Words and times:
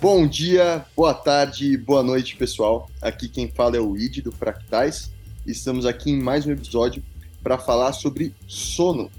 Bom 0.00 0.26
dia, 0.26 0.86
boa 0.96 1.12
tarde, 1.12 1.76
boa 1.76 2.02
noite, 2.02 2.34
pessoal. 2.34 2.88
Aqui 3.02 3.28
quem 3.28 3.48
fala 3.48 3.76
é 3.76 3.80
o 3.80 3.94
Id 3.98 4.22
do 4.22 4.32
Fractais. 4.32 5.12
Estamos 5.46 5.84
aqui 5.84 6.10
em 6.10 6.18
mais 6.18 6.46
um 6.46 6.52
episódio 6.52 7.02
para 7.42 7.58
falar 7.58 7.92
sobre 7.92 8.34
sono. 8.46 9.10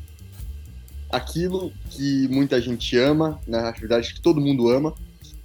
Aquilo 1.07 1.71
que 1.91 2.27
muita 2.29 2.59
gente 2.59 2.97
ama, 2.97 3.39
na 3.45 3.69
verdade 3.69 4.11
que 4.11 4.21
todo 4.21 4.41
mundo 4.41 4.69
ama, 4.69 4.95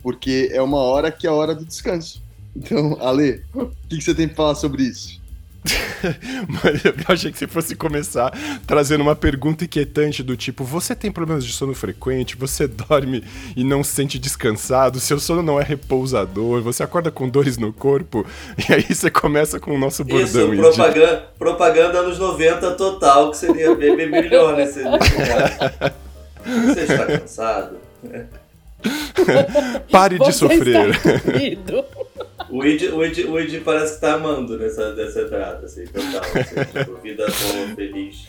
porque 0.03 0.49
é 0.55 0.63
uma 0.63 0.79
hora 0.79 1.13
que 1.13 1.27
é 1.27 1.31
a 1.31 1.35
hora 1.35 1.55
do 1.55 1.67
descanso. 1.67 2.23
Então, 2.57 2.97
Ale, 2.99 3.45
o 3.53 3.67
que, 3.91 3.99
que 3.99 4.01
você 4.01 4.15
tem 4.15 4.27
para 4.27 4.37
falar 4.37 4.55
sobre 4.55 4.85
isso? 4.85 5.21
Mas 6.49 6.85
eu 6.85 6.95
achei 7.09 7.33
que 7.33 7.39
você 7.39 7.47
fosse 7.47 7.75
começar 7.75 8.33
trazendo 8.67 9.01
uma 9.01 9.17
pergunta 9.17 9.65
inquietante 9.65 10.23
do 10.23 10.37
tipo: 10.37 10.65
você 10.65 10.95
tem 10.95 11.11
problemas 11.11 11.45
de 11.45 11.53
sono 11.53 11.75
frequente? 11.75 12.37
Você 12.37 12.67
dorme 12.69 13.25
e 13.57 13.65
não 13.65 13.83
se 13.83 13.93
sente 13.93 14.19
descansado? 14.19 15.01
Seu 15.01 15.19
sono 15.19 15.43
não 15.43 15.61
é 15.61 15.65
repousador? 15.65 16.63
Você 16.63 16.83
acorda 16.83 17.11
com 17.11 17.29
dores 17.29 17.57
no 17.57 17.73
corpo? 17.73 18.27
E 18.69 18.73
aí 18.73 18.83
você 18.83 19.11
começa 19.11 19.61
com 19.61 19.75
o 19.75 19.79
nosso 19.79 20.05
bordão. 20.05 20.53
Isso, 20.53 20.63
propaganda, 20.63 21.17
de... 21.17 21.39
propaganda 21.39 21.99
anos 21.99 22.19
90 22.19 22.73
total, 22.73 23.31
que 23.31 23.37
seria 23.37 23.75
bem 23.75 23.95
melhor 23.95 24.57
nesse, 24.57 24.83
Você 24.83 26.81
está 26.81 27.07
cansado? 27.07 27.77
Pare 29.91 30.19
de 30.19 30.33
sofrer. 30.33 30.99
O 32.51 32.65
Id, 32.65 32.93
o, 32.93 33.05
Id, 33.05 33.19
o 33.29 33.41
Id 33.41 33.63
parece 33.63 33.95
que 33.95 34.01
tá 34.01 34.15
amando 34.15 34.59
nessa, 34.59 34.95
nessa 34.95 35.23
entrada, 35.23 35.65
assim, 35.65 35.85
total. 35.87 36.21
Assim, 36.21 36.79
tipo, 36.79 37.01
vida 37.01 37.27
boa, 37.27 37.75
feliz. 37.75 38.27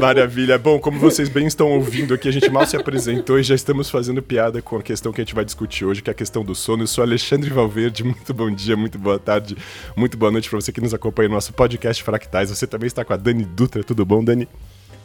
Maravilha. 0.00 0.58
Bom, 0.58 0.78
como 0.78 0.98
vocês 0.98 1.28
bem 1.28 1.46
estão 1.46 1.70
ouvindo 1.72 2.14
aqui, 2.14 2.28
a 2.28 2.32
gente 2.32 2.50
mal 2.50 2.66
se 2.66 2.76
apresentou 2.76 3.38
e 3.38 3.42
já 3.42 3.54
estamos 3.54 3.88
fazendo 3.88 4.22
piada 4.22 4.60
com 4.60 4.76
a 4.76 4.82
questão 4.82 5.12
que 5.12 5.20
a 5.20 5.24
gente 5.24 5.34
vai 5.34 5.44
discutir 5.44 5.84
hoje, 5.84 6.02
que 6.02 6.10
é 6.10 6.12
a 6.12 6.14
questão 6.14 6.44
do 6.44 6.54
sono. 6.54 6.82
Eu 6.82 6.86
sou 6.86 7.02
Alexandre 7.02 7.48
Valverde, 7.50 8.02
muito 8.04 8.34
bom 8.34 8.50
dia, 8.50 8.76
muito 8.76 8.98
boa 8.98 9.18
tarde, 9.18 9.56
muito 9.96 10.16
boa 10.16 10.32
noite 10.32 10.50
para 10.50 10.60
você 10.60 10.72
que 10.72 10.80
nos 10.80 10.92
acompanha 10.92 11.28
no 11.28 11.36
nosso 11.36 11.52
podcast 11.52 12.02
Fractais. 12.02 12.50
Você 12.50 12.66
também 12.66 12.88
está 12.88 13.04
com 13.04 13.12
a 13.12 13.16
Dani 13.16 13.44
Dutra, 13.44 13.84
tudo 13.84 14.04
bom, 14.04 14.22
Dani? 14.22 14.48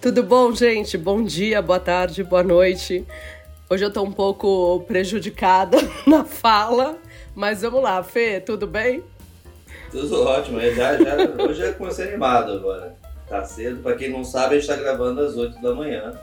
Tudo 0.01 0.23
bom, 0.23 0.53
gente? 0.53 0.97
Bom 0.97 1.23
dia, 1.23 1.61
boa 1.61 1.79
tarde, 1.79 2.23
boa 2.23 2.43
noite. 2.43 3.05
Hoje 3.69 3.83
eu 3.83 3.91
tô 3.91 4.03
um 4.03 4.11
pouco 4.11 4.83
prejudicada 4.87 5.77
na 6.05 6.23
fala, 6.23 6.97
mas 7.35 7.61
vamos 7.61 7.83
lá, 7.83 8.01
Fê, 8.01 8.39
tudo 8.39 8.65
bem? 8.65 9.03
Tudo 9.91 10.23
ótimo, 10.23 10.59
já, 10.59 10.97
já, 10.97 11.43
hoje 11.43 11.59
já 11.59 11.73
comecei 11.73 12.07
animado 12.07 12.53
agora. 12.53 12.95
Tá 13.27 13.43
cedo, 13.43 13.81
pra 13.81 13.95
quem 13.95 14.09
não 14.09 14.23
sabe, 14.23 14.55
a 14.55 14.59
gente 14.59 14.67
tá 14.67 14.75
gravando 14.75 15.21
às 15.21 15.35
8 15.35 15.61
da 15.61 15.73
manhã. 15.73 16.13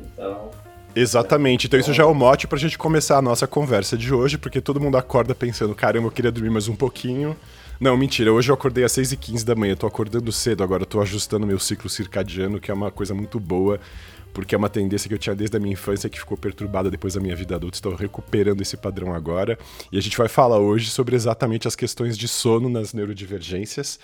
Então. 0.00 0.50
Exatamente, 0.94 1.66
então 1.66 1.80
isso 1.80 1.92
já 1.92 2.02
é 2.02 2.06
o 2.06 2.14
mote 2.14 2.46
pra 2.46 2.58
gente 2.58 2.76
começar 2.76 3.16
a 3.16 3.22
nossa 3.22 3.46
conversa 3.46 3.96
de 3.96 4.12
hoje, 4.12 4.36
porque 4.36 4.60
todo 4.60 4.80
mundo 4.80 4.96
acorda 4.96 5.34
pensando, 5.34 5.74
caramba, 5.74 6.08
eu 6.08 6.12
queria 6.12 6.30
dormir 6.30 6.50
mais 6.50 6.68
um 6.68 6.76
pouquinho. 6.76 7.36
Não, 7.80 7.96
mentira, 7.96 8.32
hoje 8.32 8.50
eu 8.50 8.54
acordei 8.54 8.84
às 8.84 8.92
6h15 8.92 9.44
da 9.44 9.54
manhã, 9.54 9.74
tô 9.74 9.86
acordando 9.86 10.30
cedo 10.30 10.62
agora, 10.62 10.84
tô 10.84 11.00
ajustando 11.00 11.46
meu 11.46 11.58
ciclo 11.58 11.88
circadiano, 11.88 12.60
que 12.60 12.70
é 12.70 12.74
uma 12.74 12.90
coisa 12.90 13.14
muito 13.14 13.40
boa 13.40 13.80
porque 14.32 14.54
é 14.54 14.58
uma 14.58 14.68
tendência 14.68 15.08
que 15.08 15.14
eu 15.14 15.18
tinha 15.18 15.34
desde 15.34 15.56
a 15.56 15.60
minha 15.60 15.72
infância 15.72 16.08
que 16.08 16.18
ficou 16.18 16.36
perturbada 16.36 16.90
depois 16.90 17.14
da 17.14 17.20
minha 17.20 17.36
vida 17.36 17.56
adulta. 17.56 17.76
Estou 17.76 17.94
recuperando 17.94 18.60
esse 18.60 18.76
padrão 18.76 19.14
agora. 19.14 19.58
E 19.90 19.98
a 19.98 20.00
gente 20.00 20.16
vai 20.16 20.28
falar 20.28 20.58
hoje 20.58 20.90
sobre 20.90 21.14
exatamente 21.14 21.68
as 21.68 21.76
questões 21.76 22.16
de 22.16 22.26
sono 22.28 22.68
nas 22.68 22.92
neurodivergências. 22.92 23.98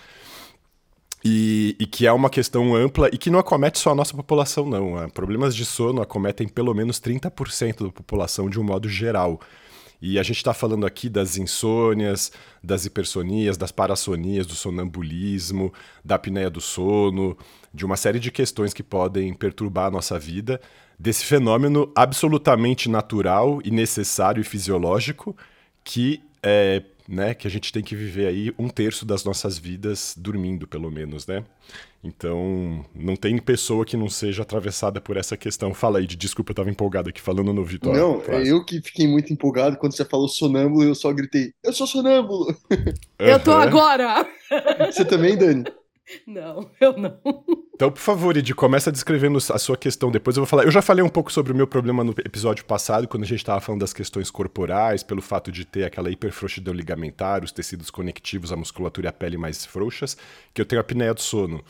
E, 1.25 1.75
e, 1.81 1.87
que 1.87 2.07
é 2.07 2.13
uma 2.13 2.31
questão 2.31 2.77
ampla 2.77 3.09
e 3.13 3.19
que 3.19 3.29
não 3.29 3.41
acomete 3.41 3.79
só 3.79 3.91
a 3.91 3.95
nossa 3.95 4.15
população, 4.15 4.69
não. 4.69 5.09
Problemas 5.11 5.55
de 5.55 5.65
sono 5.65 6.01
acometem 6.01 6.47
pelo 6.47 6.73
menos 6.73 7.01
30% 7.01 7.87
da 7.87 7.93
população 7.93 8.49
de 8.49 8.61
um 8.61 8.63
modo 8.63 8.89
geral. 8.89 9.41
E 10.01 10.19
a 10.19 10.23
gente 10.23 10.37
está 10.37 10.55
falando 10.55 10.87
aqui 10.87 11.09
das 11.09 11.37
insônias, 11.37 12.31
das 12.63 12.85
hipersonias, 12.85 13.57
das 13.57 13.73
parassonias, 13.73 14.47
do 14.47 14.55
sonambulismo, 14.55 15.73
da 16.05 16.15
apneia 16.15 16.49
do 16.49 16.61
sono, 16.61 17.37
de 17.75 17.85
uma 17.85 17.97
série 17.97 18.21
de 18.21 18.31
questões 18.31 18.73
que 18.73 18.83
podem 18.83 19.35
perturbar 19.35 19.87
a 19.87 19.91
nossa 19.91 20.19
vida, 20.19 20.61
desse 20.99 21.25
fenômeno 21.25 21.93
absolutamente 21.97 22.89
natural 22.89 23.61
e 23.65 23.71
necessário 23.71 24.41
e 24.41 24.45
fisiológico 24.45 25.37
que 25.83 26.23
é, 26.43 26.83
né, 27.09 27.33
que 27.33 27.47
a 27.47 27.51
gente 27.51 27.73
tem 27.73 27.83
que 27.83 27.97
viver 27.97 28.27
aí 28.27 28.55
um 28.59 28.69
terço 28.69 29.07
das 29.07 29.25
nossas 29.25 29.57
vidas 29.57 30.15
dormindo, 30.15 30.69
pelo 30.69 30.91
menos, 30.91 31.27
né? 31.27 31.43
Então, 32.05 32.85
não 32.95 33.17
tem 33.17 33.39
pessoa 33.39 33.85
que 33.85 33.97
não 33.97 34.11
seja 34.11 34.43
atravessada 34.43 35.01
por 35.01 35.17
essa 35.17 35.37
questão. 35.37 35.73
Fala 35.73 35.99
aí, 35.99 36.07
de 36.07 36.15
desculpa, 36.15 36.51
eu 36.51 36.57
tava 36.57 36.71
empolgado 36.71 37.09
aqui 37.09 37.21
falando 37.21 37.53
no 37.53 37.65
Vitória. 37.65 37.99
Não, 37.99 38.23
é 38.29 38.47
eu 38.47 38.63
que 38.63 38.83
fiquei 38.83 39.09
muito 39.09 39.33
empolgado 39.33 39.79
quando 39.79 39.97
você 39.97 40.05
falou 40.05 40.29
sonâmbulo, 40.29 40.85
eu 40.85 40.95
só 40.95 41.11
gritei, 41.13 41.53
eu 41.65 41.73
sou 41.73 41.87
sonâmbulo! 41.87 42.55
Eu 43.19 43.41
tô 43.41 43.53
agora! 43.53 44.27
Você 44.93 45.05
também, 45.05 45.37
Dani? 45.37 45.65
Não, 46.27 46.71
eu 46.81 46.97
não. 46.97 47.19
Então, 47.75 47.91
por 47.91 48.01
favor, 48.01 48.37
Ed, 48.37 48.55
começa 48.55 48.91
descrevendo 48.91 49.39
a 49.39 49.59
sua 49.59 49.77
questão. 49.77 50.11
Depois 50.11 50.37
eu 50.37 50.43
vou 50.43 50.49
falar. 50.49 50.65
Eu 50.65 50.71
já 50.71 50.83
falei 50.83 51.05
um 51.05 51.09
pouco 51.09 51.33
sobre 51.33 51.53
o 51.53 51.55
meu 51.55 51.67
problema 51.67 52.03
no 52.03 52.13
episódio 52.25 52.65
passado, 52.65 53.07
quando 53.07 53.23
a 53.23 53.27
gente 53.27 53.39
estava 53.39 53.61
falando 53.61 53.81
das 53.81 53.93
questões 53.93 54.31
corporais, 54.31 55.03
pelo 55.03 55.23
fato 55.23 55.53
de 55.53 55.65
ter 55.65 55.85
aquela 55.85 56.11
hiperfrouxidão 56.11 56.75
ligamentar, 56.75 57.45
os 57.45 57.53
tecidos 57.53 57.91
conectivos, 57.91 58.53
a 58.53 58.57
musculatura 58.57 59.07
e 59.07 59.11
a 59.11 59.13
pele 59.13 59.37
mais 59.37 59.65
frouxas, 59.65 60.17
que 60.53 60.61
eu 60.61 60.67
tenho 60.67 60.81
a 60.81 60.83
apneia 60.83 61.15
do 61.15 61.21
sono. 61.21 61.63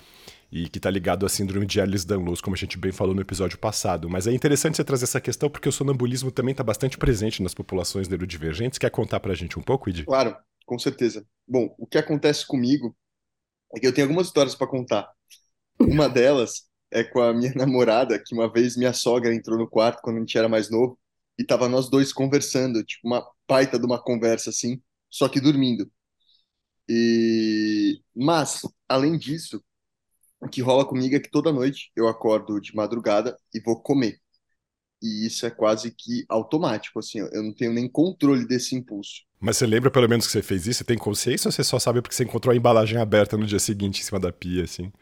E 0.50 0.66
que 0.66 0.78
está 0.78 0.88
ligado 0.88 1.26
à 1.26 1.28
síndrome 1.28 1.66
de 1.66 1.78
Ehlers-Danlos, 1.78 2.40
como 2.40 2.56
a 2.56 2.58
gente 2.58 2.78
bem 2.78 2.90
falou 2.90 3.14
no 3.14 3.20
episódio 3.20 3.58
passado. 3.58 4.08
Mas 4.08 4.26
é 4.26 4.32
interessante 4.32 4.76
você 4.78 4.84
trazer 4.84 5.04
essa 5.04 5.20
questão, 5.20 5.50
porque 5.50 5.68
o 5.68 5.72
sonambulismo 5.72 6.30
também 6.30 6.52
está 6.52 6.64
bastante 6.64 6.96
presente 6.96 7.42
nas 7.42 7.52
populações 7.52 8.08
neurodivergentes. 8.08 8.78
Quer 8.78 8.90
contar 8.90 9.20
para 9.20 9.32
a 9.32 9.36
gente 9.36 9.58
um 9.58 9.62
pouco, 9.62 9.90
Ed? 9.90 10.06
Claro, 10.06 10.34
com 10.64 10.78
certeza. 10.78 11.22
Bom, 11.46 11.74
o 11.78 11.86
que 11.86 11.98
acontece 11.98 12.46
comigo 12.46 12.96
é 13.74 13.80
que 13.80 13.86
eu 13.86 13.94
tenho 13.94 14.06
algumas 14.06 14.26
histórias 14.28 14.54
para 14.54 14.66
contar. 14.66 15.10
Uma 15.80 16.08
delas 16.08 16.68
é 16.90 17.04
com 17.04 17.20
a 17.20 17.34
minha 17.34 17.52
namorada, 17.56 18.18
que 18.22 18.34
uma 18.34 18.52
vez 18.52 18.76
minha 18.76 18.92
sogra 18.92 19.34
entrou 19.34 19.58
no 19.58 19.68
quarto 19.68 20.02
quando 20.02 20.16
a 20.16 20.20
gente 20.20 20.38
era 20.38 20.48
mais 20.48 20.70
novo 20.70 20.98
e 21.38 21.44
tava 21.44 21.68
nós 21.68 21.88
dois 21.90 22.12
conversando, 22.12 22.84
tipo 22.84 23.06
uma 23.06 23.24
baita 23.48 23.78
de 23.78 23.86
uma 23.86 24.02
conversa 24.02 24.50
assim, 24.50 24.82
só 25.10 25.28
que 25.28 25.40
dormindo. 25.40 25.90
E 26.88 28.00
mas 28.14 28.62
além 28.88 29.18
disso, 29.18 29.62
o 30.40 30.48
que 30.48 30.62
rola 30.62 30.86
comigo 30.86 31.16
é 31.16 31.20
que 31.20 31.30
toda 31.30 31.52
noite 31.52 31.90
eu 31.96 32.08
acordo 32.08 32.60
de 32.60 32.74
madrugada 32.74 33.38
e 33.54 33.60
vou 33.60 33.80
comer. 33.82 34.20
E 35.02 35.26
isso 35.26 35.46
é 35.46 35.50
quase 35.50 35.92
que 35.92 36.24
automático, 36.28 36.98
assim, 36.98 37.20
eu 37.20 37.42
não 37.42 37.52
tenho 37.52 37.72
nem 37.72 37.88
controle 37.88 38.46
desse 38.46 38.74
impulso. 38.74 39.22
Mas 39.40 39.56
você 39.56 39.66
lembra 39.66 39.90
pelo 39.90 40.08
menos 40.08 40.26
que 40.26 40.32
você 40.32 40.42
fez 40.42 40.66
isso? 40.66 40.78
Você 40.78 40.84
tem 40.84 40.98
consciência 40.98 41.48
ou 41.48 41.52
você 41.52 41.62
só 41.62 41.78
sabe 41.78 42.02
porque 42.02 42.14
você 42.14 42.24
encontrou 42.24 42.52
a 42.52 42.56
embalagem 42.56 42.98
aberta 42.98 43.36
no 43.36 43.46
dia 43.46 43.60
seguinte 43.60 44.00
em 44.00 44.04
cima 44.04 44.18
da 44.18 44.32
pia, 44.32 44.64
assim? 44.64 44.92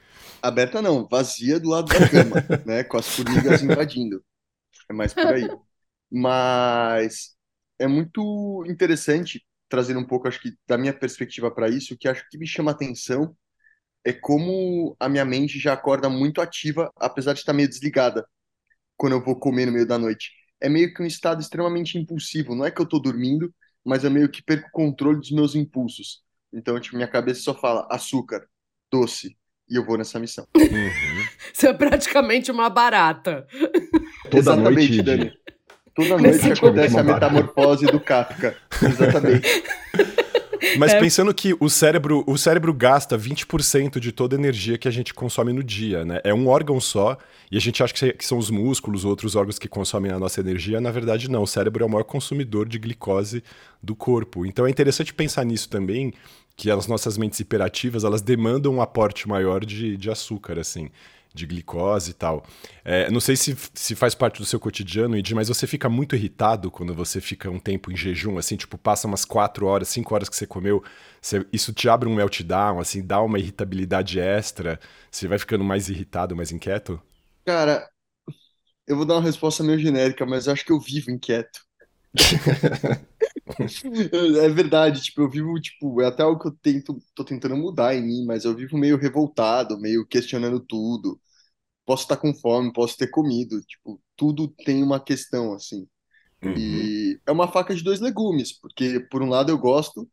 Aberta 0.43 0.83
não, 0.83 1.09
vazia 1.09 1.59
do 1.59 1.71
lado 1.71 1.89
da 1.89 2.09
cama, 2.11 2.37
né? 2.67 2.85
Com 2.85 2.99
as 2.99 3.09
formigas 3.09 3.63
invadindo. 3.63 4.23
É 4.91 4.93
mais 4.93 5.15
por 5.15 5.27
aí. 5.27 5.49
Mas 6.11 7.35
é 7.79 7.87
muito 7.87 8.65
interessante 8.69 9.43
trazer 9.69 9.97
um 9.97 10.07
pouco, 10.07 10.29
acho 10.29 10.41
que, 10.41 10.53
da 10.67 10.77
minha 10.77 10.93
perspectiva 10.93 11.51
para 11.51 11.69
isso, 11.69 11.97
que 11.99 12.07
acho 12.07 12.25
que 12.31 12.39
me 12.39 12.47
chama 12.47 12.71
atenção 12.71 13.35
é 14.05 14.13
como 14.13 14.97
a 15.01 15.09
minha 15.09 15.25
mente 15.25 15.59
já 15.59 15.73
acorda 15.73 16.09
muito 16.09 16.41
ativa, 16.41 16.93
apesar 16.97 17.33
de 17.33 17.41
estar 17.41 17.53
meio 17.53 17.69
desligada 17.69 18.25
quando 18.97 19.13
eu 19.13 19.25
vou 19.25 19.37
comer 19.37 19.67
no 19.67 19.73
meio 19.73 19.87
da 19.87 19.99
noite. 19.99 20.33
É 20.61 20.69
meio 20.69 20.93
que 20.93 21.03
um 21.03 21.07
estado 21.07 21.41
extremamente 21.41 21.99
impulsivo. 21.99 22.55
Não 22.55 22.65
é 22.65 22.71
que 22.71 22.81
eu 22.81 22.87
tô 22.87 22.99
dormindo, 22.99 23.53
mas 23.85 24.05
eu 24.05 24.11
meio 24.11 24.29
que 24.29 24.43
perco 24.43 24.69
o 24.69 24.73
controle 24.73 25.19
dos 25.19 25.31
meus 25.31 25.55
impulsos. 25.55 26.23
Então, 26.53 26.79
tipo, 26.81 26.97
minha 26.97 27.09
cabeça 27.09 27.43
só 27.43 27.55
fala 27.55 27.87
açúcar, 27.91 28.47
doce, 28.91 29.37
e 29.69 29.77
eu 29.77 29.85
vou 29.85 29.99
nessa 29.99 30.19
missão. 30.19 30.47
Uhum. 30.57 31.27
Você 31.53 31.69
é 31.69 31.73
praticamente 31.73 32.51
uma 32.51 32.71
barata. 32.71 33.47
Toda 34.25 34.39
Exatamente, 34.39 34.75
noite, 34.75 35.03
Dani. 35.03 35.33
Toda 35.95 36.19
noite 36.19 36.53
acontece 36.53 36.99
a 36.99 37.03
metamorfose 37.03 37.87
do 37.87 38.01
Kafka. 38.01 38.57
Exatamente. 38.83 39.49
Mas 40.79 40.93
é. 40.93 41.01
pensando 41.01 41.33
que 41.33 41.55
o 41.59 41.69
cérebro, 41.69 42.25
o 42.27 42.37
cérebro 42.37 42.73
gasta 42.73 43.19
20% 43.19 43.99
de 43.99 44.13
toda 44.13 44.37
a 44.37 44.39
energia 44.39 44.79
que 44.79 44.89
a 44.89 44.91
gente 44.91 45.15
consome 45.15 45.53
no 45.53 45.63
dia, 45.63 46.05
né? 46.05 46.21
É 46.25 46.33
um 46.33 46.49
órgão 46.49 46.81
só, 46.81 47.17
e 47.51 47.57
a 47.57 47.61
gente 47.61 47.83
acha 47.83 47.95
que 47.95 48.27
são 48.27 48.39
os 48.39 48.51
músculos, 48.51 49.05
outros 49.05 49.37
órgãos 49.37 49.59
que 49.59 49.69
consomem 49.69 50.11
a 50.11 50.19
nossa 50.19 50.41
energia. 50.41 50.81
Na 50.81 50.91
verdade, 50.91 51.31
não. 51.31 51.43
O 51.43 51.47
cérebro 51.47 51.85
é 51.85 51.87
o 51.87 51.91
maior 51.91 52.05
consumidor 52.05 52.69
de 52.69 52.79
glicose 52.79 53.43
do 53.83 53.95
corpo. 53.95 54.45
Então 54.45 54.67
é 54.67 54.71
interessante 54.71 55.15
pensar 55.15 55.45
nisso 55.45 55.69
também, 55.69 56.13
que 56.57 56.71
as 56.71 56.87
nossas 56.87 57.19
mentes 57.19 57.39
hiperativas, 57.39 58.05
elas 58.05 58.23
demandam 58.23 58.75
um 58.75 58.83
aporte 58.83 59.29
maior 59.29 59.65
de, 59.65 59.97
de 59.97 60.11
açúcar, 60.11 60.59
assim 60.59 60.91
de 61.37 61.47
glicose 61.47 62.11
e 62.13 62.15
tal. 62.15 62.45
É, 62.85 63.11
não 63.11 63.21
sei 63.21 63.37
se, 63.37 63.57
se 63.75 63.95
faz 63.95 64.15
parte 64.15 64.39
do 64.41 64.47
seu 64.47 64.59
cotidiano, 64.61 65.17
Ed, 65.17 65.35
mas 65.35 65.49
você 65.49 65.67
fica 65.67 65.89
muito 65.89 66.17
irritado 66.17 66.71
quando 66.71 66.95
você 66.95 67.21
fica 67.21 67.51
um 67.51 67.59
tempo 67.61 67.93
em 67.93 67.97
jejum, 67.97 68.39
assim, 68.39 68.57
tipo, 68.57 68.79
passa 68.79 69.07
umas 69.07 69.25
4 69.25 69.67
horas, 69.67 69.89
5 69.89 70.15
horas 70.15 70.29
que 70.29 70.37
você 70.37 70.47
comeu, 70.47 70.83
você, 71.21 71.47
isso 71.53 71.73
te 71.73 71.89
abre 71.89 72.09
um 72.09 72.15
meltdown, 72.15 72.81
assim, 72.81 73.05
dá 73.07 73.21
uma 73.23 73.39
irritabilidade 73.39 74.19
extra, 74.21 74.81
você 75.11 75.29
vai 75.29 75.39
ficando 75.39 75.65
mais 75.65 75.89
irritado, 75.89 76.37
mais 76.37 76.53
inquieto? 76.53 77.01
Cara, 77.47 77.89
eu 78.87 78.97
vou 78.97 79.07
dar 79.07 79.15
uma 79.17 79.23
resposta 79.23 79.63
meio 79.65 79.79
genérica, 79.79 80.27
mas 80.27 80.47
eu 80.49 80.53
acho 80.55 80.65
que 80.65 80.73
eu 80.73 80.81
vivo 80.81 81.11
inquieto. 81.11 81.61
É 84.13 84.49
verdade, 84.49 85.03
tipo, 85.03 85.21
eu 85.23 85.31
vivo, 85.31 85.61
tipo, 85.61 86.01
é 86.03 86.07
até 86.07 86.23
algo 86.23 86.41
que 86.41 86.49
eu 86.49 86.53
tento, 86.63 86.99
tô 87.15 87.25
tentando 87.25 87.57
mudar 87.57 87.95
em 87.95 88.03
mim, 88.05 88.25
mas 88.27 88.45
eu 88.45 88.55
vivo 88.55 88.77
meio 88.77 88.97
revoltado, 88.99 89.79
meio 89.81 90.07
questionando 90.07 90.61
tudo. 90.61 91.21
Posso 91.87 92.03
estar 92.03 92.17
com 92.17 92.35
fome, 92.35 92.73
posso 92.73 92.97
ter 92.97 93.07
comido, 93.07 93.61
tipo, 93.63 94.01
tudo 94.17 94.49
tem 94.49 94.83
uma 94.83 95.01
questão, 95.01 95.55
assim. 95.55 95.87
Uhum. 96.45 96.55
E 96.57 97.21
é 97.25 97.33
uma 97.33 97.49
faca 97.49 97.75
de 97.75 97.83
dois 97.83 98.01
legumes, 98.01 98.53
porque 98.53 99.01
por 99.09 99.23
um 99.23 99.29
lado 99.29 99.51
eu 99.51 99.57
gosto, 99.57 100.09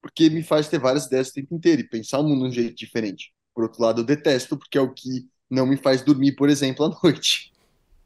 porque 0.00 0.30
me 0.30 0.42
faz 0.42 0.68
ter 0.68 0.78
várias 0.78 1.06
ideias 1.06 1.30
o 1.30 1.32
tempo 1.32 1.54
inteiro 1.54 1.80
e 1.80 1.88
pensar 1.88 2.20
o 2.20 2.22
mundo 2.22 2.42
de 2.42 2.48
um 2.48 2.52
jeito 2.52 2.76
diferente. 2.76 3.32
Por 3.54 3.64
outro 3.64 3.82
lado, 3.82 4.02
eu 4.02 4.04
detesto, 4.04 4.56
porque 4.56 4.78
é 4.78 4.80
o 4.80 4.92
que 4.92 5.26
não 5.50 5.66
me 5.66 5.76
faz 5.76 6.02
dormir, 6.02 6.32
por 6.32 6.50
exemplo, 6.50 6.84
à 6.84 6.90
noite. 7.02 7.52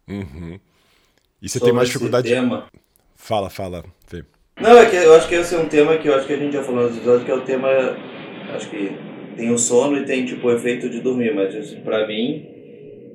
Uhum. 0.08 0.58
E 1.42 1.48
você 1.48 1.58
Sobre 1.58 1.70
tem 1.70 1.76
mais 1.76 1.88
esse 1.88 1.98
dificuldade. 1.98 2.28
tema. 2.28 2.68
Fala, 3.16 3.50
fala, 3.50 3.84
Fê. 4.06 4.24
Não, 4.60 4.76
é 4.76 4.88
que 4.88 4.96
eu 4.96 5.14
acho 5.14 5.28
que 5.28 5.34
esse 5.34 5.54
é 5.54 5.58
um 5.58 5.68
tema 5.68 5.98
que 5.98 6.08
eu 6.08 6.14
acho 6.14 6.26
que 6.26 6.32
a 6.32 6.38
gente 6.38 6.52
já 6.52 6.62
falou 6.62 6.86
nos 6.86 6.96
episódios, 6.96 7.24
que 7.24 7.30
é 7.30 7.34
o 7.34 7.44
tema. 7.44 7.68
Acho 8.54 8.68
que 8.68 8.90
tem 9.36 9.50
o 9.50 9.58
sono 9.58 9.96
e 9.96 10.04
tem 10.04 10.24
tipo 10.26 10.46
o 10.46 10.52
efeito 10.52 10.88
de 10.90 11.00
dormir, 11.00 11.34
mas 11.34 11.54
assim, 11.54 11.80
pra 11.80 12.06
mim, 12.06 12.46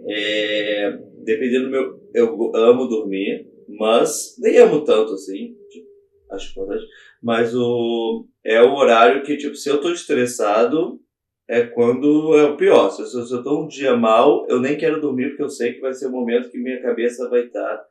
é, 0.08 0.98
dependendo 1.24 1.66
do 1.66 1.72
meu. 1.72 2.00
Eu 2.14 2.52
amo 2.56 2.88
dormir, 2.88 3.48
mas 3.68 4.36
nem 4.40 4.58
amo 4.58 4.84
tanto 4.84 5.14
assim, 5.14 5.56
tipo, 5.70 5.88
acho 6.32 6.52
importante. 6.52 6.86
Mas 7.22 7.54
o, 7.56 8.28
é 8.44 8.62
o 8.62 8.74
horário 8.76 9.24
que, 9.24 9.38
tipo, 9.38 9.56
se 9.56 9.70
eu 9.70 9.82
tô 9.82 9.92
estressado, 9.92 11.00
é 11.48 11.64
quando 11.66 12.36
é 12.38 12.44
o 12.46 12.58
pior. 12.58 12.90
Se, 12.90 13.02
eu- 13.02 13.26
se 13.26 13.34
eu 13.34 13.44
tô 13.44 13.64
um 13.64 13.68
dia 13.68 13.96
mal, 13.96 14.46
eu 14.50 14.60
nem 14.60 14.78
quero 14.78 15.02
dormir, 15.02 15.30
porque 15.30 15.44
eu 15.44 15.50
sei 15.50 15.74
que 15.74 15.82
vai 15.82 15.94
ser 15.94 16.08
o 16.08 16.12
momento 16.12 16.50
que 16.50 16.58
minha 16.58 16.82
cabeça 16.82 17.30
vai 17.30 17.46
estar 17.46 17.86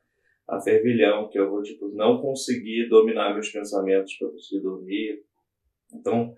a 0.48 0.60
fervilhão, 0.60 1.28
que 1.28 1.38
eu 1.38 1.48
vou, 1.50 1.62
tipo, 1.62 1.88
não 1.94 2.20
conseguir 2.20 2.88
dominar 2.88 3.32
meus 3.32 3.48
pensamentos 3.50 4.14
para 4.18 4.28
conseguir 4.28 4.62
dormir. 4.62 5.22
Então, 5.94 6.34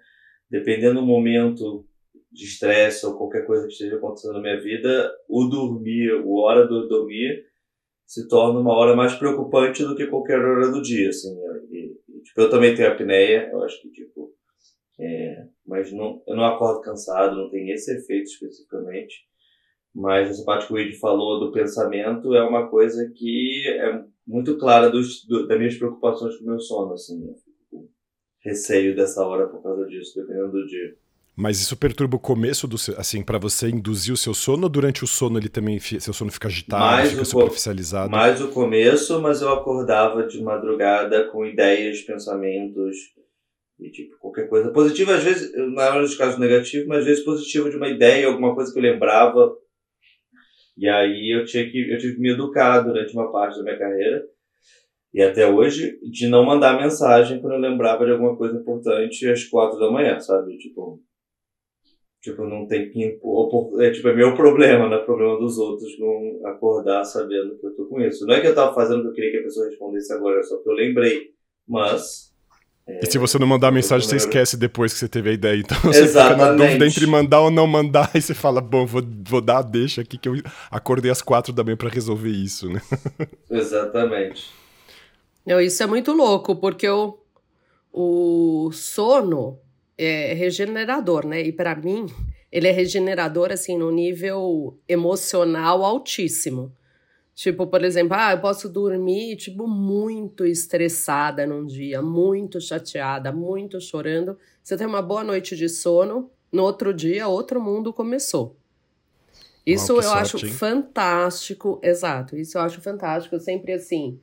dependendo 0.51 1.01
do 1.01 1.07
momento 1.07 1.87
de 2.37 2.45
estresse 2.45 3.07
ou 3.07 3.17
qualquer 3.17 3.47
coisa 3.47 3.67
que 3.67 3.73
esteja 3.73 3.97
acontecendo 3.97 4.35
na 4.35 4.43
minha 4.43 4.61
vida, 4.61 5.11
o 5.29 5.45
dormir, 5.47 6.13
o 6.23 6.35
hora 6.35 6.67
do 6.67 6.87
dormir, 6.87 7.45
se 8.05 8.29
torna 8.29 8.61
uma 8.61 8.75
hora 8.75 8.95
mais 8.95 9.15
preocupante 9.15 9.83
do 9.83 9.97
que 9.97 10.07
qualquer 10.07 10.39
hora 10.39 10.71
do 10.71 10.83
dia, 10.83 11.09
assim. 11.09 11.35
E, 11.71 11.97
e, 12.09 12.23
tipo, 12.23 12.41
eu 12.41 12.51
também 12.51 12.75
tenho 12.75 12.93
apneia, 12.93 13.49
eu 13.51 13.63
acho 13.63 13.81
que, 13.81 13.91
tipo, 13.91 14.33
é, 15.01 15.47
mas 15.67 15.91
não, 15.93 16.23
eu 16.27 16.37
não 16.37 16.45
acordo 16.45 16.83
cansado, 16.83 17.37
não 17.37 17.51
tem 17.51 17.71
esse 17.71 17.91
efeito 17.97 18.27
especificamente. 18.27 19.27
Mas 19.95 20.29
essa 20.29 20.45
parte 20.45 20.67
que 20.67 20.75
o 20.75 20.79
Ed 20.79 20.95
falou 20.99 21.41
do 21.41 21.53
pensamento 21.53 22.35
é 22.35 22.43
uma 22.43 22.69
coisa 22.69 23.11
que 23.15 23.67
é 23.67 24.05
muito 24.27 24.59
clara 24.59 24.91
dos, 24.91 25.25
do, 25.25 25.47
das 25.47 25.57
minhas 25.57 25.77
preocupações 25.77 26.37
com 26.37 26.45
o 26.45 26.49
meu 26.49 26.61
sono, 26.61 26.93
assim. 26.93 27.35
Com 27.71 27.89
receio 28.41 28.95
dessa 28.95 29.27
hora 29.27 29.49
por 29.49 29.63
causa 29.63 29.87
disso, 29.87 30.21
dependendo 30.21 30.53
do 30.53 30.67
dia. 30.67 30.95
Mas 31.37 31.61
isso 31.61 31.77
perturba 31.77 32.17
o 32.17 32.21
começo 32.21 32.67
do 32.67 32.79
seu, 32.79 32.99
assim, 32.99 33.23
pra 33.23 33.37
você 33.39 33.69
induzir 33.69 34.15
o 34.15 34.17
seu 34.17 34.33
sono 34.33 34.63
ou 34.65 34.69
durante 34.71 35.05
o 35.05 35.07
sono 35.07 35.39
ele 35.39 35.51
também, 35.51 35.79
seu 35.79 36.15
sono 36.15 36.33
fica 36.33 36.49
agitado, 36.49 36.83
Mais 36.83 37.11
fica 37.11 37.25
superficializado? 37.27 38.11
Mais 38.11 38.41
o 38.41 38.49
começo, 38.49 39.21
mas 39.21 39.43
eu 39.43 39.51
acordava 39.51 40.27
de 40.27 40.43
madrugada 40.43 41.29
com 41.29 41.45
ideias, 41.45 42.01
pensamentos 42.01 42.97
e 43.79 43.91
tipo 43.91 44.17
qualquer 44.19 44.49
coisa 44.49 44.71
positiva, 44.71 45.15
às 45.15 45.23
vezes, 45.23 45.53
na 45.55 45.67
maioria 45.67 46.01
dos 46.01 46.17
casos 46.17 46.39
negativo, 46.41 46.89
mas 46.89 47.01
às 47.01 47.05
vezes 47.05 47.25
positivo 47.25 47.69
de 47.69 47.77
uma 47.77 47.89
ideia, 47.89 48.27
alguma 48.27 48.55
coisa 48.55 48.73
que 48.73 48.79
eu 48.79 48.83
lembrava. 48.83 49.55
E 50.79 50.89
aí 50.89 51.37
eu 51.39 51.45
tinha 51.45 51.71
que 51.71 51.93
eu 51.93 51.99
tive 51.99 52.15
que 52.15 52.21
me 52.21 52.33
educar 52.33 52.81
durante 52.81 53.13
uma 53.13 53.31
parte 53.31 53.59
da 53.59 53.63
minha 53.63 53.79
carreira 53.79 54.25
e 55.13 55.23
até 55.23 55.47
hoje 55.47 55.99
de 56.11 56.29
não 56.29 56.45
mandar 56.45 56.81
mensagem 56.81 57.41
quando 57.41 57.55
eu 57.55 57.61
lembrava 57.61 58.05
de 58.05 58.13
alguma 58.13 58.37
coisa 58.37 58.57
importante 58.57 59.29
às 59.29 59.45
quatro 59.45 59.79
da 59.79 59.91
manhã, 59.91 60.19
sabe? 60.21 60.57
Tipo, 60.59 61.01
Tipo, 62.27 62.45
não 62.45 62.67
tem 62.67 62.91
impor. 62.93 63.81
É, 63.81 63.93
tipo, 63.93 64.09
é 64.09 64.13
meu 64.13 64.35
problema, 64.35 64.89
não 64.89 64.97
é 64.97 65.05
problema 65.05 65.39
dos 65.39 65.59
outros 65.59 65.97
não 65.97 66.41
acordar 66.45 67.05
sabendo 67.05 67.57
que 67.57 67.65
eu 67.65 67.71
tô 67.77 67.85
com 67.85 68.01
isso. 68.01 68.27
Não 68.27 68.35
é 68.35 68.41
que 68.41 68.49
eu 68.49 68.55
tava 68.55 68.75
fazendo 68.75 68.99
o 68.99 69.03
que 69.03 69.09
eu 69.11 69.13
queria 69.13 69.31
que 69.31 69.39
a 69.39 69.43
pessoa 69.45 69.69
respondesse 69.69 70.13
agora, 70.13 70.41
é 70.41 70.43
só 70.43 70.61
que 70.61 70.69
eu 70.69 70.73
lembrei. 70.73 71.31
Mas. 71.69 72.35
E 73.01 73.07
se 73.07 73.17
você 73.17 73.39
não 73.39 73.47
mandar 73.47 73.69
a 73.69 73.71
mensagem, 73.71 74.09
você 74.09 74.17
esquece 74.17 74.57
depois 74.57 74.93
que 74.93 74.99
você 74.99 75.09
teve 75.09 75.31
a 75.31 75.33
ideia. 75.35 75.57
Então 75.57 75.79
você 75.87 76.09
fica 76.09 76.19
na 76.21 76.35
Exatamente. 76.35 76.57
dúvida 76.57 76.87
entre 76.87 77.07
mandar 77.07 77.43
ou 77.43 77.51
não 77.51 77.67
mandar, 77.69 78.11
e 78.17 78.21
você 78.21 78.35
fala, 78.35 78.61
bom, 78.61 78.85
vou, 78.85 79.03
vou 79.25 79.41
dar 79.41 79.59
a 79.59 79.63
deixa 79.63 80.01
aqui 80.01 80.19
que 80.19 80.29
eu 80.29 80.35
acordei 80.69 81.13
às 81.13 81.23
quatro 81.23 81.53
da 81.53 81.63
manhã 81.63 81.77
pra 81.77 81.89
resolver 81.89 82.31
isso, 82.31 82.69
né? 82.69 82.83
Exatamente. 83.49 84.51
Não, 85.47 85.61
isso 85.61 85.81
é 85.81 85.87
muito 85.87 86.11
louco, 86.13 86.57
porque 86.57 86.89
o, 86.89 87.17
o 87.93 88.73
sono 88.73 89.61
é 89.99 90.33
regenerador, 90.35 91.27
né? 91.27 91.43
E 91.43 91.53
para 91.53 91.75
mim, 91.75 92.07
ele 92.51 92.69
é 92.69 92.71
regenerador, 92.71 93.53
assim, 93.53 93.77
no 93.77 93.91
nível 93.91 94.79
emocional 94.89 95.85
altíssimo. 95.85 96.73
Tipo, 97.35 97.67
por 97.67 97.85
exemplo, 97.85 98.17
ah, 98.19 98.33
eu 98.33 98.41
posso 98.41 98.67
dormir, 98.67 99.37
tipo, 99.37 99.69
muito 99.69 100.47
estressada 100.47 101.47
num 101.47 101.67
dia, 101.67 102.01
muito 102.01 102.61
chateada, 102.61 103.31
muito 103.31 103.79
chorando. 103.79 104.39
Você 104.63 104.75
tem 104.75 104.87
uma 104.87 105.03
boa 105.03 105.23
noite 105.23 105.55
de 105.55 105.69
sono, 105.69 106.31
no 106.51 106.63
outro 106.63 106.95
dia, 106.95 107.29
outro 107.29 107.61
mundo 107.61 107.93
começou. 107.93 108.57
Isso 109.67 109.93
Uau, 109.93 110.03
eu 110.03 110.09
que 110.09 110.19
acho 110.19 110.39
sorte, 110.39 110.47
hein? 110.47 110.53
fantástico, 110.53 111.79
exato. 111.83 112.37
Isso 112.37 112.57
eu 112.57 112.63
acho 112.63 112.81
fantástico. 112.81 113.35
Eu 113.35 113.41
sempre 113.41 113.73
assim. 113.73 114.19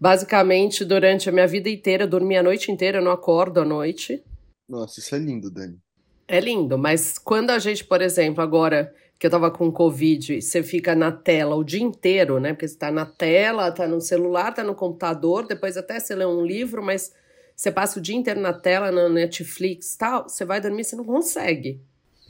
Basicamente, 0.00 0.84
durante 0.84 1.28
a 1.28 1.32
minha 1.32 1.46
vida 1.46 1.68
inteira, 1.68 2.04
eu 2.04 2.08
dormi 2.08 2.36
a 2.36 2.42
noite 2.42 2.72
inteira, 2.72 2.98
eu 2.98 3.02
não 3.02 3.10
acordo 3.12 3.60
à 3.60 3.64
noite. 3.64 4.22
Nossa, 4.68 5.00
isso 5.00 5.14
é 5.14 5.18
lindo, 5.18 5.50
Dani. 5.50 5.78
É 6.26 6.40
lindo, 6.40 6.78
mas 6.78 7.18
quando 7.18 7.50
a 7.50 7.58
gente, 7.58 7.84
por 7.84 8.00
exemplo, 8.00 8.42
agora 8.42 8.94
que 9.18 9.26
eu 9.26 9.30
tava 9.30 9.50
com 9.50 9.70
Covid, 9.70 10.40
você 10.40 10.62
fica 10.62 10.94
na 10.94 11.12
tela 11.12 11.54
o 11.54 11.62
dia 11.64 11.82
inteiro, 11.82 12.40
né? 12.40 12.52
Porque 12.52 12.66
você 12.66 12.76
tá 12.76 12.90
na 12.90 13.06
tela, 13.06 13.70
tá 13.70 13.86
no 13.86 14.00
celular, 14.00 14.52
tá 14.52 14.64
no 14.64 14.74
computador, 14.74 15.46
depois 15.46 15.76
até 15.76 16.00
você 16.00 16.14
lê 16.14 16.24
um 16.24 16.44
livro, 16.44 16.82
mas 16.82 17.12
você 17.54 17.70
passa 17.70 17.98
o 17.98 18.02
dia 18.02 18.16
inteiro 18.16 18.40
na 18.40 18.52
tela, 18.52 18.90
na 18.90 19.08
Netflix 19.08 19.96
tal, 19.96 20.28
você 20.28 20.44
vai 20.44 20.60
dormir, 20.60 20.84
você 20.84 20.96
não 20.96 21.04
consegue. 21.04 21.80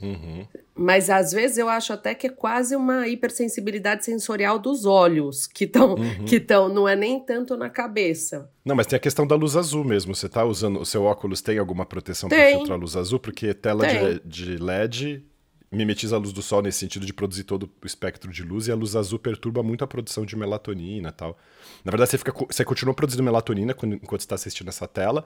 Uhum. 0.01 0.45
Mas 0.75 1.09
às 1.09 1.31
vezes 1.31 1.57
eu 1.57 1.69
acho 1.69 1.93
até 1.93 2.13
que 2.13 2.27
é 2.27 2.29
quase 2.29 2.75
uma 2.75 3.07
hipersensibilidade 3.07 4.03
sensorial 4.03 4.59
dos 4.59 4.85
olhos, 4.85 5.47
que 5.47 5.63
estão, 5.63 5.93
Uhum. 5.95 6.25
que 6.25 6.35
estão, 6.35 6.67
não 6.67 6.87
é 6.87 6.95
nem 6.95 7.19
tanto 7.19 7.55
na 7.55 7.69
cabeça. 7.69 8.49
Não, 8.65 8.75
mas 8.75 8.85
tem 8.87 8.97
a 8.97 8.99
questão 8.99 9.25
da 9.25 9.35
luz 9.35 9.55
azul 9.55 9.83
mesmo. 9.85 10.13
Você 10.13 10.27
tá 10.27 10.43
usando. 10.43 10.79
O 10.81 10.85
seu 10.85 11.03
óculos 11.03 11.41
tem 11.41 11.57
alguma 11.57 11.85
proteção 11.85 12.27
Tem. 12.27 12.57
filtrar 12.57 12.77
a 12.77 12.81
luz 12.81 12.95
azul? 12.95 13.19
Porque 13.19 13.53
tela 13.53 13.85
de, 13.87 14.19
de 14.25 14.57
LED 14.57 15.23
mimetiza 15.71 16.15
a 16.15 16.19
luz 16.19 16.31
do 16.31 16.41
sol 16.41 16.61
nesse 16.61 16.79
sentido 16.79 17.05
de 17.05 17.13
produzir 17.13 17.43
todo 17.43 17.69
o 17.83 17.85
espectro 17.87 18.31
de 18.31 18.43
luz 18.43 18.67
e 18.67 18.71
a 18.71 18.75
luz 18.75 18.95
azul 18.95 19.19
perturba 19.19 19.61
muito 19.63 19.83
a 19.83 19.87
produção 19.87 20.25
de 20.25 20.35
melatonina 20.35 21.09
e 21.09 21.11
tal. 21.11 21.37
Na 21.83 21.89
verdade, 21.91 22.11
você, 22.11 22.17
fica, 22.17 22.33
você 22.49 22.63
continua 22.63 22.93
produzindo 22.93 23.23
melatonina 23.23 23.73
quando- 23.73 23.95
enquanto 23.95 24.21
você 24.21 24.25
está 24.25 24.35
assistindo 24.35 24.69
essa 24.69 24.87
tela, 24.87 25.25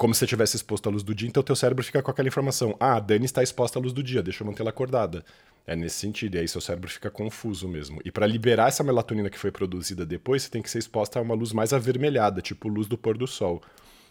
como 0.00 0.14
se 0.14 0.20
você 0.20 0.26
tivesse 0.26 0.56
exposto 0.56 0.88
à 0.88 0.90
luz 0.90 1.02
do 1.02 1.14
dia, 1.14 1.28
então 1.28 1.42
teu 1.42 1.54
cérebro 1.54 1.84
fica 1.84 2.00
com 2.00 2.10
aquela 2.10 2.26
informação. 2.26 2.74
Ah, 2.80 2.96
a 2.96 3.00
Dani 3.00 3.26
está 3.26 3.42
exposta 3.42 3.78
à 3.78 3.82
luz 3.82 3.92
do 3.92 4.02
dia, 4.02 4.22
deixa 4.22 4.42
eu 4.42 4.46
mantê-la 4.46 4.70
acordada. 4.70 5.22
É 5.66 5.76
nesse 5.76 5.96
sentido, 5.96 6.36
e 6.36 6.38
aí 6.38 6.48
seu 6.48 6.58
cérebro 6.58 6.88
fica 6.88 7.10
confuso 7.10 7.68
mesmo. 7.68 8.00
E 8.02 8.10
para 8.10 8.26
liberar 8.26 8.68
essa 8.68 8.82
melatonina 8.82 9.28
que 9.28 9.38
foi 9.38 9.50
produzida 9.50 10.06
depois, 10.06 10.42
você 10.42 10.48
tem 10.48 10.62
que 10.62 10.70
ser 10.70 10.78
exposta 10.78 11.18
a 11.18 11.22
uma 11.22 11.34
luz 11.34 11.52
mais 11.52 11.74
avermelhada, 11.74 12.40
tipo 12.40 12.66
luz 12.66 12.86
do 12.88 12.96
pôr 12.96 13.18
do 13.18 13.26
sol, 13.26 13.60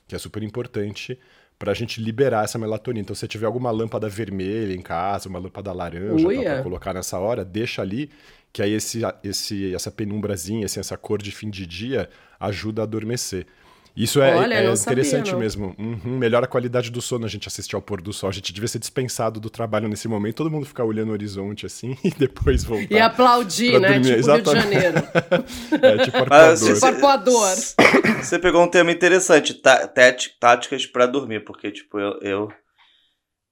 que 0.08 0.14
é 0.14 0.20
super 0.20 0.44
importante 0.44 1.18
pra 1.58 1.74
gente 1.74 2.00
liberar 2.00 2.44
essa 2.44 2.60
melatonina. 2.60 3.02
Então, 3.02 3.16
se 3.16 3.22
você 3.22 3.28
tiver 3.28 3.48
alguma 3.48 3.72
lâmpada 3.72 4.08
vermelha 4.08 4.76
em 4.76 4.84
casa, 4.84 5.28
uma 5.28 5.40
lâmpada 5.40 5.74
laranja 5.74 6.24
pra 6.24 6.62
colocar 6.62 6.94
nessa 6.94 7.18
hora, 7.18 7.44
deixa 7.44 7.82
ali, 7.82 8.12
que 8.54 8.62
aí 8.62 8.74
esse, 8.74 9.02
esse, 9.24 9.74
essa 9.74 9.90
penumbrazinha, 9.90 10.68
assim, 10.68 10.80
essa 10.80 10.96
cor 10.96 11.20
de 11.20 11.32
fim 11.32 11.50
de 11.50 11.66
dia 11.66 12.12
ajuda 12.40 12.84
a 12.84 12.86
adormecer. 12.86 13.48
Isso 14.00 14.22
é, 14.22 14.34
Olha, 14.34 14.54
é 14.54 14.76
sabia, 14.78 15.02
interessante 15.02 15.34
não. 15.34 15.40
mesmo. 15.40 15.76
Uhum, 15.78 16.18
melhora 16.18 16.46
a 16.46 16.48
qualidade 16.48 16.90
do 16.90 17.02
sono 17.02 17.26
a 17.26 17.28
gente 17.28 17.50
assistir 17.50 17.76
ao 17.76 17.82
pôr 17.82 18.02
do 18.02 18.14
sol. 18.14 18.30
A 18.30 18.32
gente 18.32 18.54
devia 18.54 18.68
ser 18.70 18.80
dispensado 18.80 19.42
do 19.42 19.50
trabalho 19.50 19.90
nesse 19.90 20.08
momento, 20.08 20.38
todo 20.38 20.50
mundo 20.50 20.66
ficar 20.66 20.86
olhando 20.86 21.10
o 21.10 21.12
horizonte 21.12 21.66
assim 21.66 21.98
e 22.02 22.10
depois 22.12 22.64
voltar. 22.64 22.88
E 22.90 22.98
aplaudir, 22.98 23.78
né? 23.78 24.00
dormir, 24.00 24.04
Tipo 24.04 24.06
Rio 24.06 24.14
de 24.14 24.20
exatamente. 24.20 24.64
Janeiro. 24.64 24.98
É 25.82 25.98
tipo 26.06 26.18
Mas, 26.30 26.32
arpoador. 26.32 26.52
assim, 26.54 26.74
Tipo 26.74 26.86
arpoador. 26.86 27.56
Você 28.24 28.40
pegou 28.40 28.64
um 28.64 28.70
tema 28.70 28.90
interessante, 28.92 29.54
tá, 29.54 29.86
táticas 30.40 30.86
pra 30.86 31.06
dormir, 31.06 31.44
porque, 31.44 31.70
tipo, 31.70 32.00
eu, 32.00 32.20
eu, 32.22 32.48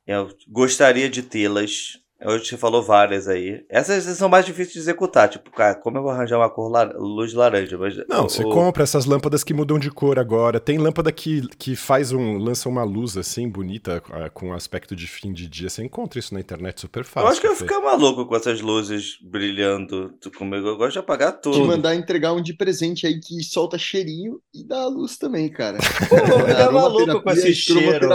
eu 0.07 0.29
gostaria 0.47 1.09
de 1.09 1.23
tê-las, 1.23 1.97
Hoje 2.25 2.45
você 2.45 2.57
falou 2.57 2.81
várias 2.81 3.27
aí. 3.27 3.63
Essas 3.69 4.03
são 4.17 4.27
mais 4.27 4.45
difíceis 4.45 4.73
de 4.73 4.79
executar. 4.79 5.29
Tipo, 5.29 5.51
cara, 5.51 5.75
como 5.75 5.97
eu 5.97 6.01
vou 6.01 6.11
arranjar 6.11 6.37
uma 6.37 6.49
cor 6.49 6.69
lar 6.69 6.91
luz 6.95 7.33
laranja? 7.33 7.77
Mas, 7.77 7.95
não, 8.09 8.25
o, 8.25 8.29
você 8.29 8.43
o... 8.43 8.49
compra 8.49 8.83
essas 8.83 9.05
lâmpadas 9.05 9.43
que 9.43 9.53
mudam 9.53 9.77
de 9.77 9.91
cor 9.91 10.17
agora. 10.17 10.59
Tem 10.59 10.79
lâmpada 10.79 11.11
que, 11.11 11.47
que 11.59 11.75
faz 11.75 12.11
um. 12.11 12.37
lança 12.37 12.67
uma 12.67 12.83
luz 12.83 13.17
assim, 13.17 13.47
bonita, 13.47 14.01
com 14.33 14.51
aspecto 14.53 14.95
de 14.95 15.05
fim 15.05 15.31
de 15.31 15.47
dia. 15.47 15.69
Você 15.69 15.83
encontra 15.83 16.17
isso 16.17 16.33
na 16.33 16.39
internet 16.39 16.81
super 16.81 17.03
fácil. 17.03 17.27
Eu 17.27 17.31
acho 17.31 17.41
que 17.41 17.47
eu 17.47 17.51
ia 17.51 17.57
ficar 17.57 17.79
maluco 17.79 18.25
com 18.25 18.35
essas 18.35 18.61
luzes 18.61 19.17
brilhando 19.21 20.13
comigo. 20.35 20.67
Eu 20.67 20.77
gosto 20.77 20.93
de 20.93 20.99
apagar 20.99 21.39
tudo. 21.39 21.61
Te 21.61 21.67
mandar 21.67 21.95
entregar 21.95 22.33
um 22.33 22.41
de 22.41 22.53
presente 22.53 23.05
aí 23.05 23.19
que 23.19 23.43
solta 23.43 23.77
cheirinho 23.77 24.41
e 24.53 24.65
dá 24.65 24.87
luz 24.87 25.17
também, 25.17 25.49
cara. 25.49 25.77
Pô, 26.09 26.15
eu 26.15 26.71
maluco 26.71 27.21
com 27.21 27.29
esse 27.31 27.53
cheiro. 27.53 28.09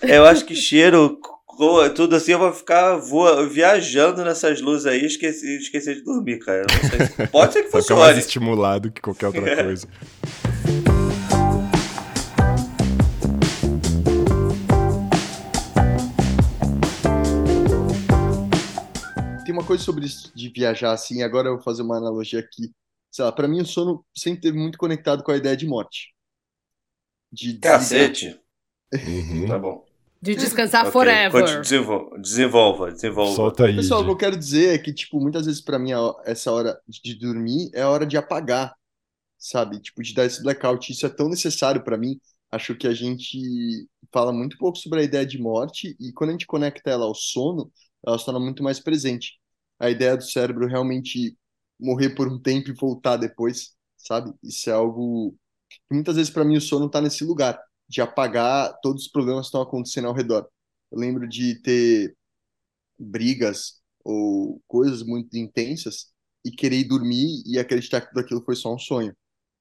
Eu 0.00 0.24
acho 0.24 0.44
que 0.44 0.54
cheiro 0.54 1.18
voa, 1.58 1.90
tudo 1.90 2.14
assim, 2.14 2.30
eu 2.30 2.38
vou 2.38 2.52
ficar 2.52 2.96
voa, 2.98 3.44
viajando 3.48 4.24
nessas 4.24 4.60
luzes 4.60 4.86
aí 4.86 5.02
e 5.02 5.06
esqueci, 5.06 5.56
esqueci 5.56 5.96
de 5.96 6.02
dormir, 6.02 6.38
cara. 6.38 6.64
Se... 6.70 7.26
Pode 7.26 7.52
ser 7.52 7.64
que 7.64 7.70
funcione. 7.70 8.00
mais 8.00 8.16
estimulado 8.16 8.92
que 8.92 9.00
qualquer 9.00 9.26
outra 9.26 9.50
é. 9.50 9.56
coisa. 9.64 9.88
Tem 19.44 19.52
uma 19.52 19.64
coisa 19.64 19.82
sobre 19.82 20.06
isso 20.06 20.30
de 20.36 20.48
viajar 20.50 20.92
assim, 20.92 21.24
agora 21.24 21.48
eu 21.48 21.54
vou 21.56 21.64
fazer 21.64 21.82
uma 21.82 21.96
analogia 21.96 22.38
aqui. 22.38 22.70
Sei 23.10 23.24
lá, 23.24 23.32
pra 23.32 23.48
mim 23.48 23.60
o 23.60 23.66
sono 23.66 24.04
sempre 24.16 24.42
teve 24.42 24.56
muito 24.56 24.78
conectado 24.78 25.24
com 25.24 25.32
a 25.32 25.36
ideia 25.36 25.56
de 25.56 25.66
morte. 25.66 26.14
De 27.32 27.58
Cacete. 27.58 28.40
Uhum. 28.90 29.46
Tá 29.46 29.58
bom. 29.58 29.87
De 30.20 30.34
descansar 30.34 30.82
okay. 30.82 30.92
forever. 30.92 31.60
Desenvolva, 31.60 32.18
desenvolva, 32.18 32.92
desenvolva. 32.92 33.36
Solta 33.36 33.66
aí. 33.66 33.76
Pessoal, 33.76 34.00
o 34.00 34.04
que 34.04 34.10
eu 34.10 34.16
quero 34.16 34.36
dizer 34.36 34.74
é 34.74 34.78
que, 34.78 34.92
tipo, 34.92 35.20
muitas 35.20 35.46
vezes 35.46 35.60
para 35.60 35.78
mim 35.78 35.90
essa 36.24 36.50
hora 36.50 36.78
de 36.88 37.14
dormir 37.14 37.70
é 37.72 37.82
a 37.82 37.88
hora 37.88 38.04
de 38.04 38.16
apagar, 38.16 38.74
sabe? 39.38 39.80
Tipo, 39.80 40.02
de 40.02 40.12
dar 40.14 40.24
esse 40.24 40.42
blackout. 40.42 40.90
Isso 40.92 41.06
é 41.06 41.08
tão 41.08 41.28
necessário 41.28 41.84
para 41.84 41.96
mim. 41.96 42.20
Acho 42.50 42.74
que 42.74 42.88
a 42.88 42.94
gente 42.94 43.86
fala 44.12 44.32
muito 44.32 44.58
pouco 44.58 44.78
sobre 44.78 45.00
a 45.00 45.02
ideia 45.02 45.24
de 45.24 45.38
morte 45.38 45.96
e 46.00 46.12
quando 46.12 46.30
a 46.30 46.32
gente 46.32 46.46
conecta 46.46 46.90
ela 46.90 47.04
ao 47.04 47.14
sono, 47.14 47.70
ela 48.04 48.18
se 48.18 48.24
torna 48.24 48.40
muito 48.40 48.62
mais 48.62 48.80
presente. 48.80 49.38
A 49.78 49.90
ideia 49.90 50.16
do 50.16 50.24
cérebro 50.24 50.66
realmente 50.66 51.36
morrer 51.78 52.10
por 52.10 52.26
um 52.26 52.40
tempo 52.40 52.70
e 52.70 52.74
voltar 52.74 53.16
depois, 53.16 53.74
sabe? 53.96 54.32
Isso 54.42 54.68
é 54.68 54.72
algo 54.72 55.36
que 55.68 55.94
muitas 55.94 56.16
vezes 56.16 56.30
para 56.30 56.44
mim 56.44 56.56
o 56.56 56.60
sono 56.60 56.88
tá 56.88 57.00
nesse 57.00 57.22
lugar 57.24 57.60
de 57.88 58.00
apagar 58.00 58.78
todos 58.82 59.04
os 59.04 59.08
problemas 59.10 59.42
que 59.42 59.48
estão 59.48 59.62
acontecendo 59.62 60.08
ao 60.08 60.14
redor. 60.14 60.48
Eu 60.90 60.98
lembro 60.98 61.28
de 61.28 61.60
ter 61.62 62.16
brigas 62.98 63.80
ou 64.04 64.62
coisas 64.66 65.02
muito 65.02 65.36
intensas 65.36 66.08
e 66.44 66.50
querer 66.50 66.84
dormir 66.84 67.42
e 67.46 67.58
acreditar 67.58 68.00
que 68.00 68.08
tudo 68.08 68.20
aquilo 68.20 68.42
foi 68.44 68.56
só 68.56 68.74
um 68.74 68.78
sonho, 68.78 69.16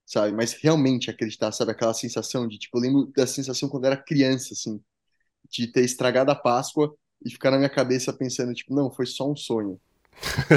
sabe? 0.06 0.34
Mas 0.36 0.54
realmente 0.54 1.10
acreditar, 1.10 1.52
sabe? 1.52 1.72
Aquela 1.72 1.94
sensação 1.94 2.48
de, 2.48 2.58
tipo, 2.60 2.78
eu 2.78 2.82
lembro 2.82 3.08
da 3.16 3.28
sensação 3.28 3.70
quando 3.70 3.86
era 3.86 3.98
criança, 3.98 4.54
assim, 4.54 4.82
de 5.50 5.68
ter 5.72 5.84
estragado 5.86 6.32
a 6.32 6.36
Páscoa 6.36 6.96
e 7.26 7.32
ficar 7.32 7.52
na 7.52 7.58
minha 7.58 7.70
cabeça 7.70 8.14
pensando, 8.14 8.54
tipo, 8.54 8.74
não, 8.76 8.92
foi 8.92 9.06
só 9.06 9.30
um 9.32 9.36
sonho. 9.36 9.80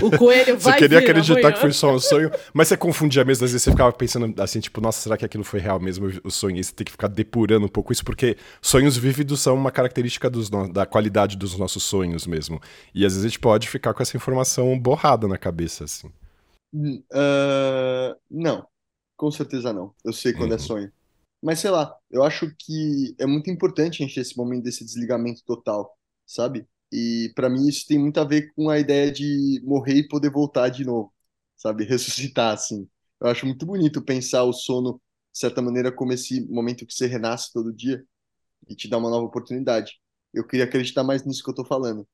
O 0.03 0.17
coelho 0.17 0.59
vai 0.59 0.75
Você 0.75 0.79
queria 0.79 0.99
acreditar 0.99 1.39
amanhã. 1.39 1.53
que 1.53 1.61
foi 1.61 1.73
só 1.73 1.95
um 1.95 1.99
sonho, 1.99 2.31
mas 2.53 2.69
você 2.69 2.77
confundia 2.77 3.25
mesmo, 3.25 3.45
às 3.45 3.53
vezes 3.53 3.63
você 3.63 3.71
ficava 3.71 3.93
pensando 3.93 4.41
assim, 4.43 4.61
tipo, 4.61 4.81
nossa, 4.81 5.01
será 5.01 5.17
que 5.17 5.25
aquilo 5.25 5.45
foi 5.45 5.61
real 5.61 5.79
mesmo, 5.79 6.11
o 6.25 6.31
sonho? 6.31 6.57
E 6.57 6.65
você 6.65 6.73
tem 6.73 6.85
que 6.85 6.93
ficar 6.93 7.09
depurando 7.09 7.67
um 7.67 7.69
pouco 7.69 7.93
isso, 7.93 8.05
porque 8.05 8.37
sonhos 8.61 8.97
vívidos 8.97 9.41
são 9.41 9.55
uma 9.55 9.71
característica 9.71 10.31
dos 10.31 10.51
no... 10.51 10.73
da 10.73 10.87
qualidade 10.87 11.37
dos 11.37 11.57
nossos 11.59 11.83
sonhos 11.83 12.27
mesmo. 12.27 12.61
E 12.95 13.05
às 13.05 13.13
vezes 13.13 13.25
a 13.25 13.29
gente 13.29 13.41
pode 13.41 13.69
ficar 13.69 13.95
com 13.95 14.03
essa 14.03 14.17
informação 14.17 14.79
borrada 14.79 15.29
na 15.29 15.39
cabeça, 15.39 15.85
assim. 15.85 16.11
Uh, 16.75 18.17
não, 18.31 18.67
com 19.17 19.31
certeza 19.31 19.73
não. 19.73 19.95
Eu 20.05 20.13
sei 20.13 20.33
quando 20.33 20.53
é 20.53 20.57
uhum. 20.57 20.63
é 20.63 20.67
sonho. 20.67 20.93
Mas 21.43 21.59
sei 21.59 21.71
lá, 21.71 21.95
eu 22.11 22.23
acho 22.23 22.55
que 22.59 23.15
é 23.19 23.27
muito 23.27 23.51
importante 23.51 24.03
a 24.03 24.07
gente 24.07 24.15
ter 24.15 24.21
esse 24.21 24.37
momento 24.37 24.65
desse 24.65 24.85
desligamento 24.85 25.43
total, 25.45 25.97
sabe? 26.27 26.67
E 26.93 27.33
para 27.35 27.49
mim 27.49 27.69
isso 27.69 27.87
tem 27.87 27.99
muito 27.99 28.19
a 28.19 28.25
ver 28.25 28.53
com 28.55 28.69
a 28.69 28.79
ideia 28.79 29.11
de 29.11 29.61
morrer 29.65 29.95
e 29.95 30.09
poder 30.09 30.31
voltar 30.31 30.69
de 30.69 30.85
novo, 30.85 31.13
sabe? 31.57 31.85
Ressuscitar, 31.85 32.53
assim. 32.53 32.89
Eu 33.21 33.29
acho 33.29 33.47
muito 33.47 33.65
bonito 33.65 34.03
pensar 34.03 34.45
o 34.45 34.53
sono, 34.53 35.01
de 35.33 35.39
certa 35.39 35.63
maneira, 35.63 35.93
como 35.93 36.13
esse 36.13 36.41
momento 36.49 36.87
que 36.87 36.93
você 36.93 37.07
renasce 37.07 37.53
todo 37.53 37.73
dia 37.73 38.03
e 38.69 38.75
te 38.75 38.89
dá 38.89 38.99
uma 38.99 39.11
nova 39.11 39.27
oportunidade. 39.27 40.01
Eu 40.35 40.47
queria 40.47 40.65
acreditar 40.65 41.05
mais 41.05 41.25
nisso 41.25 41.43
que 41.43 41.51
eu 41.51 41.55
tô 41.55 41.65
falando. 41.65 42.07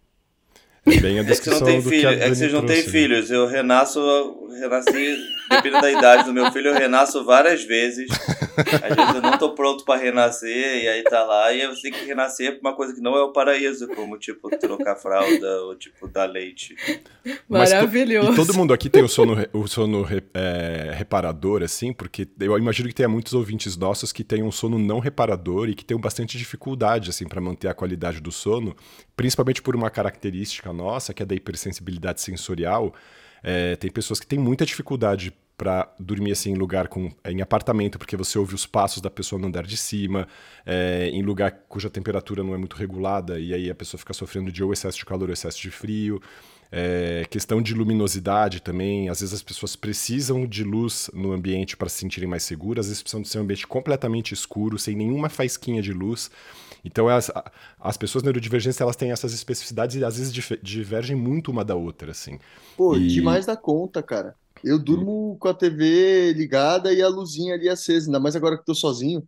É 0.87 1.00
bem 1.00 1.18
a 1.18 1.23
descrição 1.23 1.66
é 1.66 1.76
que, 1.76 1.88
filho, 1.88 2.09
é 2.09 2.28
que 2.28 2.35
vocês 2.35 2.52
não 2.52 2.64
têm 2.64 2.85
né? 2.85 2.90
filhos. 2.90 3.30
Eu 3.30 3.47
renasço, 3.47 4.00
renasci, 4.50 5.16
dependendo 5.50 5.83
da 5.83 5.90
idade 5.90 6.25
do 6.25 6.33
meu 6.33 6.52
filho, 6.52 6.68
eu 6.68 6.75
renasço 6.75 7.25
várias 7.25 7.64
vezes. 7.64 8.06
Às 8.56 8.96
vezes 8.96 9.14
eu 9.14 9.22
não 9.22 9.38
tô 9.38 9.54
pronto 9.54 9.84
para 9.84 10.00
renascer, 10.00 10.82
e 10.84 10.88
aí 10.88 11.02
tá 11.02 11.25
lá, 11.25 11.52
e 11.52 11.60
eu 11.60 11.75
tenho 11.80 11.94
que 11.94 12.04
renascer 12.04 12.58
pra 12.58 12.70
uma 12.70 12.76
coisa 12.76 12.94
que 12.94 13.00
não 13.00 13.16
é 13.16 13.22
o 13.22 13.32
paraíso, 13.32 13.88
como 13.88 14.18
tipo 14.18 14.48
trocar 14.58 14.96
fralda 14.96 15.62
ou 15.62 15.76
tipo 15.76 16.08
dar 16.08 16.26
leite. 16.26 16.75
Maravilhoso. 17.48 18.28
Mas, 18.28 18.38
e 18.38 18.46
todo 18.46 18.56
mundo 18.56 18.72
aqui 18.72 18.88
tem 18.88 19.02
o 19.02 19.08
sono, 19.08 19.36
o 19.52 19.66
sono 19.66 20.06
é, 20.34 20.92
reparador, 20.94 21.62
assim, 21.62 21.92
porque 21.92 22.28
eu 22.40 22.56
imagino 22.58 22.88
que 22.88 22.94
tenha 22.94 23.08
muitos 23.08 23.34
ouvintes 23.34 23.76
nossos 23.76 24.12
que 24.12 24.25
têm 24.25 24.42
um 24.42 24.52
sono 24.52 24.78
não 24.78 24.98
reparador 24.98 25.68
e 25.68 25.75
que 25.75 25.84
tenham 25.84 26.00
bastante 26.00 26.38
dificuldade, 26.38 27.10
assim, 27.10 27.26
para 27.26 27.40
manter 27.40 27.68
a 27.68 27.75
qualidade 27.75 28.20
do 28.20 28.32
sono, 28.32 28.75
principalmente 29.16 29.62
por 29.62 29.76
uma 29.76 29.90
característica 29.90 30.72
nossa, 30.72 31.12
que 31.12 31.22
é 31.22 31.26
da 31.26 31.34
hipersensibilidade 31.34 32.20
sensorial, 32.20 32.94
é, 33.42 33.76
tem 33.76 33.90
pessoas 33.90 34.18
que 34.18 34.26
têm 34.26 34.38
muita 34.38 34.66
dificuldade 34.66 35.32
para 35.56 35.90
dormir 35.98 36.32
assim 36.32 36.52
em 36.52 36.54
lugar 36.54 36.88
com 36.88 37.10
em 37.25 37.40
apartamento 37.40 37.98
porque 37.98 38.16
você 38.16 38.38
ouve 38.38 38.54
os 38.54 38.66
passos 38.66 39.00
da 39.00 39.08
pessoa 39.08 39.40
no 39.40 39.48
andar 39.48 39.64
de 39.66 39.76
cima 39.76 40.28
é, 40.64 41.08
em 41.12 41.22
lugar 41.22 41.50
cuja 41.68 41.88
temperatura 41.88 42.42
não 42.42 42.54
é 42.54 42.58
muito 42.58 42.76
regulada 42.76 43.40
e 43.40 43.54
aí 43.54 43.70
a 43.70 43.75
pessoa 43.75 43.98
fica 43.98 44.12
sofrendo 44.12 44.52
de 44.52 44.62
ou 44.62 44.72
excesso 44.72 44.98
de 44.98 45.04
calor 45.06 45.28
ou 45.28 45.32
excesso 45.32 45.60
de 45.60 45.70
frio 45.70 46.20
é, 46.70 47.25
questão 47.30 47.62
de 47.62 47.72
luminosidade 47.72 48.60
também 48.60 49.08
às 49.08 49.20
vezes 49.20 49.34
as 49.34 49.42
pessoas 49.42 49.75
precisam 49.75 50.46
de 50.46 50.62
luz 50.62 51.10
no 51.14 51.32
ambiente 51.32 51.76
para 51.76 51.88
se 51.88 51.98
sentirem 51.98 52.28
mais 52.28 52.42
seguras 52.42 52.86
às 52.86 52.90
vezes 52.90 53.02
precisam 53.02 53.22
de 53.22 53.28
ser 53.28 53.38
um 53.38 53.42
ambiente 53.42 53.66
completamente 53.66 54.34
escuro 54.34 54.78
sem 54.78 54.94
nenhuma 54.94 55.28
faisquinha 55.28 55.80
de 55.80 55.92
luz 55.92 56.30
então, 56.86 57.08
as, 57.08 57.32
as 57.80 57.96
pessoas 57.96 58.22
neurodivergentes, 58.22 58.80
elas 58.80 58.94
têm 58.94 59.10
essas 59.10 59.34
especificidades 59.34 59.96
e 59.96 60.04
às 60.04 60.18
vezes 60.18 60.32
divergem 60.62 61.16
muito 61.16 61.50
uma 61.50 61.64
da 61.64 61.75
outra, 61.75 62.12
assim. 62.12 62.38
Pô, 62.76 62.96
e... 62.96 63.08
demais 63.08 63.44
da 63.44 63.56
conta, 63.56 64.00
cara. 64.04 64.36
Eu 64.64 64.78
durmo 64.78 65.36
com 65.38 65.48
a 65.48 65.54
TV 65.54 66.32
ligada 66.32 66.92
e 66.92 67.02
a 67.02 67.08
luzinha 67.08 67.54
ali 67.54 67.68
acesa, 67.68 68.06
ainda 68.06 68.20
mais 68.20 68.36
agora 68.36 68.58
que 68.58 68.64
tô 68.64 68.75
sozinho. 68.75 69.26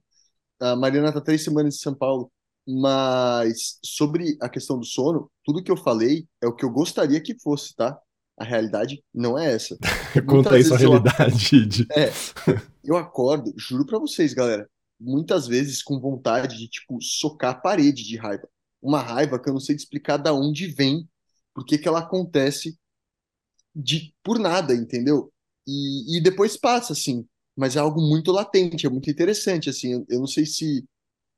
A 0.60 0.74
Mariana 0.74 1.12
tá 1.12 1.20
três 1.20 1.42
semanas 1.42 1.76
em 1.76 1.78
São 1.78 1.94
Paulo. 1.94 2.30
Mas 2.66 3.78
sobre 3.82 4.36
a 4.42 4.48
questão 4.48 4.78
do 4.78 4.84
sono, 4.84 5.30
tudo 5.42 5.62
que 5.62 5.70
eu 5.70 5.76
falei 5.76 6.26
é 6.42 6.46
o 6.46 6.54
que 6.54 6.64
eu 6.64 6.70
gostaria 6.70 7.20
que 7.20 7.38
fosse, 7.40 7.74
tá? 7.74 7.98
A 8.36 8.44
realidade 8.44 9.02
não 9.14 9.38
é 9.38 9.54
essa. 9.54 9.76
Conta 10.26 10.54
aí 10.54 10.64
sua 10.64 10.76
realidade. 10.76 11.56
Eu... 11.56 11.66
De... 11.66 11.86
É, 11.92 12.12
eu 12.84 12.96
acordo, 12.96 13.52
juro 13.56 13.86
pra 13.86 13.98
vocês, 13.98 14.34
galera 14.34 14.68
muitas 15.00 15.46
vezes 15.46 15.82
com 15.82 16.00
vontade 16.00 16.58
de, 16.58 16.68
tipo, 16.68 17.00
socar 17.00 17.52
a 17.52 17.58
parede 17.58 18.04
de 18.04 18.16
raiva. 18.16 18.48
Uma 18.82 19.00
raiva 19.00 19.38
que 19.38 19.48
eu 19.48 19.52
não 19.52 19.60
sei 19.60 19.76
explicar 19.76 20.16
da 20.16 20.32
onde 20.32 20.66
vem, 20.66 21.08
porque 21.54 21.78
que 21.78 21.88
ela 21.88 22.00
acontece 22.00 22.76
de 23.78 24.14
por 24.24 24.38
nada, 24.38 24.74
entendeu? 24.74 25.32
E, 25.66 26.18
e 26.18 26.22
depois 26.22 26.56
passa, 26.56 26.92
assim. 26.92 27.26
Mas 27.56 27.76
é 27.76 27.80
algo 27.80 28.00
muito 28.00 28.32
latente, 28.32 28.86
é 28.86 28.90
muito 28.90 29.10
interessante, 29.10 29.70
assim. 29.70 30.04
Eu 30.08 30.20
não 30.20 30.26
sei 30.26 30.46
se 30.46 30.84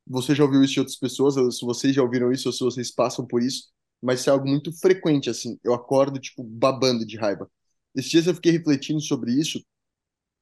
você 0.07 0.35
já 0.35 0.43
ouviu 0.43 0.63
isso 0.63 0.73
de 0.73 0.79
outras 0.81 0.97
pessoas, 0.97 1.37
ou 1.37 1.51
se 1.51 1.65
vocês 1.65 1.95
já 1.95 2.03
ouviram 2.03 2.31
isso, 2.31 2.49
ou 2.49 2.53
se 2.53 2.63
vocês 2.63 2.91
passam 2.91 3.25
por 3.27 3.41
isso, 3.43 3.69
mas 4.01 4.27
é 4.27 4.31
algo 4.31 4.47
muito 4.49 4.71
frequente, 4.79 5.29
assim. 5.29 5.59
Eu 5.63 5.73
acordo, 5.73 6.19
tipo, 6.19 6.43
babando 6.43 7.05
de 7.05 7.17
raiva. 7.17 7.49
Esses 7.95 8.11
dias 8.11 8.27
eu 8.27 8.35
fiquei 8.35 8.51
refletindo 8.53 9.01
sobre 9.01 9.33
isso, 9.33 9.63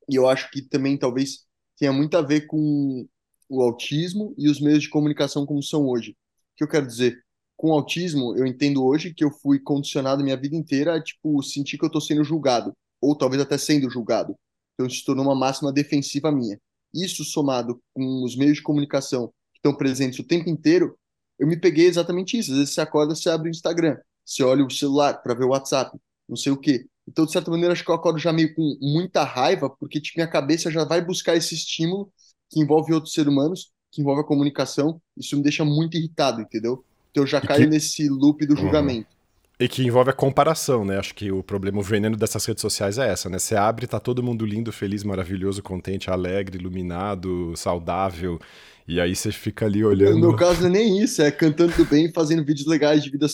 e 0.10 0.16
eu 0.16 0.28
acho 0.28 0.50
que 0.52 0.62
também 0.62 0.98
talvez 0.98 1.46
tenha 1.78 1.94
muito 1.94 2.18
a 2.18 2.22
ver 2.22 2.48
com 2.48 3.08
o 3.50 3.62
autismo 3.62 4.34
e 4.38 4.50
os 4.50 4.60
meios 4.60 4.84
de 4.84 4.90
comunicação 4.90 5.46
como 5.46 5.64
são 5.64 5.88
hoje. 5.88 6.12
O 6.12 6.16
que 6.58 6.64
eu 6.64 6.68
quero 6.68 6.88
dizer? 6.88 7.24
Com 7.60 7.74
autismo, 7.74 8.38
eu 8.38 8.48
entendo 8.48 8.82
hoje 8.86 9.14
que 9.14 9.22
eu 9.22 9.30
fui 9.30 9.60
condicionado 9.60 10.24
minha 10.24 10.38
vida 10.38 10.56
inteira 10.56 10.96
a, 10.96 11.04
tipo, 11.04 11.44
sentir 11.44 11.78
que 11.78 11.84
eu 11.84 11.88
estou 11.88 12.00
sendo 12.00 12.24
julgado, 12.24 12.72
ou 13.02 13.14
talvez 13.18 13.42
até 13.42 13.58
sendo 13.58 13.90
julgado. 13.90 14.34
Então, 14.74 14.88
isso 14.88 15.00
se 15.00 15.06
tornou 15.06 15.26
uma 15.26 15.36
máxima 15.36 15.70
defensiva 15.70 16.32
minha. 16.32 16.58
Isso 16.94 17.26
somado 17.26 17.78
com 17.94 18.24
os 18.24 18.38
meios 18.38 18.56
de 18.56 18.64
comunicação 18.64 19.28
que 19.52 19.58
estão 19.58 19.76
presentes 19.76 20.20
o 20.20 20.24
tempo 20.24 20.50
inteiro, 20.50 20.98
eu 21.38 21.46
me 21.46 21.60
peguei 21.60 21.86
exatamente 21.86 22.40
isso. 22.40 22.50
Às 22.54 22.60
vezes 22.60 22.74
você 22.74 22.80
acorda, 22.80 23.14
você 23.14 23.30
abre 23.30 23.50
o 23.50 23.52
Instagram, 23.52 23.98
você 24.24 24.42
olha 24.42 24.66
o 24.66 24.72
celular 24.72 25.22
para 25.22 25.34
ver 25.34 25.44
o 25.44 25.50
WhatsApp, 25.50 26.00
não 26.30 26.38
sei 26.38 26.54
o 26.54 26.58
quê. 26.58 26.88
Então, 27.06 27.26
de 27.26 27.34
certa 27.34 27.52
maneira, 27.52 27.74
acho 27.74 27.84
que 27.84 27.92
eu 27.92 27.96
acordo 27.96 28.20
já 28.20 28.32
meio 28.32 28.56
com 28.56 28.78
muita 28.82 29.26
raiva, 29.26 29.70
porque 29.70 30.00
tipo, 30.00 30.18
minha 30.18 30.30
cabeça 30.30 30.72
já 30.72 30.86
vai 30.86 31.04
buscar 31.04 31.36
esse 31.36 31.56
estímulo 31.56 32.10
que 32.50 32.62
envolve 32.62 32.94
outros 32.94 33.14
seres 33.14 33.30
humanos, 33.30 33.74
que 33.92 34.00
envolve 34.00 34.22
a 34.22 34.26
comunicação. 34.26 35.02
Isso 35.18 35.36
me 35.36 35.44
deixa 35.44 35.66
muito 35.66 35.98
irritado, 35.98 36.40
entendeu? 36.40 36.86
Então, 37.12 37.24
eu 37.24 37.28
já 37.28 37.42
caio 37.42 37.64
que... 37.64 37.68
nesse 37.68 38.08
loop 38.08 38.46
do 38.46 38.56
julgamento. 38.56 39.08
Uhum. 39.10 39.20
E 39.60 39.68
que 39.68 39.84
envolve 39.84 40.10
a 40.10 40.14
comparação, 40.14 40.86
né? 40.86 40.98
Acho 40.98 41.14
que 41.14 41.32
o 41.32 41.44
problema, 41.44 41.80
o 41.80 41.84
veneno 41.84 42.16
dessas 42.16 42.46
redes 42.46 42.62
sociais 42.62 42.98
é 42.98 43.10
essa, 43.10 43.30
né? 43.30 43.38
Você 43.38 43.58
abre, 43.58 43.88
tá 43.88 44.00
todo 44.00 44.24
mundo 44.24 44.46
lindo, 44.46 44.72
feliz, 44.72 45.04
maravilhoso, 45.04 45.62
contente, 45.62 46.10
alegre, 46.10 46.58
iluminado, 46.58 47.54
saudável. 47.58 48.40
E 48.88 49.02
aí 49.02 49.14
você 49.14 49.34
fica 49.34 49.66
ali 49.66 49.84
olhando. 49.84 50.14
No 50.14 50.30
meu 50.30 50.36
caso 50.36 50.62
não 50.62 50.70
é 50.70 50.72
nem 50.72 51.00
isso, 51.04 51.22
é 51.22 51.30
cantando 51.30 51.86
bem 51.86 52.06
e 52.06 52.12
fazendo 52.14 52.44
vídeos 52.44 52.68
legais 52.68 53.04
de 53.04 53.10
vida, 53.10 53.28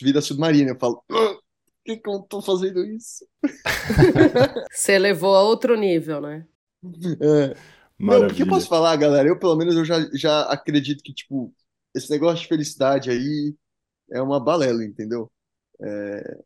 vida 0.00 0.20
submarina. 0.20 0.70
Eu 0.70 0.78
falo, 0.78 1.02
ah, 1.10 1.34
por 1.34 1.42
que, 1.84 1.96
que 1.96 2.08
eu 2.08 2.20
tô 2.20 2.40
fazendo 2.40 2.84
isso? 2.84 3.26
Você 4.72 4.96
levou 4.96 5.34
a 5.34 5.42
outro 5.42 5.76
nível, 5.76 6.20
né? 6.20 6.46
É. 7.20 7.56
Não, 7.98 8.26
o 8.26 8.34
que 8.34 8.42
eu 8.42 8.46
posso 8.46 8.68
falar, 8.68 8.94
galera? 8.96 9.28
Eu, 9.28 9.38
pelo 9.38 9.56
menos, 9.56 9.74
eu 9.74 9.84
já, 9.84 10.08
já 10.14 10.42
acredito 10.42 11.02
que, 11.02 11.12
tipo, 11.12 11.52
esse 11.94 12.10
negócio 12.10 12.42
de 12.42 12.48
felicidade 12.48 13.10
aí 13.10 13.54
é 14.10 14.20
uma 14.20 14.40
balela, 14.40 14.84
entendeu? 14.84 15.30
É, 15.80 16.38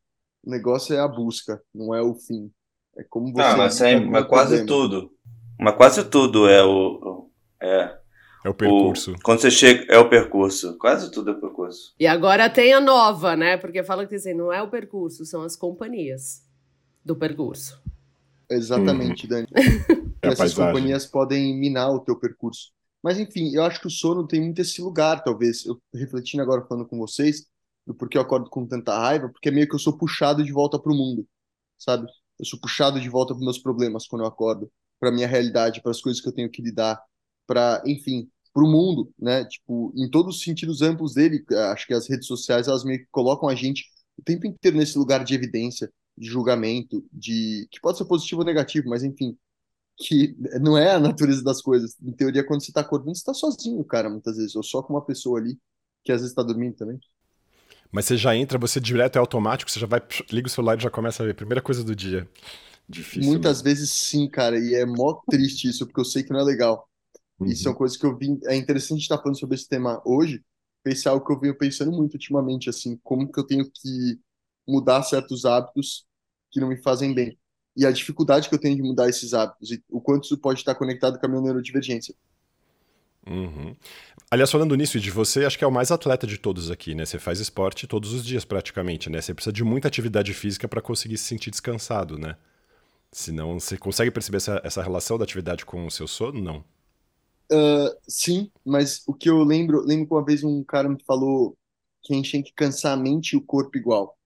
o 0.45 0.51
negócio 0.51 0.95
é 0.95 1.01
a 1.01 1.09
busca, 1.09 1.61
não 1.75 1.95
é 1.95 2.03
o 2.03 2.15
fim. 2.15 2.51
É 2.97 3.05
como 3.05 3.33
você. 3.33 3.43
Ah, 3.43 3.57
mas, 3.57 3.81
é, 3.81 4.01
mas 4.01 4.27
quase 4.27 4.67
tudo. 4.67 5.11
Mas 5.59 5.77
quase 5.77 6.05
tudo 6.05 6.49
é 6.49 6.65
o. 6.65 7.31
É, 7.61 7.99
é 8.45 8.49
o 8.49 8.55
percurso. 8.55 9.13
O, 9.13 9.23
quando 9.23 9.41
você 9.41 9.51
chega, 9.51 9.93
é 9.93 9.99
o 9.99 10.09
percurso. 10.09 10.77
Quase 10.79 11.11
tudo 11.11 11.31
é 11.31 11.33
o 11.35 11.41
percurso. 11.41 11.95
E 11.99 12.07
agora 12.07 12.49
tem 12.49 12.73
a 12.73 12.81
nova, 12.81 13.37
né? 13.37 13.57
Porque 13.57 13.83
fala 13.83 14.07
que 14.07 14.15
assim, 14.15 14.35
não 14.35 14.53
é 14.53 14.63
o 14.63 14.71
percurso, 14.71 15.25
são 15.25 15.43
as 15.43 15.57
companhias 15.57 16.43
do 17.05 17.17
percurso. 17.17 17.81
Exatamente, 18.51 19.27
hum. 19.27 19.29
Dani. 19.29 19.49
é 20.23 20.29
essas 20.29 20.55
companhias 20.55 21.07
podem 21.07 21.59
minar 21.59 21.91
o 21.91 22.01
teu 22.01 22.17
percurso. 22.17 22.73
Mas 23.09 23.19
enfim, 23.19 23.55
eu 23.55 23.65
acho 23.65 23.81
que 23.81 23.87
o 23.87 23.91
sono 23.91 24.27
tem 24.27 24.39
muito 24.39 24.61
esse 24.61 24.83
lugar, 24.83 25.25
talvez. 25.25 25.65
Eu 25.65 25.81
refletindo 25.95 26.43
agora 26.43 26.67
falando 26.67 26.87
com 26.87 26.99
vocês, 26.99 27.47
do 27.87 27.95
porquê 27.95 28.19
eu 28.19 28.21
acordo 28.21 28.51
com 28.51 28.67
tanta 28.67 28.95
raiva, 28.99 29.31
porque 29.31 29.49
é 29.49 29.51
meio 29.51 29.67
que 29.67 29.75
eu 29.75 29.79
sou 29.79 29.97
puxado 29.97 30.45
de 30.45 30.53
volta 30.53 30.79
para 30.79 30.93
o 30.93 30.95
mundo, 30.95 31.27
sabe? 31.79 32.07
Eu 32.39 32.45
sou 32.45 32.61
puxado 32.61 33.01
de 33.01 33.09
volta 33.09 33.35
para 33.35 33.43
meus 33.43 33.59
problemas 33.59 34.07
quando 34.07 34.25
eu 34.25 34.29
acordo, 34.29 34.71
para 35.01 35.11
minha 35.11 35.27
realidade, 35.27 35.81
para 35.81 35.91
as 35.91 36.03
coisas 36.03 36.21
que 36.21 36.29
eu 36.29 36.35
tenho 36.35 36.51
que 36.51 36.61
lidar, 36.61 37.03
para, 37.47 37.83
enfim, 37.87 38.31
para 38.53 38.63
o 38.63 38.71
mundo, 38.71 39.11
né? 39.19 39.43
Tipo, 39.47 39.91
em 39.97 40.11
todos 40.11 40.37
os 40.37 40.43
sentidos 40.43 40.83
amplos 40.83 41.15
dele. 41.15 41.43
Acho 41.73 41.87
que 41.87 41.95
as 41.95 42.07
redes 42.07 42.27
sociais 42.27 42.69
elas 42.69 42.85
meio 42.85 42.99
que 42.99 43.09
colocam 43.11 43.49
a 43.49 43.55
gente 43.55 43.87
o 44.19 44.23
tempo 44.23 44.47
inteiro 44.47 44.77
nesse 44.77 44.99
lugar 44.99 45.25
de 45.25 45.35
evidência, 45.35 45.91
de 46.15 46.29
julgamento, 46.29 47.03
de 47.11 47.67
que 47.71 47.81
pode 47.81 47.97
ser 47.97 48.05
positivo 48.05 48.43
ou 48.43 48.47
negativo, 48.47 48.87
mas 48.87 49.03
enfim, 49.03 49.35
que 49.99 50.37
não 50.61 50.79
é 50.79 50.93
a 50.93 51.01
natureza 51.01 51.43
das 51.43 51.61
coisas. 51.61 51.97
Em 52.01 52.13
teoria, 52.13 52.45
quando 52.45 52.63
você 52.63 52.71
está 52.71 52.81
acordando, 52.81 53.15
você 53.15 53.21
está 53.21 53.35
sozinho, 53.35 53.83
cara, 53.85 54.09
muitas 54.09 54.37
vezes, 54.37 54.55
ou 54.55 54.63
só 54.63 54.83
com 54.83 54.95
uma 54.95 55.05
pessoa 55.05 55.41
ali 55.41 55.59
que 56.05 56.13
às 56.13 56.21
vezes 56.21 56.31
está 56.31 56.43
dormindo 56.43 56.77
também. 56.77 56.99
Mas 57.91 58.05
você 58.05 58.17
já 58.17 58.37
entra, 58.37 58.59
você 58.59 58.81
direto 58.81 59.17
é 59.17 59.19
automático, 59.19 59.71
você 59.71 59.81
já 59.81 59.87
vai, 59.87 60.01
liga 60.31 60.47
o 60.47 60.51
celular 60.51 60.79
e 60.79 60.83
já 60.83 60.91
começa 60.91 61.23
a 61.23 61.27
ver. 61.27 61.35
Primeira 61.35 61.61
coisa 61.61 61.83
do 61.83 61.97
dia. 61.97 62.29
Difícil. 62.89 63.31
Muitas 63.31 63.63
né? 63.63 63.71
vezes 63.71 63.91
sim, 63.91 64.29
cara, 64.29 64.59
e 64.59 64.75
é 64.75 64.87
mó 64.87 65.21
triste 65.29 65.69
isso, 65.69 65.87
porque 65.87 66.01
eu 66.01 66.05
sei 66.05 66.23
que 66.23 66.33
não 66.33 66.41
é 66.41 66.45
legal. 66.45 66.89
Uhum. 67.39 67.47
Isso 67.47 67.67
é 67.67 67.71
uma 67.71 67.77
coisa 67.77 67.99
que 67.99 68.07
eu 68.07 68.17
vi. 68.17 68.39
É 68.45 68.55
interessante 68.57 69.01
estar 69.01 69.19
falando 69.19 69.39
sobre 69.39 69.57
esse 69.57 69.69
tema 69.69 70.01
hoje, 70.05 70.43
pensar 70.83 71.15
o 71.15 71.25
que 71.25 71.33
eu 71.33 71.41
venho 71.41 71.57
pensando 71.57 71.91
muito 71.91 72.15
ultimamente, 72.15 72.71
assim, 72.71 72.99
como 73.03 73.31
que 73.31 73.39
eu 73.39 73.45
tenho 73.45 73.65
que 73.71 74.21
mudar 74.67 75.03
certos 75.03 75.45
hábitos 75.45 76.07
que 76.51 76.61
não 76.61 76.69
me 76.69 76.81
fazem 76.83 77.15
bem. 77.15 77.38
E 77.79 77.87
a 77.87 77.93
dificuldade 77.93 78.49
que 78.49 78.55
eu 78.57 78.59
tenho 78.59 78.75
de 78.75 78.83
mudar 78.83 79.09
esses 79.09 79.33
hábitos, 79.33 79.71
e 79.71 79.81
o 79.89 80.01
quanto 80.01 80.25
isso 80.25 80.37
pode 80.37 80.59
estar 80.59 80.75
conectado 80.75 81.17
com 81.17 81.27
a 81.27 81.29
minha 81.29 81.41
neurodivergência. 81.41 82.13
Uhum. 83.25 83.77
Aliás, 84.31 84.51
falando 84.51 84.75
nisso 84.75 84.99
de 84.99 85.11
você, 85.13 85.45
acho 85.45 85.57
que 85.57 85.63
é 85.63 85.67
o 85.67 85.73
mais 85.73 85.93
atleta 85.93 86.27
de 86.27 86.39
todos 86.39 86.73
aqui, 86.73 86.93
né? 86.93 87.07
Você 87.07 87.21
faz 87.21 87.39
esporte 87.39 87.87
todos 87.87 88.13
os 88.13 88.25
dias 88.25 88.45
praticamente, 88.45 89.09
né? 89.09 89.21
Você 89.21 89.33
precisa 89.33 89.53
de 89.53 89.63
muita 89.63 89.87
atividade 89.87 90.35
física 90.35 90.67
para 90.67 90.83
conseguir 90.83 91.17
se 91.19 91.25
sentir 91.25 91.51
descansado, 91.51 92.19
né? 92.19 92.37
Senão, 93.13 93.61
você 93.61 93.79
consegue 93.79 94.11
perceber 94.11 94.39
essa, 94.39 94.61
essa 94.65 94.83
relação 94.83 95.17
da 95.17 95.25
atividade 95.25 95.65
com 95.65 95.87
o 95.87 95.91
seu 95.91 96.09
sono? 96.09 96.43
Não. 96.43 96.65
Uh, 97.51 97.97
sim, 98.07 98.51
mas 98.65 99.03
o 99.07 99.15
que 99.15 99.31
eu 99.31 99.43
lembro, 99.45 99.81
lembro 99.81 100.07
que 100.07 100.13
uma 100.13 100.25
vez 100.25 100.43
um 100.43 100.65
cara 100.65 100.89
me 100.89 101.03
falou 101.07 101.57
que 102.03 102.13
a 102.13 102.17
gente 102.17 102.33
tem 102.33 102.43
que 102.43 102.53
cansar 102.53 102.93
a 102.93 103.01
mente 103.01 103.33
e 103.33 103.37
o 103.37 103.43
corpo 103.43 103.79
igual. 103.79 104.18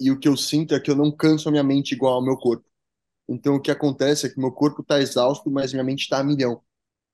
E 0.00 0.10
o 0.10 0.18
que 0.18 0.28
eu 0.28 0.36
sinto 0.36 0.74
é 0.74 0.80
que 0.80 0.90
eu 0.90 0.96
não 0.96 1.10
canso 1.10 1.48
a 1.48 1.52
minha 1.52 1.64
mente 1.64 1.92
igual 1.94 2.14
ao 2.14 2.24
meu 2.24 2.36
corpo. 2.36 2.64
Então 3.28 3.56
o 3.56 3.60
que 3.60 3.70
acontece 3.70 4.26
é 4.26 4.30
que 4.30 4.38
meu 4.40 4.52
corpo 4.52 4.82
está 4.82 5.00
exausto, 5.00 5.50
mas 5.50 5.72
minha 5.72 5.84
mente 5.84 6.02
está 6.02 6.18
a 6.18 6.24
milhão. 6.24 6.62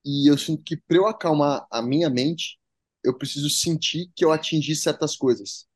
E 0.05 0.31
eu 0.31 0.39
sinto 0.39 0.63
que 0.65 0.77
para 0.77 0.97
eu 0.97 1.07
acalmar 1.07 1.67
a 1.71 1.83
minha 1.83 2.11
mente, 2.11 2.59
eu 3.05 3.17
preciso 3.17 3.51
sentir 3.51 4.11
que 4.17 4.25
eu 4.25 4.33
atingi 4.33 4.75
certas 4.77 5.17
coisas, 5.17 5.67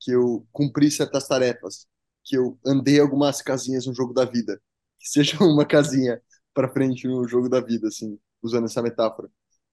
que 0.00 0.12
eu 0.12 0.46
cumpri 0.52 0.90
certas 0.90 1.28
tarefas, 1.28 1.86
que 2.24 2.36
eu 2.36 2.58
andei 2.66 3.00
algumas 3.00 3.42
casinhas 3.42 3.86
no 3.86 3.94
jogo 3.94 4.14
da 4.14 4.24
vida, 4.24 4.60
que 4.98 5.08
seja 5.08 5.38
uma 5.44 5.66
casinha 5.66 6.20
para 6.54 6.72
frente 6.72 7.06
no 7.06 7.26
jogo 7.28 7.48
da 7.48 7.60
vida, 7.60 7.88
assim, 7.88 8.18
usando 8.42 8.66
essa 8.66 8.82
metáfora. 8.82 9.30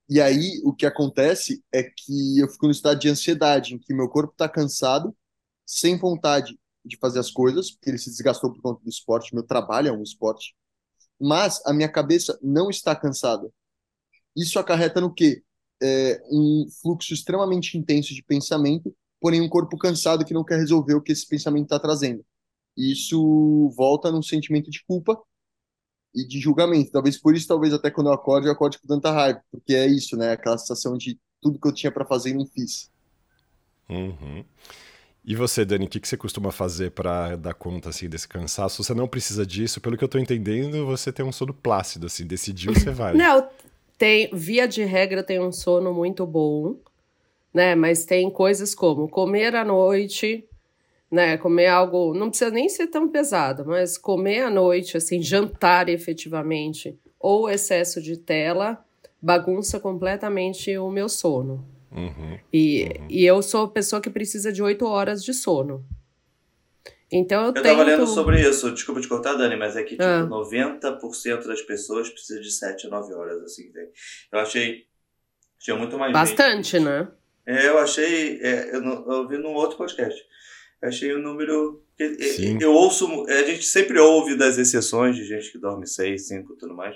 E 0.09 0.21
aí 0.21 0.61
o 0.63 0.73
que 0.73 0.85
acontece 0.85 1.63
é 1.71 1.83
que 1.83 2.39
eu 2.39 2.47
fico 2.49 2.65
no 2.67 2.71
estado 2.71 2.99
de 2.99 3.09
ansiedade, 3.09 3.75
em 3.75 3.79
que 3.79 3.93
meu 3.93 4.07
corpo 4.09 4.31
está 4.31 4.47
cansado, 4.47 5.15
sem 5.67 5.97
vontade 5.97 6.57
de 6.85 6.97
fazer 6.97 7.19
as 7.19 7.29
coisas, 7.29 7.69
porque 7.69 7.89
ele 7.89 7.97
se 7.97 8.09
desgastou 8.09 8.53
por 8.53 8.61
conta 8.61 8.81
do 8.81 8.89
esporte, 8.89 9.35
meu 9.35 9.43
trabalho 9.43 9.89
é 9.89 9.91
um 9.91 10.01
esporte, 10.01 10.55
mas 11.19 11.61
a 11.65 11.73
minha 11.73 11.91
cabeça 11.91 12.39
não 12.41 12.69
está 12.69 12.95
cansada. 12.95 13.51
Isso 14.35 14.57
acarreta 14.57 15.01
no 15.01 15.13
quê? 15.13 15.43
É, 15.83 16.21
um 16.31 16.67
fluxo 16.81 17.13
extremamente 17.13 17.77
intenso 17.77 18.13
de 18.15 18.23
pensamento, 18.23 18.95
porém 19.19 19.41
um 19.41 19.49
corpo 19.49 19.77
cansado 19.77 20.23
que 20.23 20.33
não 20.33 20.45
quer 20.45 20.57
resolver 20.57 20.93
o 20.93 21.01
que 21.01 21.11
esse 21.11 21.27
pensamento 21.27 21.65
está 21.65 21.79
trazendo. 21.79 22.25
Isso 22.77 23.69
volta 23.75 24.11
num 24.11 24.21
sentimento 24.21 24.69
de 24.69 24.83
culpa 24.85 25.19
e 26.15 26.25
de 26.25 26.39
julgamento. 26.39 26.91
Talvez 26.91 27.19
por 27.19 27.35
isso, 27.35 27.47
talvez 27.47 27.73
até 27.73 27.91
quando 27.91 28.07
eu 28.07 28.13
acordo, 28.13 28.47
eu 28.47 28.51
acorde 28.51 28.79
com 28.79 28.87
tanta 28.87 29.11
raiva, 29.11 29.41
porque 29.51 29.73
é 29.73 29.87
isso, 29.87 30.15
né? 30.15 30.31
Aquela 30.31 30.57
sensação 30.57 30.97
de 30.97 31.19
tudo 31.41 31.59
que 31.59 31.67
eu 31.67 31.73
tinha 31.73 31.91
para 31.91 32.05
fazer 32.05 32.29
e 32.29 32.33
não 32.35 32.45
fiz. 32.45 32.91
Uhum. 33.89 34.45
E 35.27 35.35
você, 35.35 35.65
Dani, 35.65 35.87
o 35.87 35.89
que, 35.89 35.99
que 35.99 36.07
você 36.07 36.15
costuma 36.15 36.53
fazer 36.53 36.91
para 36.91 37.35
dar 37.35 37.53
conta 37.53 37.89
assim 37.89 38.07
desse 38.07 38.25
cansaço? 38.25 38.81
Você 38.81 38.93
não 38.93 39.09
precisa 39.09 39.45
disso, 39.45 39.81
pelo 39.81 39.97
que 39.97 40.03
eu 40.05 40.07
tô 40.07 40.17
entendendo, 40.17 40.85
você 40.85 41.11
tem 41.11 41.25
um 41.25 41.33
sono 41.33 41.53
plácido, 41.53 42.05
assim, 42.05 42.25
decidiu, 42.25 42.73
você 42.73 42.91
vai. 42.91 43.11
Não, 43.19 43.45
tem, 43.97 44.29
via 44.31 44.65
de 44.65 44.85
regra, 44.85 45.21
tem 45.21 45.37
um 45.41 45.51
sono 45.51 45.93
muito 45.93 46.25
bom, 46.25 46.77
né? 47.53 47.75
Mas 47.75 48.05
tem 48.05 48.31
coisas 48.31 48.73
como 48.73 49.09
comer 49.09 49.53
à 49.53 49.65
noite, 49.65 50.45
né? 51.11 51.35
Comer 51.35 51.67
algo, 51.67 52.13
não 52.13 52.29
precisa 52.29 52.49
nem 52.49 52.69
ser 52.69 52.87
tão 52.87 53.09
pesado, 53.09 53.65
mas 53.65 53.97
comer 53.97 54.43
à 54.43 54.49
noite, 54.49 54.95
assim, 54.95 55.21
jantar 55.21 55.89
efetivamente, 55.89 56.97
ou 57.19 57.49
excesso 57.49 58.01
de 58.01 58.15
tela, 58.15 58.81
bagunça 59.21 59.77
completamente 59.77 60.77
o 60.77 60.89
meu 60.89 61.09
sono. 61.09 61.76
Uhum, 61.91 62.39
e, 62.51 62.83
uhum. 62.83 63.07
e 63.09 63.25
eu 63.25 63.41
sou 63.41 63.67
pessoa 63.67 64.01
que 64.01 64.09
precisa 64.09 64.51
de 64.51 64.61
oito 64.61 64.85
horas 64.85 65.23
de 65.23 65.33
sono. 65.33 65.85
Então 67.09 67.41
eu, 67.41 67.47
eu 67.47 67.53
tento... 67.53 67.63
tava 67.63 67.83
lendo 67.83 68.05
sobre 68.05 68.41
isso, 68.41 68.71
desculpa 68.71 68.99
te 68.99 69.07
cortar, 69.07 69.33
Dani, 69.35 69.55
mas 69.55 69.77
é 69.77 69.83
que 69.83 69.91
tipo, 69.91 70.03
ah. 70.03 70.27
90% 70.27 71.47
das 71.47 71.61
pessoas 71.61 72.09
precisa 72.09 72.41
de 72.41 72.51
7 72.51 72.87
a 72.87 72.89
9 72.89 73.13
horas, 73.13 73.41
assim. 73.43 73.71
Eu 74.31 74.39
achei. 74.39 74.85
Tinha 75.59 75.77
muito 75.77 75.97
mais. 75.97 76.11
Bastante, 76.11 76.71
gente. 76.71 76.83
né? 76.83 77.07
É, 77.45 77.67
eu 77.67 77.77
achei. 77.77 78.39
É, 78.41 78.75
eu, 78.75 78.83
eu 78.83 79.27
vi 79.27 79.37
num 79.37 79.53
outro 79.53 79.77
podcast 79.77 80.21
achei 80.81 81.13
o 81.13 81.19
um 81.19 81.21
número. 81.21 81.83
Sim. 82.35 82.57
Eu 82.61 82.73
ouço. 82.73 83.25
A 83.27 83.43
gente 83.43 83.65
sempre 83.65 83.99
ouve 83.99 84.35
das 84.35 84.57
exceções 84.57 85.15
de 85.15 85.25
gente 85.25 85.51
que 85.51 85.57
dorme 85.57 85.87
6, 85.87 86.27
5 86.27 86.53
e 86.53 86.57
tudo 86.57 86.75
mais. 86.75 86.95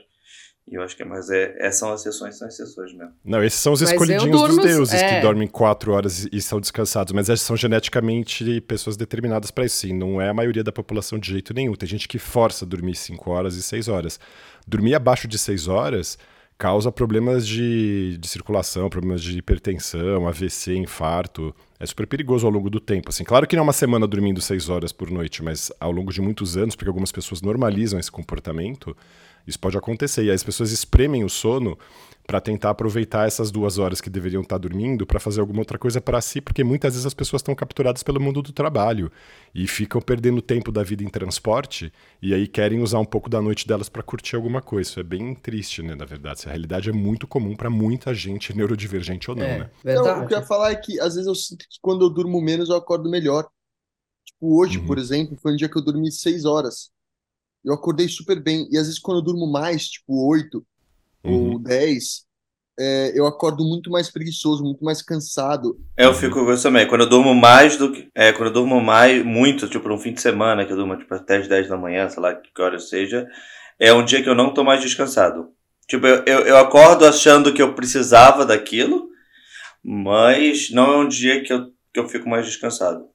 E 0.72 0.76
eu 0.76 0.82
acho 0.82 0.96
que 0.96 1.04
é 1.04 1.06
mais 1.06 1.30
é, 1.30 1.54
é, 1.60 1.70
são 1.70 1.92
as 1.92 2.00
exceções, 2.00 2.38
são 2.38 2.48
exceções 2.48 2.94
mesmo. 2.94 3.14
Não, 3.26 3.44
esses 3.44 3.60
são 3.60 3.74
os 3.74 3.82
mas 3.82 3.92
escolhidinhos 3.92 4.40
durmo, 4.40 4.56
dos 4.56 4.66
deuses 4.66 4.94
é. 4.94 5.16
que 5.16 5.22
dormem 5.22 5.46
4 5.46 5.92
horas 5.92 6.26
e 6.32 6.42
são 6.42 6.62
descansados, 6.62 7.12
mas 7.12 7.28
esses 7.28 7.46
são 7.46 7.58
geneticamente 7.58 8.62
pessoas 8.62 8.96
determinadas 8.96 9.52
para 9.52 9.66
isso, 9.66 9.76
sim. 9.76 9.94
Não 9.94 10.22
é 10.22 10.30
a 10.30 10.34
maioria 10.34 10.64
da 10.64 10.72
população 10.72 11.20
de 11.20 11.30
jeito 11.30 11.54
nenhum. 11.54 11.76
Tem 11.76 11.90
gente 11.90 12.08
que 12.08 12.18
força 12.18 12.64
a 12.64 12.68
dormir 12.68 12.96
5 12.96 13.30
horas 13.30 13.56
e 13.56 13.62
6 13.62 13.90
horas. 13.90 14.18
Dormir 14.66 14.96
abaixo 14.96 15.28
de 15.28 15.38
6 15.38 15.68
horas 15.68 16.18
causa 16.62 16.92
problemas 16.92 17.48
de, 17.48 18.20
de 18.20 18.28
circulação, 18.28 18.88
problemas 18.88 19.24
de 19.24 19.36
hipertensão, 19.36 20.28
AVC, 20.28 20.76
infarto. 20.76 21.56
É 21.80 21.86
super 21.88 22.06
perigoso 22.06 22.46
ao 22.46 22.54
longo 22.54 22.70
do 22.70 22.80
tempo. 22.80 23.10
Assim, 23.10 23.24
claro 23.24 23.48
que 23.48 23.56
não 23.56 23.62
é 23.62 23.64
uma 23.64 23.74
semana 23.74 24.08
dormindo 24.08 24.40
seis 24.40 24.70
horas 24.70 24.92
por 24.92 25.10
noite, 25.10 25.42
mas 25.42 25.72
ao 25.80 25.92
longo 25.92 26.14
de 26.14 26.22
muitos 26.22 26.56
anos, 26.58 26.76
porque 26.76 26.88
algumas 26.88 27.12
pessoas 27.12 27.42
normalizam 27.42 28.00
esse 28.00 28.12
comportamento, 28.12 28.96
isso 29.46 29.60
pode 29.60 29.78
acontecer. 29.78 30.24
E 30.24 30.30
aí 30.30 30.36
as 30.36 30.44
pessoas 30.44 30.72
espremem 30.72 31.24
o 31.24 31.30
sono 31.30 31.78
para 32.26 32.40
tentar 32.40 32.70
aproveitar 32.70 33.28
essas 33.28 33.52
duas 33.52 33.78
horas 33.78 34.00
que 34.00 34.10
deveriam 34.10 34.42
estar 34.42 34.56
tá 34.56 34.60
dormindo 34.60 35.06
para 35.06 35.20
fazer 35.20 35.42
alguma 35.42 35.60
outra 35.60 35.78
coisa 35.78 36.00
para 36.00 36.22
si, 36.22 36.40
porque 36.40 36.64
muitas 36.64 36.94
vezes 36.94 37.06
as 37.06 37.14
pessoas 37.14 37.42
estão 37.42 37.54
capturadas 37.56 38.04
pelo 38.04 38.22
mundo 38.22 38.42
do 38.42 38.54
trabalho 38.54 39.12
e 39.54 39.68
ficam 39.68 40.00
perdendo 40.02 40.42
tempo 40.42 40.72
da 40.72 40.84
vida 40.84 41.04
em 41.04 41.10
transporte 41.10 41.92
e 42.22 42.34
aí 42.34 42.48
querem 42.48 42.80
usar 42.82 43.00
um 43.00 43.06
pouco 43.06 43.30
da 43.30 43.42
noite 43.42 43.68
delas 43.68 43.90
para 43.90 44.04
curtir 44.04 44.36
alguma 44.36 44.62
coisa. 44.62 44.90
Isso 44.90 45.00
é 45.00 45.04
bem 45.04 45.34
triste, 45.36 45.82
né, 45.82 45.96
na 45.96 46.06
verdade. 46.06 46.40
Essa 46.40 46.50
realidade 46.50 46.90
é 46.90 46.94
muito 46.94 47.28
comum 47.28 47.56
para 47.56 47.70
muita 47.70 48.14
gente, 48.14 48.56
neurodivergente 48.56 49.30
ou 49.30 49.36
não, 49.36 49.46
é, 49.46 49.58
né? 49.58 49.72
Verdade. 49.84 50.20
Não, 50.20 50.26
o 50.26 50.28
que 50.28 50.34
eu 50.34 50.40
ia 50.40 50.46
falar 50.46 50.72
é 50.72 50.76
que 50.76 51.00
às 51.00 51.16
vezes 51.16 51.28
eu 51.28 51.36
sinto 51.36 51.66
que 51.68 51.80
quando 51.82 52.06
eu 52.06 52.10
durmo 52.10 52.42
menos 52.42 52.70
eu 52.70 52.76
acordo 52.76 53.10
melhor. 53.10 53.50
Tipo, 54.26 54.58
hoje, 54.60 54.80
Uhum. 54.80 54.86
por 54.86 54.98
exemplo, 54.98 55.38
foi 55.38 55.54
um 55.54 55.56
dia 55.56 55.70
que 55.70 55.78
eu 55.78 55.84
dormi 55.84 56.12
seis 56.12 56.46
horas. 56.46 56.92
Eu 57.64 57.74
acordei 57.74 58.08
super 58.08 58.42
bem. 58.42 58.68
E 58.72 58.78
às 58.78 58.86
vezes 58.88 59.00
quando 59.00 59.18
eu 59.18 59.24
durmo 59.24 59.52
mais, 59.52 59.88
tipo 59.88 60.28
oito 60.30 60.66
Uhum. 61.24 61.54
ou 61.54 61.60
dez, 61.60 62.26
é, 62.80 63.12
eu 63.14 63.28
acordo 63.28 63.64
muito 63.64 63.92
mais 63.92 64.10
preguiçoso, 64.10 64.64
muito 64.64 64.84
mais 64.84 65.02
cansado. 65.02 65.78
Eu 65.96 66.14
fico 66.14 66.44
com 66.44 66.52
isso 66.52 66.64
também. 66.64 66.88
Quando 66.88 67.02
eu 67.02 67.10
durmo 67.10 67.36
mais 67.36 67.78
do 67.78 67.92
que. 67.92 68.10
É, 68.16 68.32
quando 68.32 68.48
eu 68.48 68.54
durmo 68.54 68.82
mais, 68.82 69.24
muito, 69.24 69.68
tipo, 69.70 69.88
no 69.88 69.98
fim 70.00 70.14
de 70.14 70.22
semana, 70.22 70.66
que 70.66 70.72
eu 70.72 70.78
durmo 70.78 70.98
tipo, 70.98 71.14
até 71.14 71.38
as 71.38 71.48
10 71.48 71.68
da 71.68 71.78
manhã, 71.78 72.10
sei 72.10 72.22
lá 72.24 72.34
que 72.34 72.62
hora 72.62 72.80
seja, 72.80 73.28
é 73.80 73.94
um 73.94 74.04
dia 74.04 74.24
que 74.24 74.30
eu 74.30 74.36
não 74.36 74.54
tô 74.54 74.64
mais 74.64 74.82
descansado. 74.82 75.50
Tipo, 75.88 76.08
eu, 76.08 76.24
eu, 76.26 76.40
eu 76.48 76.58
acordo 76.58 77.06
achando 77.06 77.54
que 77.54 77.62
eu 77.62 77.76
precisava 77.76 78.46
daquilo, 78.46 79.10
mas 79.84 80.70
não 80.72 80.94
é 80.94 80.98
um 80.98 81.08
dia 81.08 81.44
que 81.44 81.52
eu, 81.54 81.68
que 81.94 82.00
eu 82.00 82.08
fico 82.08 82.30
mais 82.30 82.46
descansado. 82.46 83.06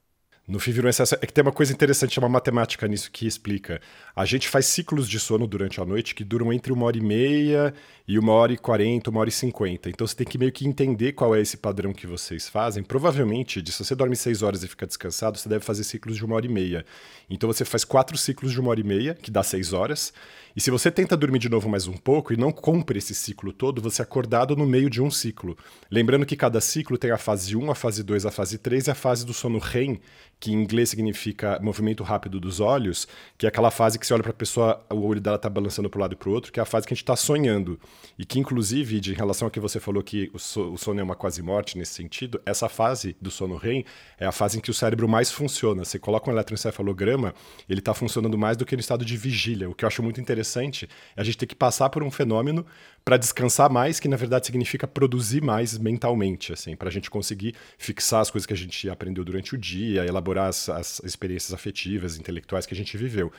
No 0.47 0.61
FIV 0.61 0.81
no 0.81 0.87
excesso 0.87 1.13
é 1.15 1.27
que 1.27 1.33
tem 1.33 1.41
uma 1.41 1.51
coisa 1.51 1.73
interessante, 1.73 2.17
uma 2.19 2.29
matemática 2.29 2.87
nisso 2.87 3.11
que 3.11 3.27
explica. 3.27 3.81
A 4.15 4.23
gente 4.23 4.47
faz 4.47 4.65
ciclos 4.65 5.09
de 5.09 5.19
sono 5.19 5.45
durante 5.45 5.81
a 5.81 5.85
noite 5.85 6.15
que 6.15 6.23
duram 6.23 6.53
entre 6.53 6.71
uma 6.71 6.85
hora 6.85 6.97
e 6.97 7.01
meia 7.01 7.73
e 8.07 8.17
uma 8.17 8.31
hora 8.31 8.53
e 8.53 8.57
quarenta, 8.57 9.09
uma 9.09 9.19
hora 9.19 9.27
e 9.27 9.31
cinquenta. 9.31 9.89
Então 9.89 10.07
você 10.07 10.15
tem 10.15 10.25
que 10.25 10.37
meio 10.37 10.53
que 10.53 10.65
entender 10.65 11.11
qual 11.11 11.35
é 11.35 11.41
esse 11.41 11.57
padrão 11.57 11.91
que 11.91 12.07
vocês 12.07 12.47
fazem. 12.47 12.81
Provavelmente, 12.81 13.61
se 13.69 13.83
você 13.83 13.93
dorme 13.93 14.15
seis 14.15 14.41
horas 14.41 14.63
e 14.63 14.69
fica 14.69 14.87
descansado, 14.87 15.37
você 15.37 15.49
deve 15.49 15.65
fazer 15.65 15.83
ciclos 15.83 16.15
de 16.15 16.23
uma 16.23 16.35
hora 16.37 16.45
e 16.45 16.49
meia. 16.49 16.85
Então 17.29 17.51
você 17.51 17.65
faz 17.65 17.83
quatro 17.83 18.17
ciclos 18.17 18.53
de 18.53 18.61
uma 18.61 18.69
hora 18.69 18.79
e 18.79 18.85
meia, 18.85 19.15
que 19.15 19.29
dá 19.29 19.43
seis 19.43 19.73
horas. 19.73 20.13
E 20.55 20.61
se 20.61 20.71
você 20.71 20.89
tenta 20.89 21.17
dormir 21.17 21.39
de 21.39 21.49
novo 21.49 21.67
mais 21.67 21.87
um 21.87 21.93
pouco 21.93 22.33
e 22.33 22.37
não 22.37 22.51
cumpre 22.53 22.97
esse 22.97 23.13
ciclo 23.13 23.51
todo, 23.51 23.81
você 23.81 24.01
é 24.01 24.03
acordado 24.03 24.55
no 24.55 24.65
meio 24.65 24.89
de 24.89 25.01
um 25.01 25.11
ciclo. 25.11 25.57
Lembrando 25.91 26.25
que 26.25 26.37
cada 26.37 26.61
ciclo 26.61 26.97
tem 26.97 27.11
a 27.11 27.17
fase 27.17 27.55
1, 27.55 27.69
a 27.69 27.75
fase 27.75 28.01
2, 28.01 28.25
a 28.25 28.31
fase 28.31 28.57
3 28.57 28.87
e 28.87 28.91
a 28.91 28.95
fase 28.95 29.25
do 29.25 29.33
sono 29.33 29.59
REM, 29.59 29.99
que 30.39 30.51
em 30.51 30.61
inglês 30.61 30.89
significa 30.89 31.59
movimento 31.61 32.03
rápido 32.03 32.39
dos 32.39 32.59
olhos, 32.59 33.07
que 33.37 33.45
é 33.45 33.49
aquela 33.49 33.71
fase 33.71 33.97
que 33.97 34.05
você 34.05 34.13
olha 34.13 34.21
para 34.21 34.31
a 34.31 34.35
pessoa, 34.35 34.85
o 34.89 35.05
olho 35.05 35.19
dela 35.19 35.37
tá 35.37 35.49
balançando 35.49 35.89
para 35.89 35.97
um 35.97 36.01
lado 36.01 36.13
e 36.13 36.15
para 36.15 36.29
o 36.29 36.31
outro, 36.31 36.51
que 36.51 36.59
é 36.59 36.63
a 36.63 36.65
fase 36.65 36.85
que 36.85 36.93
a 36.93 36.95
gente 36.95 37.03
está 37.03 37.15
sonhando. 37.15 37.79
E 38.17 38.25
que, 38.25 38.39
inclusive, 38.39 38.99
de 38.99 39.13
em 39.13 39.15
relação 39.15 39.47
ao 39.47 39.51
que 39.51 39.59
você 39.59 39.79
falou 39.79 40.03
que 40.03 40.29
o, 40.33 40.39
so, 40.39 40.73
o 40.73 40.77
sono 40.77 40.99
é 40.99 41.03
uma 41.03 41.15
quase 41.15 41.41
morte 41.41 41.77
nesse 41.77 41.93
sentido, 41.93 42.39
essa 42.45 42.69
fase 42.69 43.15
do 43.19 43.31
sono 43.31 43.55
REM 43.55 43.83
é 44.19 44.25
a 44.25 44.31
fase 44.31 44.57
em 44.57 44.61
que 44.61 44.69
o 44.69 44.73
cérebro 44.73 45.07
mais 45.07 45.31
funciona. 45.31 45.83
Você 45.83 45.97
coloca 45.97 46.29
um 46.29 46.33
eletroencefalograma, 46.33 47.33
ele 47.67 47.79
está 47.79 47.93
funcionando 47.93 48.37
mais 48.37 48.55
do 48.57 48.65
que 48.65 48.75
no 48.75 48.79
estado 48.79 49.03
de 49.03 49.17
vigília. 49.17 49.69
O 49.69 49.73
que 49.73 49.85
eu 49.85 49.87
acho 49.87 50.03
muito 50.03 50.21
interessante 50.21 50.87
é 51.15 51.21
a 51.21 51.23
gente 51.23 51.37
ter 51.37 51.47
que 51.47 51.55
passar 51.55 51.89
por 51.89 52.03
um 52.03 52.11
fenômeno 52.11 52.65
para 53.07 53.15
descansar 53.15 53.71
mais, 53.71 54.01
que 54.01 54.07
na 54.09 54.17
verdade 54.17 54.47
significa 54.47 54.85
produzir 54.85 55.41
mais 55.41 55.77
mentalmente, 55.77 56.51
assim, 56.51 56.75
para 56.75 56.89
a 56.89 56.91
gente 56.91 57.09
conseguir 57.09 57.55
fixar 57.77 58.19
as 58.19 58.29
coisas 58.29 58.45
que 58.45 58.51
a 58.51 58.57
gente 58.57 58.89
aprendeu 58.89 59.23
durante 59.23 59.55
o 59.55 59.57
dia, 59.57 60.05
elaborar 60.05 60.49
as, 60.49 60.67
as, 60.67 60.99
experiências 61.05 61.53
afetivas, 61.53 62.17
intelectuais 62.17 62.65
que 62.65 62.73
a 62.73 62.75
gente 62.75 62.97
viveu. 62.97 63.31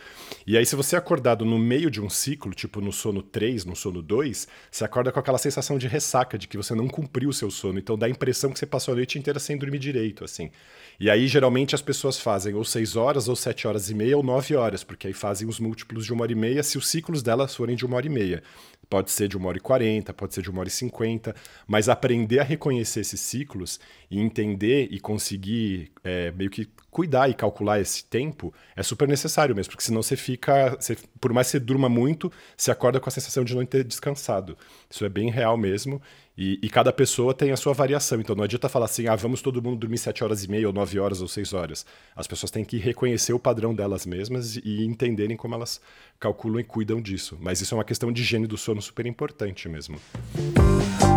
E 0.46 0.56
aí, 0.56 0.64
se 0.64 0.74
você 0.74 0.96
é 0.96 0.98
acordado 0.98 1.44
no 1.44 1.58
meio 1.58 1.90
de 1.90 2.00
um 2.00 2.08
ciclo, 2.08 2.54
tipo 2.54 2.80
no 2.80 2.90
sono 2.90 3.22
3, 3.22 3.66
no 3.66 3.76
sono 3.76 4.00
2, 4.00 4.48
você 4.70 4.84
acorda 4.86 5.12
com 5.12 5.20
aquela 5.20 5.36
sensação 5.36 5.76
de 5.76 5.86
ressaca, 5.86 6.38
de 6.38 6.48
que 6.48 6.56
você 6.56 6.74
não 6.74 6.88
cumpriu 6.88 7.28
o 7.28 7.34
seu 7.34 7.50
sono. 7.50 7.78
Então 7.78 7.98
dá 7.98 8.06
a 8.06 8.10
impressão 8.10 8.50
que 8.50 8.58
você 8.58 8.64
passou 8.64 8.92
a 8.92 8.96
noite 8.96 9.18
inteira 9.18 9.38
sem 9.38 9.58
dormir 9.58 9.80
direito, 9.80 10.24
assim. 10.24 10.50
E 10.98 11.10
aí, 11.10 11.28
geralmente, 11.28 11.74
as 11.74 11.82
pessoas 11.82 12.18
fazem 12.18 12.54
ou 12.54 12.64
6 12.64 12.96
horas, 12.96 13.28
ou 13.28 13.36
7 13.36 13.68
horas 13.68 13.90
e 13.90 13.94
meia, 13.94 14.16
ou 14.16 14.22
9 14.22 14.56
horas, 14.56 14.82
porque 14.82 15.08
aí 15.08 15.12
fazem 15.12 15.46
os 15.46 15.60
múltiplos 15.60 16.06
de 16.06 16.12
uma 16.14 16.22
hora 16.22 16.32
e 16.32 16.34
meia, 16.34 16.62
se 16.62 16.78
os 16.78 16.88
ciclos 16.88 17.22
delas 17.22 17.54
forem 17.54 17.76
de 17.76 17.84
uma 17.84 17.96
hora 17.96 18.06
e 18.06 18.10
meia. 18.10 18.42
Pode 18.88 19.10
ser 19.10 19.28
de 19.28 19.36
uma 19.36 19.48
hora 19.50 19.57
e 19.58 19.60
quarenta, 19.60 20.14
pode 20.14 20.34
ser 20.34 20.42
de 20.42 20.50
uma 20.50 20.60
hora 20.60 20.68
e 20.68 20.72
cinquenta, 20.72 21.34
mas 21.66 21.88
aprender 21.88 22.38
a 22.38 22.44
reconhecer 22.44 23.00
esses 23.00 23.20
ciclos 23.20 23.78
e 24.10 24.18
entender 24.18 24.88
e 24.90 24.98
conseguir 24.98 25.90
é, 26.02 26.30
meio 26.32 26.50
que 26.50 26.68
cuidar 26.90 27.28
e 27.28 27.34
calcular 27.34 27.78
esse 27.80 28.04
tempo 28.04 28.52
é 28.74 28.82
super 28.82 29.06
necessário 29.06 29.54
mesmo, 29.54 29.70
porque 29.70 29.84
senão 29.84 30.02
você 30.02 30.16
fica, 30.16 30.76
você, 30.80 30.96
por 31.20 31.32
mais 31.32 31.48
que 31.48 31.52
você 31.52 31.60
durma 31.60 31.88
muito, 31.88 32.32
você 32.56 32.70
acorda 32.70 32.98
com 32.98 33.08
a 33.08 33.12
sensação 33.12 33.44
de 33.44 33.54
não 33.54 33.64
ter 33.66 33.84
descansado. 33.84 34.56
Isso 34.90 35.04
é 35.04 35.08
bem 35.08 35.30
real 35.30 35.56
mesmo. 35.56 36.00
E, 36.40 36.56
e, 36.62 36.70
cada 36.70 36.92
pessoa 36.92 37.34
tem 37.34 37.50
a 37.50 37.56
sua 37.56 37.72
variação. 37.72 38.20
Então 38.20 38.36
não 38.36 38.44
adianta 38.44 38.68
falar 38.68 38.84
assim, 38.84 39.08
ah, 39.08 39.16
vamos 39.16 39.42
todo 39.42 39.60
mundo 39.60 39.76
dormir 39.76 39.98
7 39.98 40.22
horas 40.22 40.44
e 40.44 40.48
meia, 40.48 40.68
ou 40.68 40.72
9 40.72 41.00
horas, 41.00 41.20
ou 41.20 41.26
6 41.26 41.52
horas. 41.52 41.84
As 42.14 42.28
pessoas 42.28 42.52
têm 42.52 42.64
que 42.64 42.78
reconhecer 42.78 43.32
o 43.32 43.40
padrão 43.40 43.74
delas 43.74 44.06
mesmas 44.06 44.54
e 44.54 44.84
entenderem 44.84 45.36
como 45.36 45.56
elas 45.56 45.80
calculam 46.20 46.60
e 46.60 46.64
cuidam 46.64 47.02
disso. 47.02 47.36
Mas 47.40 47.60
isso 47.60 47.74
é 47.74 47.78
uma 47.78 47.84
questão 47.84 48.12
de 48.12 48.22
higiene 48.22 48.46
do 48.46 48.56
sono 48.56 48.80
super 48.80 49.04
importante 49.04 49.68
mesmo. 49.68 49.98
E 50.36 51.07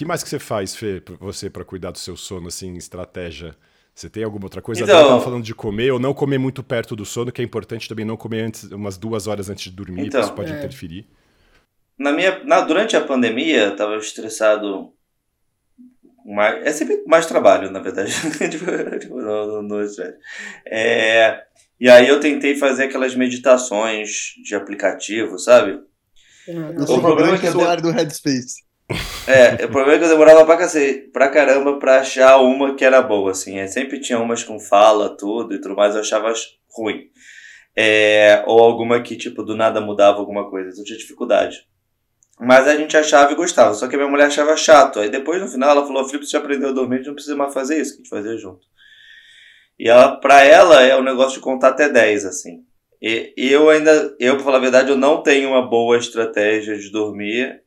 que 0.00 0.04
mais 0.06 0.22
que 0.22 0.30
você 0.30 0.38
faz, 0.38 0.74
Fê, 0.74 1.02
você 1.20 1.50
para 1.50 1.62
cuidar 1.62 1.90
do 1.90 1.98
seu 1.98 2.16
sono, 2.16 2.48
assim, 2.48 2.74
estratégia? 2.74 3.54
Você 3.94 4.08
tem 4.08 4.24
alguma 4.24 4.46
outra 4.46 4.62
coisa? 4.62 4.82
Então, 4.82 4.98
estava 4.98 5.20
falando 5.20 5.44
de 5.44 5.54
comer 5.54 5.90
ou 5.92 5.98
não 5.98 6.14
comer 6.14 6.38
muito 6.38 6.62
perto 6.62 6.96
do 6.96 7.04
sono, 7.04 7.30
que 7.30 7.42
é 7.42 7.44
importante 7.44 7.86
também 7.86 8.06
não 8.06 8.16
comer 8.16 8.40
antes, 8.40 8.64
umas 8.64 8.96
duas 8.96 9.26
horas 9.26 9.50
antes 9.50 9.64
de 9.64 9.72
dormir, 9.72 10.06
Então, 10.06 10.22
isso 10.22 10.32
pode 10.32 10.50
é. 10.50 10.56
interferir. 10.56 11.06
Na 11.98 12.12
minha, 12.12 12.42
na, 12.44 12.62
durante 12.62 12.96
a 12.96 13.02
pandemia, 13.04 13.64
eu 13.64 13.76
tava 13.76 13.94
estressado. 13.98 14.94
Mais, 16.24 16.64
é 16.64 16.72
sempre 16.72 17.04
mais 17.06 17.26
trabalho, 17.26 17.70
na 17.70 17.80
verdade. 17.80 18.10
tipo, 18.50 18.64
no, 19.20 19.46
no, 19.46 19.62
no 19.62 19.82
estresse. 19.82 20.16
é, 20.64 21.42
e 21.78 21.90
aí 21.90 22.08
eu 22.08 22.20
tentei 22.20 22.56
fazer 22.56 22.84
aquelas 22.84 23.14
meditações 23.14 24.32
de 24.42 24.54
aplicativo, 24.54 25.38
sabe? 25.38 25.78
Ah, 26.48 26.84
O 26.90 27.00
problema 27.02 27.34
é 27.34 27.38
que 27.38 27.46
eu- 27.46 27.50
usuário 27.50 27.82
do 27.82 27.90
Headspace. 27.90 28.69
É, 29.26 29.64
o 29.64 29.68
problema 29.68 29.94
é 29.94 29.98
que 29.98 30.04
eu 30.04 30.08
demorava 30.08 30.44
pra, 30.44 30.56
cacete, 30.56 31.10
pra 31.12 31.28
caramba 31.28 31.78
pra 31.78 32.00
achar 32.00 32.38
uma 32.38 32.74
que 32.74 32.84
era 32.84 33.00
boa, 33.00 33.30
assim. 33.30 33.58
É, 33.58 33.66
sempre 33.66 34.00
tinha 34.00 34.18
umas 34.18 34.42
com 34.42 34.58
fala, 34.58 35.16
tudo 35.16 35.54
e 35.54 35.60
tudo 35.60 35.76
mais, 35.76 35.94
eu 35.94 36.00
achava 36.00 36.32
ruim. 36.76 37.08
É, 37.76 38.42
ou 38.46 38.58
alguma 38.60 39.00
que, 39.00 39.16
tipo, 39.16 39.42
do 39.42 39.56
nada 39.56 39.80
mudava 39.80 40.18
alguma 40.18 40.50
coisa, 40.50 40.70
então 40.70 40.84
tinha 40.84 40.98
dificuldade. 40.98 41.68
Mas 42.40 42.66
a 42.66 42.74
gente 42.74 42.96
achava 42.96 43.32
e 43.32 43.36
gostava, 43.36 43.74
só 43.74 43.86
que 43.86 43.94
a 43.94 43.98
minha 43.98 44.10
mulher 44.10 44.26
achava 44.26 44.56
chato. 44.56 44.98
Aí 44.98 45.10
depois, 45.10 45.40
no 45.40 45.48
final, 45.48 45.70
ela 45.70 45.86
falou, 45.86 46.04
Felipe, 46.06 46.26
você 46.26 46.36
aprendeu 46.36 46.70
a 46.70 46.72
dormir, 46.72 46.96
a 46.96 46.98
gente 46.98 47.08
não 47.08 47.14
precisa 47.14 47.36
mais 47.36 47.52
fazer 47.52 47.80
isso, 47.80 47.92
que 47.92 48.00
a 48.00 48.02
gente 48.02 48.10
fazia 48.10 48.36
junto. 48.38 48.66
E 49.78 49.88
ela, 49.88 50.16
pra 50.16 50.44
ela, 50.44 50.82
é 50.82 50.96
o 50.96 51.02
negócio 51.02 51.34
de 51.34 51.40
contar 51.40 51.68
até 51.68 51.88
10, 51.88 52.24
assim. 52.24 52.64
E 53.00 53.32
eu 53.36 53.70
ainda, 53.70 54.14
eu, 54.18 54.36
pra 54.36 54.44
falar 54.44 54.58
a 54.58 54.60
verdade, 54.60 54.90
eu 54.90 54.96
não 54.96 55.22
tenho 55.22 55.48
uma 55.50 55.66
boa 55.66 55.96
estratégia 55.96 56.76
de 56.78 56.90
dormir. 56.90 57.62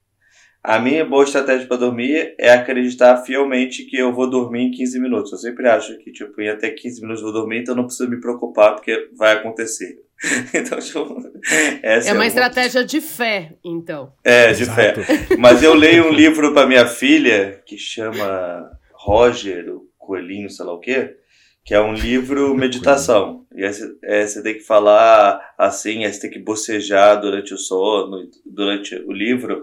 A 0.63 0.79
minha 0.79 1.03
boa 1.03 1.25
estratégia 1.25 1.67
para 1.67 1.75
dormir 1.77 2.35
é 2.39 2.51
acreditar 2.51 3.17
fielmente 3.17 3.83
que 3.83 3.97
eu 3.97 4.13
vou 4.13 4.29
dormir 4.29 4.61
em 4.61 4.71
15 4.71 4.97
minutos. 4.99 5.31
Eu 5.33 5.37
sempre 5.37 5.67
acho 5.67 5.97
que, 5.97 6.11
tipo, 6.11 6.39
em 6.41 6.47
até 6.49 6.69
15 6.69 7.01
minutos 7.01 7.21
eu 7.21 7.31
vou 7.31 7.41
dormir, 7.41 7.59
então 7.59 7.75
não 7.75 7.83
preciso 7.85 8.09
me 8.09 8.19
preocupar, 8.21 8.75
porque 8.75 9.09
vai 9.17 9.33
acontecer. 9.33 9.97
então, 10.53 10.79
tipo, 10.79 11.17
essa 11.83 12.07
É 12.09 12.13
uma 12.13 12.19
uma- 12.21 12.27
estratégia 12.27 12.85
de 12.85 13.01
fé, 13.01 13.51
então. 13.63 14.13
É, 14.23 14.53
de 14.53 14.65
fé. 14.65 14.93
Exato. 14.97 15.37
Mas 15.37 15.61
eu 15.61 15.73
leio 15.73 16.07
um 16.07 16.13
livro 16.13 16.53
para 16.53 16.65
minha 16.65 16.87
filha 16.87 17.61
que 17.65 17.77
chama 17.77 18.71
Roger, 18.93 19.69
o 19.69 19.85
Coelhinho, 19.97 20.49
sei 20.49 20.65
lá 20.65 20.71
o 20.73 20.79
quê, 20.79 21.17
que 21.65 21.73
é 21.73 21.81
um 21.81 21.93
livro 21.93 22.55
meditação. 22.55 23.45
E 23.53 23.65
aí 23.65 23.73
você, 23.73 23.93
é, 24.01 24.25
você 24.25 24.41
tem 24.41 24.53
que 24.53 24.61
falar 24.61 25.41
assim, 25.57 26.05
aí 26.05 26.13
você 26.13 26.21
tem 26.21 26.29
que 26.31 26.39
bocejar 26.39 27.19
durante 27.19 27.53
o 27.53 27.57
sono, 27.57 28.29
durante 28.45 28.95
o 28.95 29.11
livro. 29.11 29.61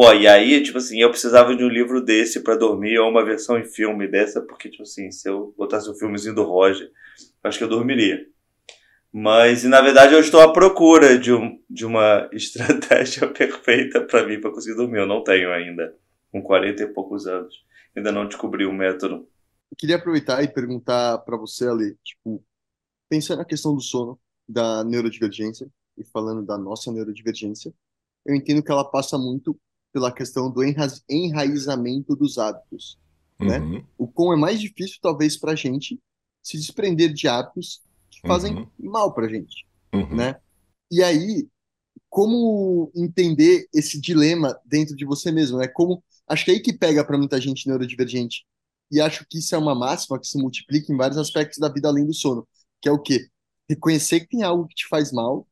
Pô, 0.00 0.12
e 0.12 0.28
aí, 0.28 0.62
tipo 0.62 0.78
assim, 0.78 1.00
eu 1.00 1.10
precisava 1.10 1.56
de 1.56 1.64
um 1.64 1.68
livro 1.68 2.00
desse 2.00 2.38
para 2.38 2.54
dormir, 2.54 2.96
ou 3.00 3.10
uma 3.10 3.24
versão 3.24 3.58
em 3.58 3.64
filme 3.64 4.06
dessa, 4.06 4.40
porque, 4.40 4.70
tipo 4.70 4.84
assim, 4.84 5.10
se 5.10 5.28
eu 5.28 5.52
botasse 5.58 5.90
um 5.90 5.94
filmezinho 5.96 6.36
do 6.36 6.44
Roger, 6.44 6.88
acho 7.42 7.58
que 7.58 7.64
eu 7.64 7.68
dormiria. 7.68 8.24
Mas, 9.12 9.64
na 9.64 9.80
verdade, 9.80 10.14
eu 10.14 10.20
estou 10.20 10.40
à 10.40 10.52
procura 10.52 11.18
de, 11.18 11.32
um, 11.32 11.60
de 11.68 11.84
uma 11.84 12.30
estratégia 12.32 13.26
perfeita 13.26 14.00
para 14.00 14.24
mim 14.24 14.40
para 14.40 14.52
conseguir 14.52 14.76
dormir. 14.76 15.00
Eu 15.00 15.06
não 15.08 15.24
tenho 15.24 15.50
ainda, 15.50 15.92
com 16.30 16.40
40 16.40 16.80
e 16.80 16.86
poucos 16.86 17.26
anos. 17.26 17.52
Ainda 17.96 18.12
não 18.12 18.28
descobri 18.28 18.64
o 18.66 18.72
método. 18.72 19.28
Eu 19.68 19.76
queria 19.76 19.96
aproveitar 19.96 20.44
e 20.44 20.46
perguntar 20.46 21.18
para 21.24 21.36
você, 21.36 21.66
Ali, 21.66 21.98
tipo, 22.04 22.40
pensando 23.10 23.38
na 23.38 23.44
questão 23.44 23.74
do 23.74 23.80
sono, 23.80 24.16
da 24.48 24.84
neurodivergência, 24.84 25.66
e 25.96 26.04
falando 26.04 26.46
da 26.46 26.56
nossa 26.56 26.92
neurodivergência, 26.92 27.74
eu 28.24 28.36
entendo 28.36 28.62
que 28.62 28.70
ela 28.70 28.88
passa 28.88 29.18
muito 29.18 29.58
pela 29.98 30.12
questão 30.12 30.50
do 30.50 30.62
enra 30.62 30.86
enraizamento 31.08 32.14
dos 32.14 32.38
hábitos. 32.38 32.96
né? 33.40 33.58
Uhum. 33.58 33.84
O 33.96 34.06
quão 34.06 34.32
é 34.32 34.36
mais 34.36 34.60
difícil, 34.60 34.98
talvez, 35.02 35.36
para 35.36 35.52
a 35.52 35.56
gente 35.56 36.00
se 36.42 36.56
desprender 36.56 37.12
de 37.12 37.26
hábitos 37.28 37.80
que 38.10 38.20
fazem 38.26 38.54
Uhum. 38.54 38.66
mal 38.78 39.12
para 39.12 39.26
a 39.26 39.28
gente, 39.28 39.66
Uhum. 39.92 40.16
né? 40.16 40.36
E 40.90 41.02
aí, 41.02 41.48
como 42.08 42.90
entender 42.94 43.68
esse 43.74 44.00
dilema 44.00 44.58
dentro 44.64 44.96
de 44.96 45.04
você 45.04 45.30
mesmo, 45.32 45.58
né? 45.58 45.68
Como 45.68 46.02
acho 46.28 46.44
que 46.44 46.50
é 46.50 46.54
aí 46.54 46.60
que 46.60 46.72
pega 46.72 47.04
para 47.04 47.18
muita 47.18 47.40
gente 47.40 47.66
neurodivergente. 47.66 48.44
E 48.90 49.00
acho 49.00 49.26
que 49.28 49.38
isso 49.38 49.54
é 49.54 49.58
uma 49.58 49.74
máxima 49.74 50.18
que 50.18 50.26
se 50.26 50.38
multiplica 50.38 50.92
em 50.92 50.96
vários 50.96 51.18
aspectos 51.18 51.58
da 51.58 51.68
vida 51.68 51.88
além 51.88 52.06
do 52.06 52.14
sono, 52.14 52.46
que 52.80 52.88
é 52.88 52.92
o 52.92 52.98
quê? 52.98 53.28
Reconhecer 53.68 54.20
que 54.20 54.28
tem 54.28 54.42
algo 54.42 54.66
que 54.66 54.74
te 54.76 54.88
faz 54.88 55.12
mal 55.12 55.46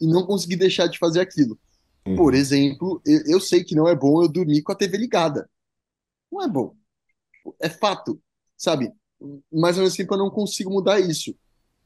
e 0.00 0.06
não 0.06 0.26
conseguir 0.26 0.56
deixar 0.56 0.86
de 0.86 0.98
fazer 0.98 1.20
aquilo. 1.20 1.58
Uhum. 2.06 2.16
Por 2.16 2.34
exemplo, 2.34 3.00
eu, 3.04 3.22
eu 3.26 3.40
sei 3.40 3.64
que 3.64 3.74
não 3.74 3.88
é 3.88 3.94
bom 3.94 4.22
eu 4.22 4.28
dormir 4.28 4.62
com 4.62 4.72
a 4.72 4.76
TV 4.76 4.96
ligada. 4.96 5.48
Não 6.30 6.42
é 6.42 6.48
bom. 6.48 6.74
É 7.60 7.68
fato, 7.68 8.20
sabe? 8.56 8.92
Mas 9.52 9.76
ao 9.76 9.84
mesmo 9.84 9.96
tempo 9.96 10.14
eu 10.14 10.18
não 10.18 10.30
consigo 10.30 10.70
mudar 10.70 11.00
isso. 11.00 11.34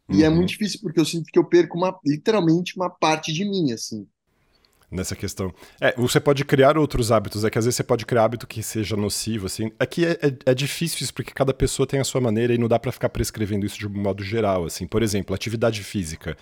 E 0.08 0.22
é 0.22 0.28
uhum. 0.28 0.34
é 0.34 0.36
muito 0.36 0.50
difícil 0.50 0.80
porque 0.82 1.00
eu 1.00 1.04
sinto 1.04 1.30
que 1.32 1.38
eu 1.38 1.44
perco 1.44 1.76
uma, 1.76 1.98
literalmente 2.04 2.76
uma 2.76 2.90
parte 2.90 3.32
de 3.32 3.44
mim, 3.44 3.72
assim 3.72 4.06
nessa 4.94 5.16
questão. 5.16 5.52
É, 5.80 5.94
você 5.96 6.20
pode 6.20 6.44
criar 6.44 6.78
outros 6.78 7.10
hábitos, 7.10 7.44
é 7.44 7.50
que 7.50 7.58
às 7.58 7.64
vezes 7.64 7.76
você 7.76 7.82
pode 7.82 8.06
criar 8.06 8.24
hábito 8.24 8.46
que 8.46 8.62
seja 8.62 8.96
nocivo, 8.96 9.46
assim. 9.46 9.70
Aqui 9.78 10.06
é, 10.06 10.12
é, 10.12 10.36
é 10.46 10.54
difícil 10.54 11.02
isso 11.02 11.12
porque 11.12 11.32
cada 11.32 11.52
pessoa 11.52 11.86
tem 11.86 12.00
a 12.00 12.04
sua 12.04 12.20
maneira 12.20 12.54
e 12.54 12.58
não 12.58 12.68
dá 12.68 12.78
para 12.78 12.92
ficar 12.92 13.08
prescrevendo 13.08 13.66
isso 13.66 13.78
de 13.78 13.86
um 13.86 13.90
modo 13.90 14.22
geral, 14.22 14.64
assim. 14.64 14.86
Por 14.86 15.02
exemplo, 15.02 15.34
atividade 15.34 15.82
física. 15.82 16.36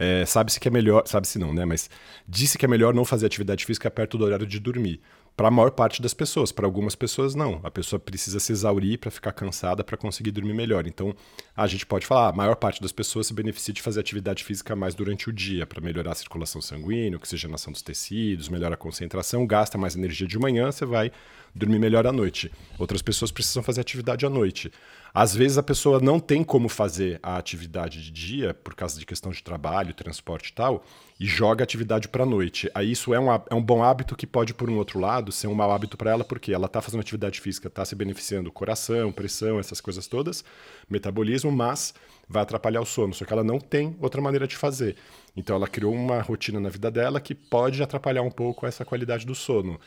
É, 0.00 0.24
sabe-se 0.24 0.60
que 0.60 0.68
é 0.68 0.70
melhor, 0.70 1.02
sabe-se 1.06 1.40
não, 1.40 1.52
né? 1.52 1.64
Mas 1.64 1.90
disse 2.26 2.56
que 2.56 2.64
é 2.64 2.68
melhor 2.68 2.94
não 2.94 3.04
fazer 3.04 3.26
atividade 3.26 3.66
física 3.66 3.90
perto 3.90 4.16
do 4.16 4.24
horário 4.24 4.46
de 4.46 4.60
dormir 4.60 5.00
para 5.38 5.46
a 5.46 5.50
maior 5.52 5.70
parte 5.70 6.02
das 6.02 6.12
pessoas. 6.12 6.50
Para 6.50 6.66
algumas 6.66 6.96
pessoas, 6.96 7.36
não. 7.36 7.60
A 7.62 7.70
pessoa 7.70 8.00
precisa 8.00 8.40
se 8.40 8.50
exaurir 8.50 8.98
para 8.98 9.08
ficar 9.08 9.30
cansada 9.30 9.84
para 9.84 9.96
conseguir 9.96 10.32
dormir 10.32 10.52
melhor. 10.52 10.84
Então, 10.86 11.14
a 11.56 11.64
gente 11.68 11.86
pode 11.86 12.06
falar, 12.06 12.28
a 12.28 12.32
maior 12.32 12.56
parte 12.56 12.82
das 12.82 12.90
pessoas 12.90 13.28
se 13.28 13.34
beneficia 13.34 13.72
de 13.72 13.80
fazer 13.80 14.00
atividade 14.00 14.42
física 14.42 14.74
mais 14.74 14.96
durante 14.96 15.28
o 15.28 15.32
dia, 15.32 15.64
para 15.64 15.80
melhorar 15.80 16.10
a 16.10 16.14
circulação 16.16 16.60
sanguínea, 16.60 17.16
oxigenação 17.16 17.72
dos 17.72 17.82
tecidos, 17.82 18.48
melhora 18.48 18.74
a 18.74 18.76
concentração, 18.76 19.46
gasta 19.46 19.78
mais 19.78 19.94
energia 19.94 20.26
de 20.26 20.36
manhã, 20.40 20.72
você 20.72 20.84
vai 20.84 21.12
dormir 21.54 21.78
melhor 21.78 22.04
à 22.04 22.12
noite. 22.12 22.50
Outras 22.76 23.00
pessoas 23.00 23.30
precisam 23.30 23.62
fazer 23.62 23.80
atividade 23.80 24.26
à 24.26 24.30
noite. 24.30 24.72
Às 25.12 25.34
vezes 25.34 25.58
a 25.58 25.62
pessoa 25.62 26.00
não 26.00 26.20
tem 26.20 26.44
como 26.44 26.68
fazer 26.68 27.18
a 27.22 27.36
atividade 27.36 28.02
de 28.02 28.10
dia 28.10 28.54
por 28.54 28.74
causa 28.74 28.98
de 28.98 29.06
questão 29.06 29.32
de 29.32 29.42
trabalho, 29.42 29.94
transporte 29.94 30.50
e 30.50 30.52
tal, 30.52 30.84
e 31.18 31.26
joga 31.26 31.62
a 31.62 31.64
atividade 31.64 32.08
para 32.08 32.22
a 32.22 32.26
noite. 32.26 32.70
Aí 32.74 32.92
isso 32.92 33.14
é 33.14 33.18
um, 33.18 33.32
é 33.32 33.54
um 33.54 33.62
bom 33.62 33.82
hábito 33.82 34.14
que 34.14 34.26
pode, 34.26 34.54
por 34.54 34.68
um 34.70 34.76
outro 34.76 35.00
lado, 35.00 35.32
ser 35.32 35.46
um 35.46 35.54
mau 35.54 35.72
hábito 35.72 35.96
para 35.96 36.10
ela, 36.10 36.24
porque 36.24 36.52
ela 36.52 36.66
está 36.66 36.80
fazendo 36.80 37.00
atividade 37.00 37.40
física, 37.40 37.68
está 37.68 37.84
se 37.84 37.94
beneficiando 37.94 38.52
coração, 38.52 39.10
pressão, 39.10 39.58
essas 39.58 39.80
coisas 39.80 40.06
todas, 40.06 40.44
metabolismo, 40.88 41.50
mas 41.50 41.94
vai 42.28 42.42
atrapalhar 42.42 42.80
o 42.80 42.86
sono. 42.86 43.14
Só 43.14 43.24
que 43.24 43.32
ela 43.32 43.44
não 43.44 43.58
tem 43.58 43.96
outra 44.00 44.20
maneira 44.20 44.46
de 44.46 44.56
fazer. 44.56 44.96
Então 45.36 45.56
ela 45.56 45.66
criou 45.66 45.92
uma 45.92 46.20
rotina 46.20 46.60
na 46.60 46.68
vida 46.68 46.90
dela 46.90 47.20
que 47.20 47.34
pode 47.34 47.82
atrapalhar 47.82 48.22
um 48.22 48.30
pouco 48.30 48.66
essa 48.66 48.84
qualidade 48.84 49.24
do 49.24 49.34
sono. 49.34 49.80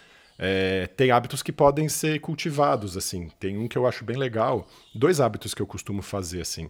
É, 0.44 0.88
tem 0.88 1.12
hábitos 1.12 1.44
que 1.44 1.52
podem 1.52 1.88
ser 1.88 2.20
cultivados, 2.20 2.98
assim. 2.98 3.30
Tem 3.40 3.56
um 3.60 3.68
que 3.68 3.78
eu 3.78 3.86
acho 3.86 4.04
bem 4.04 4.18
legal. 4.18 4.68
Dois 4.94 5.22
hábitos 5.22 5.54
que 5.54 5.62
eu 5.62 5.68
costumo 5.68 6.02
fazer, 6.02 6.42
assim. 6.42 6.68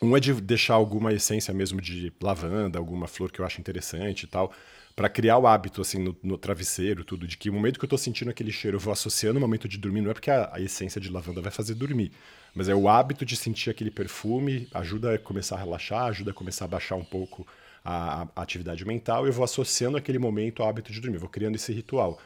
Um 0.00 0.16
é 0.16 0.20
de 0.20 0.32
deixar 0.34 0.74
alguma 0.74 1.12
essência 1.12 1.52
mesmo 1.52 1.80
de 1.80 2.12
lavanda, 2.22 2.78
alguma 2.78 3.08
flor 3.08 3.32
que 3.32 3.40
eu 3.40 3.44
acho 3.44 3.60
interessante 3.60 4.22
e 4.22 4.26
tal, 4.28 4.52
para 4.94 5.08
criar 5.08 5.38
o 5.38 5.46
hábito, 5.46 5.80
assim, 5.80 5.98
no, 5.98 6.16
no, 6.22 6.38
travesseiro, 6.38 7.04
tudo, 7.04 7.26
de 7.26 7.36
que 7.36 7.50
o 7.50 7.52
momento 7.52 7.80
que 7.80 7.84
eu 7.84 7.88
tô 7.88 7.98
sentindo 7.98 8.30
aquele 8.30 8.52
cheiro, 8.52 8.76
eu 8.76 8.80
vou 8.80 8.92
associando 8.92 9.38
o 9.38 9.40
momento 9.40 9.66
de 9.68 9.76
dormir, 9.76 10.00
não 10.00 10.10
é 10.10 10.14
porque 10.14 10.30
a, 10.30 10.50
a 10.52 10.60
essência 10.60 11.00
de 11.00 11.10
lavanda 11.10 11.40
vai 11.40 11.50
fazer 11.50 11.74
dormir, 11.74 12.12
mas 12.54 12.68
é 12.68 12.74
o 12.74 12.88
hábito 12.88 13.24
de 13.24 13.36
sentir 13.36 13.70
aquele 13.70 13.90
perfume, 13.90 14.68
ajuda 14.72 15.14
a 15.14 15.18
começar 15.18 15.56
a 15.56 15.60
relaxar, 15.60 16.04
ajuda 16.06 16.30
a 16.30 16.34
começar 16.34 16.66
a 16.66 16.68
baixar 16.68 16.96
um 16.96 17.04
pouco 17.04 17.46
a, 17.84 18.26
a, 18.34 18.42
atividade 18.42 18.84
mental, 18.84 19.26
e 19.26 19.28
eu 19.28 19.32
vou 19.32 19.44
associando 19.44 19.96
aquele 19.96 20.18
momento 20.18 20.62
ao 20.62 20.68
hábito 20.68 20.90
de 20.90 21.00
dormir, 21.00 21.18
vou 21.18 21.28
criando 21.28 21.56
esse 21.56 21.72
ritual. 21.72 22.18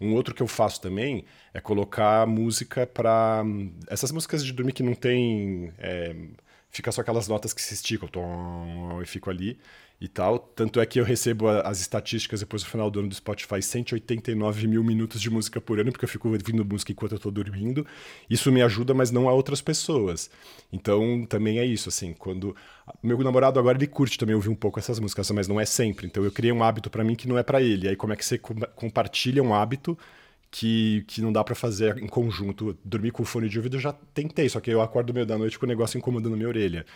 Um 0.00 0.12
outro 0.14 0.34
que 0.34 0.42
eu 0.42 0.46
faço 0.46 0.80
também 0.80 1.24
é 1.54 1.60
colocar 1.60 2.26
música 2.26 2.86
para 2.86 3.42
essas 3.88 4.12
músicas 4.12 4.44
de 4.44 4.52
dormir 4.52 4.72
que 4.72 4.82
não 4.82 4.94
tem 4.94 5.72
é, 5.78 6.14
fica 6.70 6.92
só 6.92 7.00
aquelas 7.00 7.28
notas 7.28 7.52
que 7.52 7.62
se 7.62 7.74
esticam 7.74 8.08
tom, 8.08 9.00
e 9.02 9.06
fico 9.06 9.30
ali 9.30 9.58
e 10.00 10.08
tal. 10.08 10.38
Tanto 10.38 10.80
é 10.80 10.86
que 10.86 11.00
eu 11.00 11.04
recebo 11.04 11.48
as 11.48 11.80
estatísticas 11.80 12.40
depois 12.40 12.62
do 12.62 12.68
final 12.68 12.90
do 12.90 13.00
ano 13.00 13.08
do 13.08 13.14
Spotify, 13.14 13.62
189 13.62 14.66
mil 14.66 14.84
minutos 14.84 15.20
de 15.20 15.30
música 15.30 15.60
por 15.60 15.80
ano, 15.80 15.90
porque 15.90 16.04
eu 16.04 16.08
fico 16.08 16.28
ouvindo 16.28 16.64
música 16.64 16.92
enquanto 16.92 17.12
eu 17.12 17.18
tô 17.18 17.30
dormindo. 17.30 17.86
Isso 18.28 18.52
me 18.52 18.62
ajuda, 18.62 18.92
mas 18.92 19.10
não 19.10 19.28
a 19.28 19.32
outras 19.32 19.60
pessoas. 19.62 20.30
Então, 20.72 21.24
também 21.26 21.58
é 21.58 21.64
isso, 21.64 21.88
assim, 21.88 22.12
quando... 22.12 22.54
Meu 23.02 23.18
namorado 23.18 23.58
agora, 23.58 23.78
ele 23.78 23.86
curte 23.86 24.18
também 24.18 24.34
ouvir 24.34 24.50
um 24.50 24.54
pouco 24.54 24.78
essas 24.78 25.00
músicas, 25.00 25.30
mas 25.30 25.48
não 25.48 25.58
é 25.58 25.64
sempre. 25.64 26.06
Então, 26.06 26.22
eu 26.24 26.30
criei 26.30 26.52
um 26.52 26.62
hábito 26.62 26.90
para 26.90 27.02
mim 27.02 27.14
que 27.14 27.26
não 27.26 27.38
é 27.38 27.42
para 27.42 27.62
ele. 27.62 27.88
Aí, 27.88 27.96
como 27.96 28.12
é 28.12 28.16
que 28.16 28.24
você 28.24 28.38
compartilha 28.38 29.42
um 29.42 29.54
hábito 29.54 29.98
que, 30.58 31.04
que 31.06 31.20
não 31.20 31.30
dá 31.30 31.44
para 31.44 31.54
fazer 31.54 31.98
em 31.98 32.06
conjunto? 32.06 32.78
Dormir 32.82 33.10
com 33.10 33.26
fone 33.26 33.46
de 33.46 33.58
ouvido 33.58 33.76
eu 33.76 33.80
já 33.80 33.92
tentei, 33.92 34.48
só 34.48 34.58
que 34.58 34.70
eu 34.70 34.80
acordo 34.80 35.12
meio 35.12 35.26
da 35.26 35.36
noite 35.36 35.58
com 35.58 35.66
o 35.66 35.68
negócio 35.68 35.98
incomodando 35.98 36.34
minha 36.34 36.48
orelha. 36.48 36.86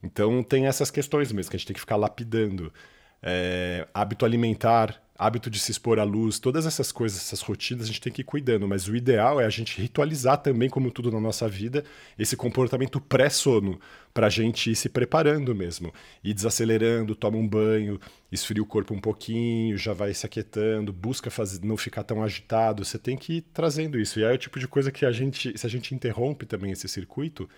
Então 0.00 0.44
tem 0.44 0.68
essas 0.68 0.92
questões 0.92 1.32
mesmo 1.32 1.50
que 1.50 1.56
a 1.56 1.58
gente 1.58 1.66
tem 1.66 1.74
que 1.74 1.80
ficar 1.80 1.96
lapidando. 1.96 2.72
É, 3.20 3.88
hábito 3.92 4.24
alimentar, 4.24 5.02
hábito 5.18 5.50
de 5.50 5.58
se 5.58 5.72
expor 5.72 5.98
à 5.98 6.04
luz, 6.04 6.38
todas 6.38 6.66
essas 6.66 6.92
coisas, 6.92 7.18
essas 7.18 7.40
rotinas 7.40 7.84
a 7.84 7.86
gente 7.88 8.00
tem 8.00 8.12
que 8.12 8.20
ir 8.22 8.24
cuidando, 8.24 8.68
mas 8.68 8.86
o 8.86 8.94
ideal 8.94 9.40
é 9.40 9.44
a 9.44 9.50
gente 9.50 9.80
ritualizar 9.80 10.38
também, 10.38 10.70
como 10.70 10.90
tudo 10.92 11.10
na 11.10 11.20
nossa 11.20 11.48
vida, 11.48 11.84
esse 12.16 12.36
comportamento 12.36 13.00
pré-sono, 13.00 13.80
para 14.12 14.26
a 14.26 14.30
gente 14.30 14.70
ir 14.70 14.76
se 14.76 14.88
preparando 14.88 15.54
mesmo, 15.54 15.92
ir 16.22 16.34
desacelerando, 16.34 17.14
toma 17.14 17.36
um 17.36 17.46
banho, 17.46 18.00
esfria 18.30 18.62
o 18.62 18.66
corpo 18.66 18.92
um 18.94 19.00
pouquinho, 19.00 19.76
já 19.76 19.92
vai 19.92 20.12
se 20.14 20.26
aquietando, 20.26 20.92
busca 20.92 21.30
fazer, 21.30 21.64
não 21.64 21.76
ficar 21.76 22.04
tão 22.04 22.22
agitado, 22.22 22.84
você 22.84 22.98
tem 22.98 23.16
que 23.16 23.34
ir 23.34 23.42
trazendo 23.52 23.98
isso, 23.98 24.18
e 24.18 24.24
é 24.24 24.32
o 24.32 24.38
tipo 24.38 24.58
de 24.58 24.66
coisa 24.68 24.90
que 24.90 25.06
a 25.06 25.12
gente, 25.12 25.56
se 25.56 25.66
a 25.66 25.70
gente 25.70 25.94
interrompe 25.94 26.46
também 26.46 26.72
esse 26.72 26.88
circuito, 26.88 27.48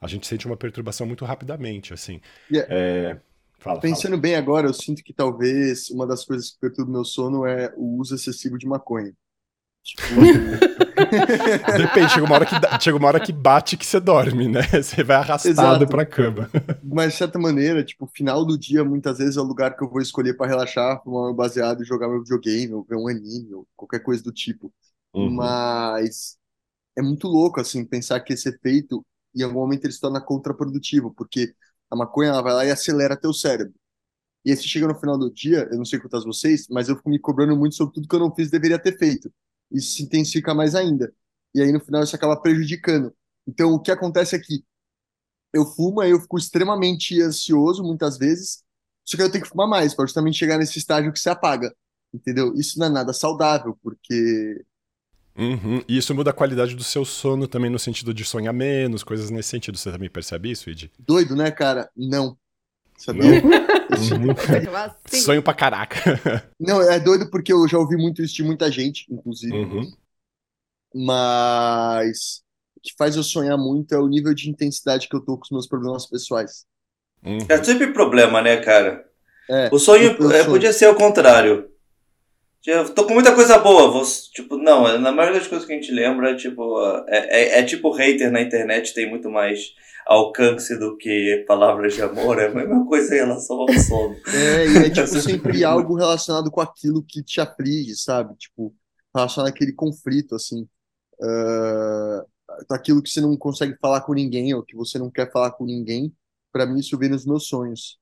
a 0.00 0.06
gente 0.06 0.26
sente 0.26 0.46
uma 0.46 0.56
perturbação 0.56 1.06
muito 1.06 1.24
rapidamente, 1.24 1.92
assim. 1.92 2.20
Yeah. 2.50 2.74
É... 2.74 3.20
Fala, 3.58 3.78
Pensando 3.78 4.12
fala. 4.12 4.22
bem 4.22 4.34
agora, 4.36 4.66
eu 4.66 4.72
sinto 4.72 5.02
que 5.04 5.12
talvez 5.12 5.90
uma 5.90 6.06
das 6.06 6.24
coisas 6.24 6.50
que 6.50 6.58
perturba 6.58 6.90
meu 6.90 7.04
sono 7.04 7.44
é 7.44 7.70
o 7.76 7.98
uso 7.98 8.14
excessivo 8.14 8.56
de 8.56 8.66
maconha. 8.66 9.14
Tipo... 9.82 10.02
Depende, 11.76 12.12
chega 12.12 12.24
uma, 12.24 12.34
hora 12.34 12.46
que, 12.46 12.54
chega 12.80 12.96
uma 12.96 13.08
hora 13.08 13.20
que 13.20 13.32
bate 13.32 13.76
que 13.76 13.86
você 13.86 13.98
dorme, 13.98 14.48
né? 14.48 14.62
Você 14.70 15.02
vai 15.02 15.16
arrastado 15.16 15.50
Exato. 15.50 15.86
pra 15.86 16.06
cama. 16.06 16.50
Mas, 16.84 17.12
de 17.12 17.18
certa 17.18 17.38
maneira, 17.38 17.82
tipo, 17.82 18.06
final 18.06 18.44
do 18.44 18.58
dia, 18.58 18.84
muitas 18.84 19.18
vezes, 19.18 19.36
é 19.36 19.40
o 19.40 19.44
lugar 19.44 19.76
que 19.76 19.82
eu 19.82 19.88
vou 19.88 20.00
escolher 20.00 20.34
para 20.34 20.46
relaxar, 20.46 21.02
fumar 21.02 21.24
meu 21.24 21.34
baseado 21.34 21.82
e 21.82 21.86
jogar 21.86 22.08
meu 22.08 22.22
videogame, 22.22 22.74
ou 22.74 22.84
ver 22.84 22.96
um 22.96 23.08
anime, 23.08 23.54
ou 23.54 23.66
qualquer 23.74 24.00
coisa 24.00 24.22
do 24.22 24.32
tipo. 24.32 24.72
Uhum. 25.14 25.30
Mas 25.30 26.36
é 26.96 27.02
muito 27.02 27.26
louco, 27.26 27.60
assim, 27.60 27.84
pensar 27.84 28.20
que 28.20 28.34
esse 28.34 28.48
efeito 28.48 29.04
em 29.34 29.42
algum 29.42 29.60
momento 29.60 29.84
ele 29.84 29.92
se 29.92 30.00
torna 30.00 30.20
contraprodutivo, 30.20 31.12
porque 31.14 31.54
a 31.90 31.96
maconha 31.96 32.30
ela 32.30 32.42
vai 32.42 32.52
lá 32.52 32.66
e 32.66 32.70
acelera 32.70 33.16
teu 33.16 33.32
cérebro. 33.32 33.74
E 34.44 34.50
aí 34.50 34.56
você 34.56 34.62
chega 34.62 34.86
no 34.86 34.98
final 34.98 35.18
do 35.18 35.32
dia, 35.32 35.68
eu 35.70 35.76
não 35.76 35.84
sei 35.84 35.98
quantas 35.98 36.24
vocês, 36.24 36.66
mas 36.70 36.88
eu 36.88 36.96
fico 36.96 37.10
me 37.10 37.18
cobrando 37.18 37.56
muito 37.56 37.74
sobre 37.74 37.94
tudo 37.94 38.08
que 38.08 38.14
eu 38.14 38.20
não 38.20 38.34
fiz 38.34 38.50
deveria 38.50 38.78
ter 38.78 38.96
feito. 38.98 39.30
Isso 39.70 39.96
se 39.96 40.02
intensifica 40.02 40.54
mais 40.54 40.74
ainda. 40.74 41.12
E 41.54 41.60
aí 41.62 41.72
no 41.72 41.80
final 41.80 42.02
isso 42.02 42.16
acaba 42.16 42.40
prejudicando. 42.40 43.14
Então 43.46 43.72
o 43.72 43.80
que 43.80 43.90
acontece 43.90 44.36
é 44.36 44.38
que 44.38 44.64
eu 45.52 45.66
fumo, 45.66 46.00
aí 46.00 46.10
eu 46.10 46.20
fico 46.20 46.38
extremamente 46.38 47.20
ansioso 47.20 47.82
muitas 47.82 48.16
vezes, 48.16 48.62
só 49.04 49.16
que 49.16 49.22
eu 49.22 49.30
tenho 49.30 49.42
que 49.44 49.50
fumar 49.50 49.68
mais 49.68 49.94
para 49.94 50.06
justamente 50.06 50.38
chegar 50.38 50.58
nesse 50.58 50.78
estágio 50.78 51.12
que 51.12 51.18
se 51.18 51.28
apaga. 51.28 51.74
Entendeu? 52.12 52.54
Isso 52.54 52.78
não 52.78 52.86
é 52.86 52.90
nada 52.90 53.12
saudável, 53.12 53.78
porque 53.82 54.64
Uhum. 55.36 55.82
E 55.88 55.96
isso 55.96 56.14
muda 56.14 56.30
a 56.30 56.34
qualidade 56.34 56.74
do 56.74 56.84
seu 56.84 57.04
sono 57.04 57.46
também 57.48 57.70
no 57.70 57.78
sentido 57.78 58.12
de 58.12 58.24
sonhar 58.24 58.52
menos, 58.52 59.02
coisas 59.02 59.30
nesse 59.30 59.48
sentido. 59.48 59.78
Você 59.78 59.90
também 59.90 60.10
percebe 60.10 60.50
isso, 60.50 60.68
Id? 60.68 60.90
Doido, 60.98 61.34
né, 61.34 61.50
cara? 61.50 61.90
Não. 61.96 62.36
Sabia? 63.00 63.40
Uhum. 63.90 65.20
Sonho 65.20 65.42
pra 65.42 65.52
caraca. 65.52 65.98
Não, 66.60 66.80
é 66.80 67.00
doido 67.00 67.28
porque 67.28 67.52
eu 67.52 67.66
já 67.66 67.76
ouvi 67.76 67.96
muito 67.96 68.22
isso 68.22 68.36
de 68.36 68.44
muita 68.44 68.70
gente, 68.70 69.04
inclusive. 69.10 69.52
Uhum. 69.52 69.92
Mas 70.94 72.40
o 72.76 72.80
que 72.80 72.94
faz 72.96 73.16
eu 73.16 73.24
sonhar 73.24 73.58
muito 73.58 73.92
é 73.92 73.98
o 73.98 74.06
nível 74.06 74.32
de 74.32 74.48
intensidade 74.48 75.08
que 75.08 75.16
eu 75.16 75.20
tô 75.20 75.36
com 75.36 75.42
os 75.42 75.50
meus 75.50 75.66
problemas 75.66 76.06
pessoais. 76.06 76.64
Uhum. 77.24 77.38
É 77.48 77.62
sempre 77.64 77.92
problema, 77.92 78.40
né, 78.40 78.58
cara? 78.58 79.04
É, 79.48 79.68
o 79.72 79.78
sonho, 79.78 80.16
é, 80.32 80.44
podia 80.44 80.72
ser 80.72 80.86
o 80.86 80.94
contrário. 80.94 81.68
Eu 82.66 82.92
tô 82.94 83.06
com 83.06 83.14
muita 83.14 83.34
coisa 83.34 83.58
boa, 83.58 83.90
vou, 83.90 84.02
tipo, 84.34 84.56
não, 84.58 84.98
na 84.98 85.10
maioria 85.10 85.38
das 85.38 85.48
coisas 85.48 85.66
que 85.66 85.72
a 85.72 85.76
gente 85.76 85.90
lembra, 85.90 86.36
tipo, 86.36 86.78
é, 87.08 87.56
é, 87.56 87.58
é 87.60 87.62
tipo 87.62 87.90
hater 87.90 88.30
na 88.30 88.42
internet, 88.42 88.92
tem 88.92 89.08
muito 89.08 89.30
mais 89.30 89.72
alcance 90.06 90.78
do 90.78 90.96
que 90.96 91.42
palavras 91.46 91.94
de 91.94 92.02
amor, 92.02 92.38
é 92.38 92.48
a 92.48 92.54
mesma 92.54 92.84
coisa 92.84 93.14
em 93.14 93.18
relação 93.18 93.56
ao 93.56 93.72
sono. 93.72 94.16
É, 94.34 94.66
e 94.66 94.76
é 94.86 94.90
tipo 94.90 95.06
sempre 95.06 95.64
algo 95.64 95.94
relacionado 95.94 96.50
com 96.50 96.60
aquilo 96.60 97.02
que 97.02 97.22
te 97.22 97.40
aflige, 97.40 97.96
sabe? 97.96 98.34
Tipo, 98.36 98.74
relacionado 99.14 99.48
àquele 99.48 99.72
conflito, 99.72 100.34
assim. 100.34 100.68
Uh, 101.18 102.26
aquilo 102.70 103.02
que 103.02 103.08
você 103.08 103.20
não 103.20 103.36
consegue 103.36 103.76
falar 103.80 104.02
com 104.02 104.12
ninguém, 104.12 104.52
ou 104.52 104.62
que 104.62 104.76
você 104.76 104.98
não 104.98 105.10
quer 105.10 105.30
falar 105.32 105.52
com 105.52 105.64
ninguém, 105.64 106.12
para 106.52 106.66
mim 106.66 106.80
isso 106.80 106.98
vem 106.98 107.08
nos 107.08 107.24
meus 107.24 107.46
sonhos. 107.46 107.98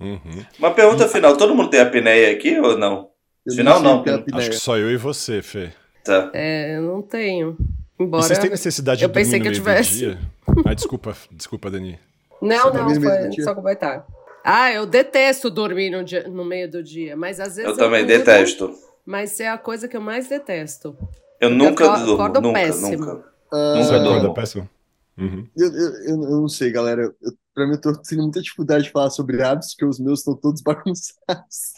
Uhum. 0.00 0.44
Uma 0.58 0.74
pergunta 0.74 1.08
final, 1.08 1.36
todo 1.36 1.54
mundo 1.54 1.70
tem 1.70 1.80
apneia 1.80 2.32
aqui 2.32 2.58
ou 2.58 2.76
não? 2.76 3.11
Eu 3.46 3.54
Final 3.54 3.82
não. 3.82 4.04
não 4.04 4.38
acho 4.38 4.50
que 4.50 4.56
só 4.56 4.78
eu 4.78 4.90
e 4.90 4.96
você, 4.96 5.42
Fê. 5.42 5.72
Tá. 6.04 6.30
É, 6.32 6.76
eu 6.76 6.82
não 6.82 7.02
tenho. 7.02 7.56
Embora. 7.98 8.24
E 8.24 8.26
vocês 8.26 8.38
têm 8.38 8.50
necessidade 8.50 8.98
de 8.98 9.04
eu 9.04 9.10
pensei 9.10 9.40
que 9.40 9.48
eu 9.48 9.52
tivesse. 9.52 10.16
Ah, 10.66 10.74
desculpa, 10.74 11.16
desculpa, 11.30 11.70
Dani. 11.70 11.98
Não, 12.42 12.70
não, 12.74 12.94
foi 13.00 13.42
só 13.42 13.54
completar. 13.54 14.04
Ah, 14.44 14.70
eu 14.72 14.84
detesto 14.84 15.48
dormir 15.48 15.88
no, 15.88 16.04
dia, 16.04 16.28
no 16.28 16.44
meio 16.44 16.70
do 16.70 16.82
dia, 16.82 17.16
mas 17.16 17.40
às 17.40 17.56
vezes. 17.56 17.64
Eu, 17.64 17.70
eu 17.70 17.76
também 17.76 18.04
durmo, 18.04 18.18
detesto. 18.18 18.74
Mas 19.06 19.40
é 19.40 19.48
a 19.48 19.56
coisa 19.56 19.88
que 19.88 19.96
eu 19.96 20.00
mais 20.00 20.28
detesto. 20.28 20.96
Eu 21.40 21.48
nunca 21.48 21.84
eu 21.84 22.04
durmo, 22.04 22.28
nunca, 22.28 22.52
péssimo. 22.52 22.98
nunca. 22.98 23.24
Uh, 23.52 23.76
nunca 23.76 24.00
durmo. 24.00 24.34
péssimo. 24.34 24.68
Uhum. 25.16 25.46
Eu, 25.56 25.72
eu, 25.72 26.04
eu, 26.08 26.16
não 26.16 26.48
sei, 26.48 26.70
galera. 26.70 27.02
Eu, 27.02 27.32
pra 27.54 27.66
mim, 27.66 27.72
eu 27.72 27.80
tô 27.80 27.92
tendo 27.92 28.22
muita 28.22 28.40
dificuldade 28.40 28.84
de 28.84 28.90
falar 28.90 29.10
sobre 29.10 29.42
hábitos, 29.42 29.70
porque 29.74 29.84
os 29.84 29.98
meus 29.98 30.20
estão 30.20 30.34
todos 30.34 30.60
bagunçados. 30.62 31.72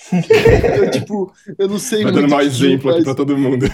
eu, 0.77 0.91
tipo, 0.91 1.33
eu 1.59 1.69
não 1.69 1.79
sei 1.79 2.03
Vai 2.03 2.13
muito. 2.13 2.23
dando 2.23 2.31
mau 2.31 2.41
exemplo 2.41 2.87
mas... 2.87 2.97
aqui 2.97 3.05
pra 3.05 3.15
todo 3.15 3.37
mundo. 3.37 3.67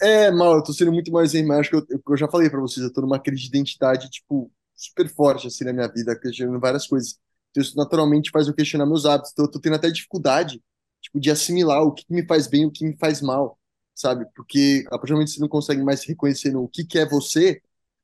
é, 0.00 0.30
mal, 0.30 0.56
eu 0.56 0.62
tô 0.62 0.72
sendo 0.72 0.92
muito 0.92 1.10
mau 1.12 1.22
exemplo. 1.22 1.52
Acho 1.52 1.70
que 1.70 1.76
eu, 1.76 1.86
eu, 2.08 2.16
já 2.16 2.28
falei 2.28 2.50
pra 2.50 2.60
vocês, 2.60 2.84
eu 2.84 2.92
tô 2.92 3.00
numa 3.00 3.18
crise 3.18 3.42
de 3.42 3.48
identidade, 3.48 4.10
tipo, 4.10 4.50
super 4.74 5.08
forte, 5.08 5.46
assim, 5.46 5.64
na 5.64 5.72
minha 5.72 5.88
vida, 5.88 6.18
questionando 6.18 6.60
várias 6.60 6.86
coisas. 6.86 7.18
Então, 7.50 7.62
isso 7.62 7.76
naturalmente 7.76 8.30
faz 8.30 8.48
eu 8.48 8.54
questionar 8.54 8.86
meus 8.86 9.06
hábitos. 9.06 9.32
Então, 9.32 9.44
eu 9.44 9.50
tô 9.50 9.60
tendo 9.60 9.76
até 9.76 9.90
dificuldade, 9.90 10.60
tipo, 11.00 11.20
de 11.20 11.30
assimilar 11.30 11.82
o 11.82 11.92
que 11.92 12.04
me 12.10 12.26
faz 12.26 12.46
bem 12.46 12.62
e 12.62 12.66
o 12.66 12.70
que 12.70 12.84
me 12.84 12.96
faz 12.98 13.22
mal, 13.22 13.58
sabe? 13.94 14.26
Porque, 14.34 14.84
a 14.88 14.98
partir 14.98 15.12
do 15.12 15.14
momento 15.14 15.28
que 15.28 15.34
você 15.34 15.40
não 15.40 15.48
consegue 15.48 15.82
mais 15.82 16.00
se 16.00 16.08
reconhecer 16.08 16.50
no 16.50 16.68
que, 16.68 16.84
que 16.84 16.98
é 16.98 17.06
você, 17.06 17.62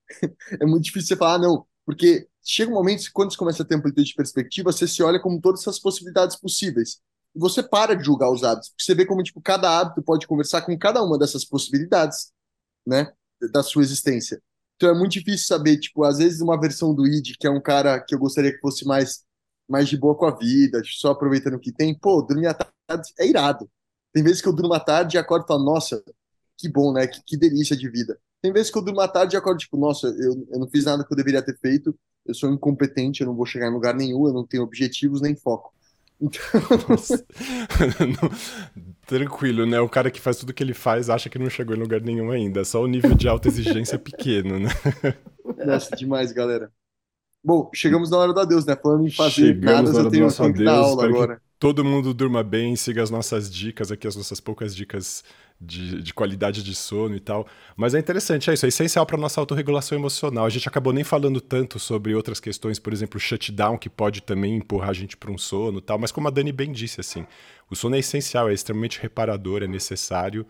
é 0.61 0.65
muito 0.65 0.85
difícil 0.85 1.09
você 1.09 1.17
falar, 1.17 1.35
ah, 1.35 1.39
não, 1.39 1.67
porque 1.85 2.27
chega 2.45 2.71
um 2.71 2.75
momento, 2.75 3.05
quando 3.13 3.33
você 3.33 3.39
começa 3.39 3.63
a 3.63 3.67
ter 3.67 3.75
amplitude 3.75 4.09
de 4.09 4.15
perspectiva, 4.15 4.73
você 4.73 4.87
se 4.87 5.03
olha 5.03 5.21
como 5.21 5.41
todas 5.41 5.61
essas 5.61 5.79
possibilidades 5.79 6.37
possíveis. 6.37 7.01
E 7.35 7.39
você 7.39 7.63
para 7.63 7.95
de 7.95 8.05
julgar 8.05 8.31
os 8.31 8.45
hábitos, 8.45 8.71
porque 8.71 8.85
você 8.85 8.95
vê 8.95 9.07
como, 9.07 9.23
tipo, 9.23 9.41
cada 9.41 9.81
hábito 9.81 10.03
pode 10.03 10.27
conversar 10.27 10.63
com 10.63 10.77
cada 10.79 11.03
uma 11.03 11.19
dessas 11.19 11.45
possibilidades, 11.45 12.33
né, 12.87 13.13
da 13.53 13.63
sua 13.63 13.83
existência. 13.83 14.43
Então 14.77 14.91
é 14.91 14.95
muito 14.95 15.13
difícil 15.13 15.47
saber, 15.47 15.79
tipo, 15.79 16.05
às 16.05 16.19
vezes 16.19 16.41
uma 16.41 16.61
versão 16.61 16.95
do 16.95 17.07
id, 17.07 17.37
que 17.39 17.47
é 17.47 17.51
um 17.51 17.61
cara 17.61 18.01
que 18.01 18.15
eu 18.15 18.19
gostaria 18.19 18.53
que 18.53 18.61
fosse 18.61 18.85
mais, 18.85 19.25
mais 19.69 19.89
de 19.89 19.97
boa 19.97 20.17
com 20.17 20.27
a 20.27 20.37
vida, 20.37 20.83
só 20.85 21.13
aproveitando 21.13 21.55
o 21.55 21.61
que 21.61 21.73
tem, 21.73 21.97
pô, 21.97 22.21
dormir 22.23 22.49
à 22.49 22.55
tarde 22.55 23.13
é 23.19 23.27
irado. 23.27 23.71
Tem 24.13 24.23
vezes 24.23 24.43
que 24.43 24.49
eu 24.49 24.53
durmo 24.53 24.75
à 24.75 24.81
tarde 24.81 25.17
e 25.17 25.19
acordo 25.19 25.45
e 25.45 25.49
falo, 25.49 25.65
nossa, 25.65 26.03
que 26.59 26.69
bom, 26.69 26.93
né, 26.93 27.07
que, 27.07 27.23
que 27.25 27.37
delícia 27.37 27.77
de 27.77 27.89
vida. 27.89 28.19
Tem 28.43 28.53
vezes 28.53 28.73
que 28.73 28.77
eu 28.77 28.83
durmo 28.83 29.01
à 29.01 29.07
tarde 29.07 29.37
e 29.37 29.39
acordo, 29.39 29.59
tipo, 29.59 29.77
nossa, 29.77 30.09
eu, 30.09 30.45
eu 30.51 30.59
não 30.59 30.69
fiz 30.69 30.85
nada 30.85 31.05
que 31.05 31.13
eu 31.13 31.17
deveria 31.17 31.41
ter 31.41 31.57
feito, 31.57 31.95
eu 32.27 32.35
sou 32.35 32.53
incompetente, 32.53 33.21
eu 33.21 33.29
não 33.29 33.37
vou 33.37 33.47
chegar 33.47 33.69
em 33.69 33.73
lugar 33.73 33.95
nenhum, 33.95 34.27
eu 34.27 34.33
não 34.33 34.45
tenho 34.45 34.65
objetivos 34.65 35.21
nem 35.21 35.37
foco. 35.37 35.73
Então... 36.23 36.31
Tranquilo, 39.07 39.67
né? 39.67 39.81
O 39.81 39.89
cara 39.89 40.11
que 40.11 40.21
faz 40.21 40.37
tudo 40.37 40.55
que 40.55 40.63
ele 40.63 40.73
faz 40.73 41.11
acha 41.11 41.29
que 41.29 41.39
não 41.39 41.51
chegou 41.51 41.75
em 41.75 41.81
lugar 41.81 42.01
nenhum 42.01 42.31
ainda. 42.31 42.65
Só 42.65 42.81
o 42.81 42.87
nível 42.87 43.15
de 43.15 43.29
alta 43.29 43.49
exigência 43.49 43.97
é 43.97 43.99
pequeno, 43.99 44.61
né? 44.61 44.71
Nossa, 45.67 45.97
demais, 45.97 46.31
galera. 46.31 46.71
Bom, 47.45 47.69
chegamos 47.75 48.09
na 48.09 48.19
hora 48.19 48.33
da 48.33 48.45
Deus, 48.45 48.65
né? 48.65 48.77
Falando 48.77 49.07
em 49.07 49.11
fazer 49.11 49.61
nada, 49.61 49.91
eu 49.91 50.09
tenho, 50.09 50.29
que 50.29 50.65
dar 50.65 50.77
aula 50.77 51.05
agora. 51.05 51.43
todo 51.59 51.85
mundo 51.85 52.15
durma 52.15 52.45
bem, 52.45 52.77
siga 52.77 53.03
as 53.03 53.11
nossas 53.11 53.51
dicas 53.51 53.91
aqui, 53.91 54.07
as 54.07 54.15
nossas 54.15 54.39
poucas 54.39 54.77
dicas 54.77 55.25
de, 55.63 56.03
de, 56.03 56.13
qualidade 56.13 56.63
de 56.63 56.75
sono 56.75 57.15
e 57.15 57.21
tal. 57.21 57.47
Mas 57.77 57.95
é 57.95 57.99
interessante, 57.99 58.51
é 58.51 58.55
isso, 58.55 58.67
é 58.67 58.69
essencial 58.69 59.07
para 59.07 59.17
nossa 59.17 59.41
autorregulação 59.41 59.97
emocional. 59.97 60.45
A 60.45 60.51
gente 60.51 60.69
acabou 60.69 60.93
nem 60.93 61.05
falando 61.05 61.41
tanto 61.41 61.79
sobre 61.79 62.15
outras 62.15 62.41
questões, 62.41 62.79
por 62.79 62.93
exemplo, 62.93 63.17
o 63.17 63.21
shutdown, 63.21 63.79
que 63.79 63.89
pode 63.89 64.23
também 64.23 64.57
empurrar 64.57 64.91
a 64.91 64.95
gente 64.95 65.17
para 65.17 65.31
um 65.31 65.39
sono 65.39 65.79
e 65.79 65.83
tal. 65.83 65.99
Mas 65.99 66.11
como 66.11 66.27
a 66.27 66.31
Dani 66.31 66.53
bem 66.53 66.73
disse, 66.73 67.01
assim, 67.01 67.25
o 67.71 67.77
sono 67.77 67.95
é 67.95 68.01
essencial, 68.01 68.49
é 68.49 68.53
extremamente 68.53 69.01
reparador, 69.01 69.63
é 69.63 69.69
necessário. 69.69 70.47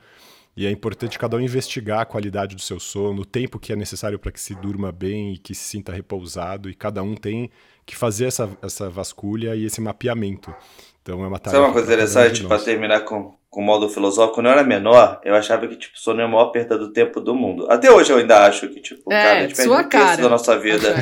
E 0.55 0.67
é 0.67 0.71
importante 0.71 1.19
cada 1.19 1.37
um 1.37 1.41
investigar 1.41 2.01
a 2.01 2.05
qualidade 2.05 2.55
do 2.55 2.61
seu 2.61 2.79
sono, 2.79 3.23
o 3.23 3.25
tempo 3.25 3.59
que 3.59 3.73
é 3.73 3.77
necessário 3.77 4.19
para 4.19 4.31
que 4.31 4.41
se 4.41 4.55
durma 4.55 4.93
bem 4.93 5.33
e 5.33 5.39
que 5.39 5.55
se 5.55 5.65
sinta 5.65 5.93
repousado. 5.93 6.69
E 6.69 6.75
cada 6.75 7.03
um 7.03 7.15
tem 7.15 7.51
que 7.87 7.97
fazer 7.97 8.27
essa, 8.27 8.51
essa 8.61 8.91
vasculha 8.91 9.57
e 9.57 9.65
esse 9.65 9.81
mapeamento. 9.81 10.55
Então 11.03 11.23
é 11.23 11.27
uma 11.27 11.39
tarefa. 11.39 11.51
Sabe 11.51 11.65
uma 11.67 11.73
coisa 11.73 11.93
interessante 11.93 12.45
para 12.45 12.59
terminar 12.59 13.01
com, 13.01 13.35
com 13.51 13.61
o 13.61 13.65
modo 13.65 13.89
filosófico? 13.89 14.37
Quando 14.37 14.47
eu 14.47 14.53
era 14.53 14.63
menor, 14.63 15.21
eu 15.25 15.35
achava 15.35 15.67
que 15.67 15.77
tipo, 15.77 15.99
sono 15.99 16.21
é 16.21 16.25
a 16.25 16.29
maior 16.29 16.47
perda 16.47 16.79
do 16.79 16.93
tempo 16.93 17.21
do 17.21 17.35
mundo. 17.35 17.67
Até 17.69 17.91
hoje 17.91 18.13
eu 18.13 18.19
ainda 18.19 18.47
acho 18.47 18.69
que, 18.69 18.81
tipo, 18.81 19.13
é, 19.13 19.23
cara, 19.23 19.39
a 19.39 19.43
gente 19.43 19.57
perde 19.57 19.73
um 19.73 19.89
terço 19.89 20.23
da 20.23 20.29
nossa 20.29 20.59
vida. 20.59 20.95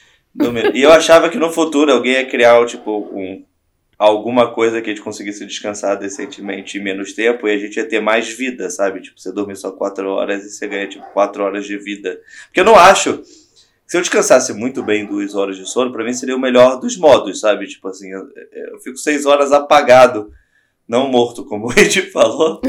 e 0.74 0.82
eu 0.82 0.92
achava 0.92 1.30
que 1.30 1.38
no 1.38 1.50
futuro 1.50 1.90
alguém 1.90 2.12
ia 2.12 2.26
criar, 2.26 2.64
tipo, 2.66 3.08
um, 3.12 3.42
alguma 3.98 4.52
coisa 4.52 4.82
que 4.82 4.90
a 4.90 4.94
gente 4.94 5.02
conseguisse 5.02 5.44
descansar 5.46 5.98
decentemente 5.98 6.78
em 6.78 6.82
menos 6.82 7.14
tempo 7.14 7.48
e 7.48 7.52
a 7.52 7.58
gente 7.58 7.76
ia 7.76 7.88
ter 7.88 8.00
mais 8.00 8.28
vida, 8.28 8.68
sabe? 8.68 9.00
Tipo, 9.00 9.18
você 9.18 9.32
dormir 9.32 9.56
só 9.56 9.72
quatro 9.72 10.08
horas 10.10 10.44
e 10.44 10.50
você 10.50 10.68
ganha, 10.68 10.86
tipo, 10.86 11.04
quatro 11.12 11.42
horas 11.42 11.66
de 11.66 11.76
vida. 11.78 12.20
Porque 12.46 12.60
eu 12.60 12.64
não 12.64 12.76
acho 12.76 13.22
se 13.88 13.96
eu 13.96 14.02
descansasse 14.02 14.52
muito 14.52 14.82
bem 14.82 15.06
duas 15.06 15.34
horas 15.34 15.56
de 15.56 15.66
sono, 15.66 15.90
para 15.90 16.04
mim 16.04 16.12
seria 16.12 16.36
o 16.36 16.38
melhor 16.38 16.78
dos 16.78 16.98
modos, 16.98 17.40
sabe? 17.40 17.66
Tipo 17.66 17.88
assim, 17.88 18.10
eu, 18.12 18.28
eu 18.52 18.78
fico 18.80 18.98
seis 18.98 19.24
horas 19.24 19.50
apagado, 19.50 20.30
não 20.86 21.08
morto, 21.08 21.42
como 21.46 21.68
o 21.68 21.72
Ed 21.72 22.02
falou. 22.12 22.60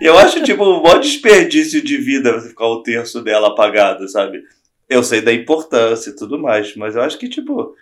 E 0.00 0.06
eu 0.06 0.16
acho, 0.16 0.40
tipo, 0.44 0.64
um 0.64 0.80
maior 0.80 1.00
desperdício 1.00 1.82
de 1.82 1.96
vida 1.96 2.32
você 2.32 2.50
ficar 2.50 2.66
o 2.66 2.80
terço 2.84 3.20
dela 3.20 3.48
apagado, 3.48 4.08
sabe? 4.08 4.40
Eu 4.88 5.02
sei 5.02 5.20
da 5.20 5.32
importância 5.32 6.10
e 6.10 6.16
tudo 6.16 6.38
mais, 6.38 6.76
mas 6.76 6.94
eu 6.94 7.02
acho 7.02 7.18
que, 7.18 7.28
tipo, 7.28 7.74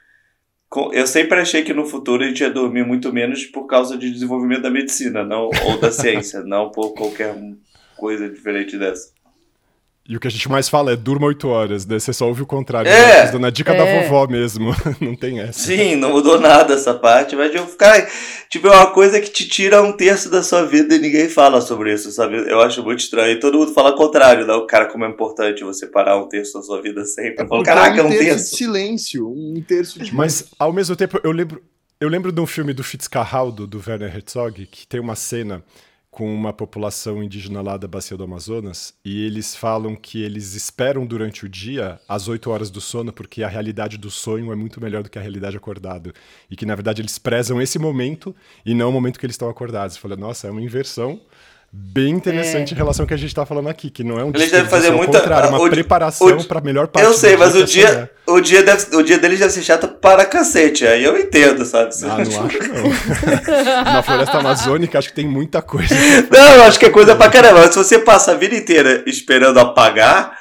eu 0.94 1.06
sempre 1.06 1.38
achei 1.38 1.62
que 1.62 1.74
no 1.74 1.85
futuro 1.85 2.24
a 2.24 2.26
gente 2.26 2.40
ia 2.40 2.50
dormir 2.50 2.87
muito 2.87 3.12
menos 3.12 3.44
por 3.44 3.66
causa 3.66 3.98
de 3.98 4.11
desenvolvimento 4.11 4.62
da 4.62 4.70
medicina, 4.70 5.22
não 5.22 5.50
ou 5.66 5.78
da 5.78 5.92
ciência, 5.92 6.40
não 6.48 6.70
por 6.70 6.94
qualquer 6.94 7.37
coisa 7.98 8.26
diferente 8.26 8.78
dessa. 8.78 9.15
E 10.09 10.16
o 10.16 10.21
que 10.21 10.29
a 10.29 10.31
gente 10.31 10.49
mais 10.49 10.69
fala 10.69 10.92
é 10.92 10.97
durma 10.97 11.27
8 11.27 11.49
horas, 11.49 11.85
daí 11.85 11.99
você 11.99 12.12
só 12.12 12.29
ouve 12.29 12.42
o 12.42 12.47
contrário. 12.47 12.88
É, 12.88 13.25
né? 13.25 13.33
dando 13.33 13.47
a 13.47 13.51
dica 13.51 13.73
é. 13.73 13.77
da 13.77 14.03
vovó 14.03 14.29
mesmo. 14.29 14.71
não 15.01 15.16
tem 15.16 15.40
essa. 15.40 15.59
Sim, 15.59 15.97
não 15.97 16.12
mudou 16.12 16.40
nada 16.40 16.75
essa 16.75 16.95
parte, 16.95 17.35
mas 17.35 17.53
eu 17.53 17.66
ficar. 17.66 18.09
Tipo, 18.49 18.69
é 18.69 18.71
uma 18.71 18.92
coisa 18.92 19.21
que 19.21 19.29
te 19.29 19.49
tira 19.49 19.83
um 19.83 19.92
terço 19.92 20.31
da 20.31 20.45
sua 20.45 20.64
vida 20.64 20.95
e 20.95 21.01
ninguém 21.01 21.29
fala 21.29 21.61
sobre 21.61 21.92
isso, 21.92 22.12
sabe? 22.12 22.37
Eu 22.37 22.61
acho 22.61 22.85
muito 22.85 23.01
estranho. 23.01 23.33
E 23.33 23.40
todo 23.40 23.59
mundo 23.59 23.73
fala 23.73 23.90
o 23.90 23.97
contrário, 23.97 24.47
né? 24.47 24.55
O 24.55 24.64
cara, 24.64 24.87
como 24.87 25.05
é 25.05 25.09
importante 25.09 25.64
você 25.64 25.88
parar 25.88 26.16
um 26.16 26.29
terço 26.29 26.55
da 26.55 26.62
sua 26.62 26.81
vida 26.81 27.05
sempre. 27.05 27.42
Eu 27.42 27.49
falo, 27.49 27.64
caraca, 27.64 28.03
um, 28.05 28.07
um 28.07 28.11
terço. 28.11 28.25
terço 28.25 28.51
de 28.51 28.57
silêncio, 28.57 29.29
um 29.29 29.64
terço 29.66 29.99
de. 29.99 30.14
Mas, 30.14 30.45
ao 30.57 30.73
mesmo 30.73 30.95
tempo, 30.95 31.21
eu 31.25 31.33
lembro. 31.33 31.61
Eu 31.99 32.11
lembro 32.11 32.31
de 32.31 32.40
um 32.40 32.47
filme 32.47 32.75
do 32.75 32.85
Fitzcarraldo, 32.85 33.66
do 33.66 33.83
Werner 33.85 34.14
Herzog, 34.14 34.66
que 34.66 34.87
tem 34.87 35.01
uma 35.01 35.16
cena 35.16 35.64
com 36.16 36.35
uma 36.35 36.50
população 36.50 37.22
indígena 37.22 37.61
lá 37.61 37.76
da 37.76 37.87
Bacia 37.87 38.16
do 38.16 38.24
Amazonas 38.24 38.94
e 39.05 39.26
eles 39.26 39.55
falam 39.55 39.94
que 39.94 40.22
eles 40.22 40.55
esperam 40.55 41.05
durante 41.05 41.44
o 41.44 41.48
dia 41.48 42.00
as 42.09 42.26
8 42.26 42.50
horas 42.50 42.70
do 42.70 42.81
sono 42.81 43.12
porque 43.12 43.42
a 43.42 43.48
realidade 43.48 43.98
do 43.98 44.11
sonho 44.11 44.50
é 44.50 44.57
muito 44.57 44.81
melhor 44.81 45.02
do 45.02 45.11
que 45.11 45.18
a 45.18 45.20
realidade 45.20 45.59
acordado 45.59 46.14
e 46.50 46.57
que 46.57 46.64
na 46.64 46.74
verdade 46.74 47.02
eles 47.02 47.18
prezam 47.18 47.61
esse 47.61 47.79
momento 47.79 48.35
e 48.64 48.72
não 48.72 48.88
o 48.88 48.92
momento 48.92 49.20
que 49.20 49.26
eles 49.26 49.35
estão 49.35 49.50
acordados. 49.50 49.98
Falei, 49.98 50.16
nossa, 50.16 50.48
é 50.48 50.50
uma 50.50 50.62
inversão 50.62 51.20
bem 51.72 52.11
interessante 52.11 52.72
é. 52.72 52.74
em 52.74 52.76
relação 52.76 53.02
ao 53.02 53.07
que 53.07 53.14
a 53.14 53.16
gente 53.16 53.29
está 53.29 53.44
falando 53.44 53.68
aqui, 53.68 53.90
que 53.90 54.02
não 54.02 54.18
é 54.18 54.24
um 54.24 54.31
Eles 54.35 54.50
devem 54.50 54.68
fazer 54.68 54.90
muita 54.90 55.20
contrário, 55.20 55.48
uma 55.50 55.62
o, 55.62 55.68
preparação 55.68 56.42
para 56.44 56.59
a 56.59 56.62
melhor 56.62 56.88
parte. 56.88 57.07
Eu 57.07 57.12
sei, 57.12 57.37
mas 57.37 57.55
o 57.55 57.64
dia, 57.64 58.11
o 58.26 58.40
dia 58.40 58.62
deve, 58.62 58.96
o 58.96 59.02
dia 59.02 59.18
deles 59.18 59.38
deve 59.38 59.52
ser 59.52 59.62
chato 59.62 59.88
para 59.88 60.24
cacete. 60.24 60.87
Aí 60.87 61.05
eu 61.05 61.18
entendo, 61.18 61.64
sabe? 61.64 61.90
Ah, 62.05 62.07
não 62.07 62.16
acho 62.16 62.40
não. 62.40 63.85
Na 63.85 64.02
floresta 64.02 64.38
amazônica 64.38 64.98
acho 64.98 65.09
que 65.09 65.14
tem 65.14 65.29
muita 65.29 65.61
coisa. 65.61 65.94
Não, 66.31 66.55
eu 66.57 66.62
acho 66.64 66.79
que 66.79 66.87
é 66.87 66.90
coisa 66.90 67.14
pra 67.14 67.29
caramba. 67.29 67.70
Se 67.70 67.79
você 67.79 67.98
passa 67.98 68.33
a 68.33 68.35
vida 68.35 68.55
inteira 68.55 69.02
esperando 69.07 69.59
apagar, 69.59 70.37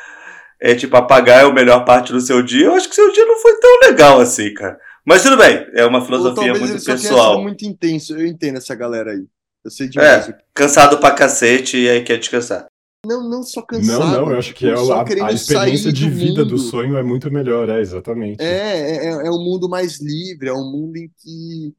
é 0.61 0.73
tipo 0.73 0.95
apagar 0.95 1.43
é 1.43 1.47
a 1.47 1.51
melhor 1.51 1.83
parte 1.83 2.11
do 2.11 2.21
seu 2.21 2.41
dia. 2.41 2.65
Eu 2.65 2.75
acho 2.75 2.87
que 2.87 2.95
seu 2.95 3.11
dia 3.11 3.25
não 3.25 3.39
foi 3.39 3.59
tão 3.59 3.79
legal 3.81 4.19
assim, 4.19 4.53
cara. 4.53 4.77
Mas 5.05 5.21
tudo 5.21 5.37
bem, 5.37 5.67
é 5.75 5.85
uma 5.85 6.03
filosofia 6.03 6.53
muito 6.53 6.83
pessoal. 6.83 7.41
muito 7.41 7.63
intenso. 7.63 8.17
Eu 8.17 8.25
entendo 8.25 8.57
essa 8.57 8.73
galera 8.73 9.11
aí. 9.11 9.25
Eu 9.65 9.71
sei 9.71 9.89
demais. 9.89 10.29
É, 10.29 10.37
cansado 10.53 10.99
pra 10.99 11.15
cacete 11.15 11.75
e 11.75 11.89
aí 11.89 12.03
quer 12.03 12.19
descansar. 12.19 12.67
Não, 13.03 13.27
não 13.27 13.41
só 13.41 13.63
cansado. 13.63 13.99
Não, 13.99 14.25
não, 14.25 14.31
eu 14.31 14.37
acho 14.37 14.53
que 14.53 14.67
é 14.67 14.73
a, 14.73 15.27
a 15.27 15.31
experiência 15.31 15.91
de 15.91 16.07
vida 16.07 16.43
mundo. 16.43 16.51
do 16.51 16.57
sonho 16.59 16.95
é 16.97 17.03
muito 17.03 17.31
melhor, 17.31 17.67
é, 17.69 17.81
exatamente. 17.81 18.41
É, 18.41 19.07
é, 19.07 19.27
é 19.27 19.31
um 19.31 19.43
mundo 19.43 19.67
mais 19.67 19.99
livre, 19.99 20.49
é 20.49 20.53
um 20.53 20.71
mundo 20.71 20.97
em 20.97 21.11
que 21.17 21.73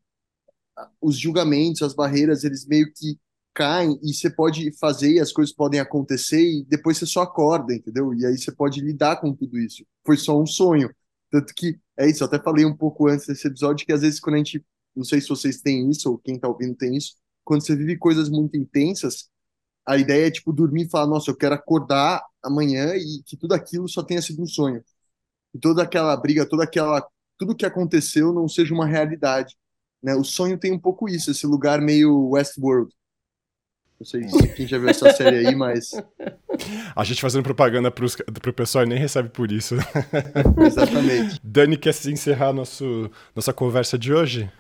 os 1.01 1.16
julgamentos, 1.16 1.83
as 1.83 1.94
barreiras, 1.94 2.42
eles 2.42 2.66
meio 2.66 2.92
que 2.92 3.16
caem 3.55 3.99
e 4.03 4.12
você 4.12 4.29
pode 4.29 4.70
fazer 4.79 5.12
e 5.12 5.20
as 5.20 5.33
coisas 5.33 5.55
podem 5.55 5.81
acontecer 5.81 6.42
e 6.42 6.64
depois 6.64 6.99
você 6.99 7.07
só 7.07 7.22
acorda, 7.22 7.72
entendeu? 7.72 8.12
E 8.12 8.27
aí 8.27 8.37
você 8.37 8.53
pode 8.53 8.81
lidar 8.81 9.20
com 9.20 9.33
tudo 9.33 9.59
isso. 9.59 9.85
Foi 10.05 10.16
só 10.16 10.40
um 10.40 10.46
sonho. 10.46 10.90
Tanto 11.31 11.55
que, 11.55 11.79
é 11.96 12.09
isso, 12.11 12.22
eu 12.22 12.27
até 12.27 12.38
falei 12.38 12.64
um 12.64 12.77
pouco 12.77 13.09
antes 13.09 13.27
desse 13.27 13.46
episódio 13.46 13.87
que 13.87 13.92
às 13.92 14.03
vezes 14.03 14.20
quando 14.20 14.35
a 14.35 14.38
gente, 14.38 14.64
não 14.94 15.05
sei 15.05 15.20
se 15.20 15.29
vocês 15.29 15.61
têm 15.61 15.88
isso 15.88 16.11
ou 16.11 16.18
quem 16.18 16.38
tá 16.38 16.49
ouvindo 16.49 16.75
tem 16.75 16.96
isso, 16.96 17.14
quando 17.46 17.64
você 17.64 17.76
vive 17.76 17.97
coisas 17.97 18.28
muito 18.28 18.57
intensas, 18.57 19.30
a 19.86 19.97
ideia 19.97 20.26
é 20.26 20.30
tipo 20.32 20.53
dormir 20.53 20.86
e 20.86 20.90
falar, 20.90 21.07
nossa, 21.07 21.30
eu 21.30 21.36
quero 21.36 21.55
acordar 21.55 22.20
amanhã 22.42 22.94
e 22.97 23.22
que 23.24 23.36
tudo 23.36 23.55
aquilo 23.55 23.88
só 23.88 24.03
tenha 24.03 24.20
sido 24.20 24.42
um 24.42 24.47
sonho. 24.47 24.82
E 25.55 25.59
toda 25.61 25.84
aquela 25.84 26.16
briga, 26.16 26.44
toda 26.44 26.64
aquela 26.64 27.07
tudo 27.38 27.55
que 27.55 27.64
aconteceu 27.64 28.32
não 28.32 28.49
seja 28.49 28.74
uma 28.74 28.86
realidade, 28.86 29.55
né? 30.03 30.16
O 30.16 30.24
sonho 30.24 30.59
tem 30.59 30.72
um 30.72 30.78
pouco 30.78 31.09
isso, 31.09 31.30
esse 31.30 31.47
lugar 31.47 31.80
meio 31.80 32.30
Westworld. 32.30 32.92
Não 34.01 34.07
sei 34.07 34.28
se 34.28 34.49
quem 34.55 34.66
já 34.66 34.78
viu 34.78 34.88
essa 34.88 35.12
série 35.14 35.47
aí, 35.47 35.55
mas. 35.55 35.92
A 36.97 37.05
gente 37.05 37.20
fazendo 37.20 37.44
propaganda 37.44 37.90
para 37.90 38.05
o 38.05 38.53
pessoal 38.53 38.84
e 38.84 38.88
nem 38.88 38.99
recebe 38.99 39.28
por 39.28 39.53
isso. 39.53 39.76
Exatamente. 40.66 41.40
Dani, 41.44 41.76
quer 41.76 41.94
se 41.94 42.11
encerrar 42.11 42.53
nosso, 42.53 43.09
nossa 43.34 43.53
conversa 43.53 43.97
de 43.97 44.12
hoje? 44.12 44.51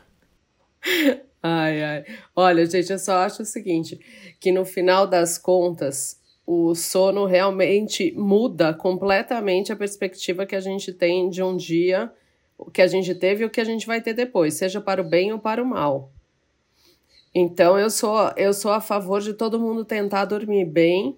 Ai, 1.48 1.80
ai. 1.80 2.04
Olha, 2.34 2.66
gente, 2.66 2.90
eu 2.90 2.98
só 2.98 3.18
acho 3.18 3.42
o 3.42 3.44
seguinte: 3.44 4.00
que 4.40 4.50
no 4.50 4.64
final 4.64 5.06
das 5.06 5.38
contas, 5.38 6.20
o 6.44 6.74
sono 6.74 7.24
realmente 7.24 8.12
muda 8.16 8.74
completamente 8.74 9.72
a 9.72 9.76
perspectiva 9.76 10.44
que 10.44 10.56
a 10.56 10.60
gente 10.60 10.92
tem 10.92 11.30
de 11.30 11.44
um 11.44 11.56
dia, 11.56 12.12
o 12.58 12.68
que 12.68 12.82
a 12.82 12.88
gente 12.88 13.14
teve 13.14 13.44
e 13.44 13.46
o 13.46 13.50
que 13.50 13.60
a 13.60 13.64
gente 13.64 13.86
vai 13.86 14.00
ter 14.00 14.12
depois, 14.12 14.54
seja 14.54 14.80
para 14.80 15.00
o 15.00 15.08
bem 15.08 15.32
ou 15.32 15.38
para 15.38 15.62
o 15.62 15.66
mal. 15.66 16.10
Então, 17.32 17.78
eu 17.78 17.90
sou, 17.90 18.32
eu 18.36 18.52
sou 18.52 18.72
a 18.72 18.80
favor 18.80 19.20
de 19.20 19.32
todo 19.34 19.60
mundo 19.60 19.84
tentar 19.84 20.24
dormir 20.24 20.64
bem. 20.64 21.16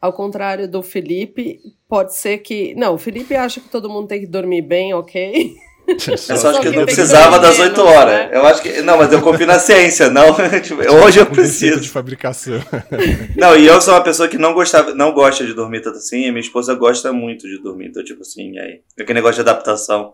Ao 0.00 0.12
contrário 0.12 0.68
do 0.68 0.82
Felipe, 0.82 1.60
pode 1.88 2.16
ser 2.16 2.38
que. 2.38 2.74
Não, 2.74 2.94
o 2.94 2.98
Felipe 2.98 3.36
acha 3.36 3.60
que 3.60 3.68
todo 3.68 3.90
mundo 3.90 4.08
tem 4.08 4.20
que 4.20 4.26
dormir 4.26 4.62
bem, 4.62 4.92
ok? 4.92 5.56
Eu 5.88 6.36
só 6.36 6.50
acho 6.50 6.60
que 6.60 6.68
eu 6.68 6.72
não 6.72 6.84
precisava 6.84 7.38
das 7.38 7.58
8 7.58 7.80
horas. 7.80 8.12
Né? 8.12 8.30
Eu 8.32 8.46
acho 8.46 8.60
que. 8.60 8.82
Não, 8.82 8.98
mas 8.98 9.10
eu 9.10 9.22
confio 9.22 9.46
na 9.46 9.58
ciência, 9.58 10.10
não. 10.10 10.36
Tipo, 10.62 10.82
hoje 11.02 11.18
eu 11.18 11.26
preciso. 11.26 11.80
de 11.80 11.88
fabricação. 11.88 12.60
Não, 13.36 13.56
e 13.56 13.66
eu 13.66 13.80
sou 13.80 13.94
uma 13.94 14.02
pessoa 14.02 14.28
que 14.28 14.36
não 14.36 14.52
gostava, 14.52 14.94
não 14.94 15.12
gosta 15.12 15.46
de 15.46 15.54
dormir 15.54 15.80
tanto 15.80 15.98
assim, 15.98 16.24
e 16.26 16.30
minha 16.30 16.40
esposa 16.40 16.74
gosta 16.74 17.12
muito 17.12 17.46
de 17.46 17.58
dormir. 17.62 17.88
Então, 17.88 18.04
tipo 18.04 18.22
assim, 18.22 18.58
aí. 18.58 18.80
Aquele 18.98 19.14
negócio 19.14 19.42
de 19.42 19.48
adaptação 19.48 20.12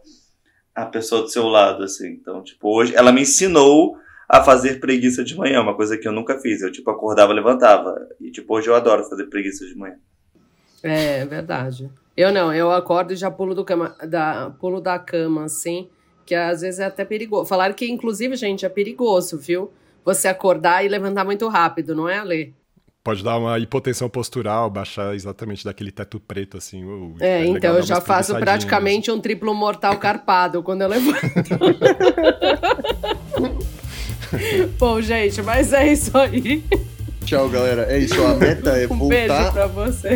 à 0.74 0.84
pessoa 0.86 1.22
do 1.22 1.28
seu 1.28 1.44
lado, 1.48 1.82
assim. 1.82 2.08
Então, 2.08 2.42
tipo, 2.42 2.68
hoje 2.68 2.94
ela 2.94 3.10
me 3.10 3.22
ensinou 3.22 3.96
a 4.28 4.42
fazer 4.42 4.80
preguiça 4.80 5.24
de 5.24 5.36
manhã, 5.36 5.60
uma 5.60 5.74
coisa 5.74 5.96
que 5.96 6.06
eu 6.06 6.12
nunca 6.12 6.38
fiz. 6.38 6.62
Eu, 6.62 6.70
tipo, 6.70 6.90
acordava, 6.90 7.32
levantava. 7.32 7.94
E, 8.20 8.30
tipo, 8.30 8.54
hoje 8.54 8.68
eu 8.68 8.74
adoro 8.74 9.04
fazer 9.04 9.26
preguiça 9.26 9.64
de 9.66 9.74
manhã. 9.76 9.96
É, 10.82 11.24
verdade. 11.24 11.90
Eu 12.16 12.32
não, 12.32 12.54
eu 12.54 12.70
acordo 12.70 13.12
e 13.12 13.16
já 13.16 13.30
pulo, 13.30 13.54
do 13.54 13.64
cama, 13.64 13.96
da, 14.08 14.50
pulo 14.60 14.80
da 14.80 14.98
cama, 14.98 15.44
assim, 15.44 15.88
que 16.24 16.34
às 16.34 16.60
vezes 16.60 16.80
é 16.80 16.84
até 16.84 17.04
perigoso. 17.04 17.46
Falaram 17.46 17.74
que, 17.74 17.90
inclusive, 17.90 18.36
gente, 18.36 18.64
é 18.64 18.68
perigoso, 18.68 19.38
viu? 19.38 19.72
Você 20.04 20.28
acordar 20.28 20.84
e 20.84 20.88
levantar 20.88 21.24
muito 21.24 21.48
rápido, 21.48 21.94
não 21.94 22.08
é, 22.08 22.18
Ale? 22.18 22.54
Pode 23.02 23.22
dar 23.22 23.36
uma 23.36 23.58
hipotensão 23.58 24.08
postural, 24.08 24.70
baixar 24.70 25.14
exatamente 25.14 25.64
daquele 25.64 25.90
teto 25.90 26.18
preto, 26.18 26.56
assim. 26.56 26.84
É, 27.20 27.42
é 27.42 27.46
então 27.46 27.76
eu 27.76 27.82
já 27.82 28.00
faço 28.00 28.34
praticamente 28.36 29.10
um 29.10 29.20
triplo 29.20 29.52
mortal 29.52 29.98
carpado 29.98 30.62
quando 30.62 30.82
eu 30.82 30.88
levanto. 30.88 31.20
Bom, 34.78 35.00
gente, 35.00 35.42
mas 35.42 35.72
é 35.72 35.92
isso 35.92 36.16
aí. 36.16 36.64
Tchau, 37.24 37.48
galera. 37.48 37.86
É 37.90 37.98
isso, 37.98 38.22
a 38.24 38.34
meta 38.34 38.70
é 38.70 38.86
um 38.90 38.98
voltar 38.98 39.52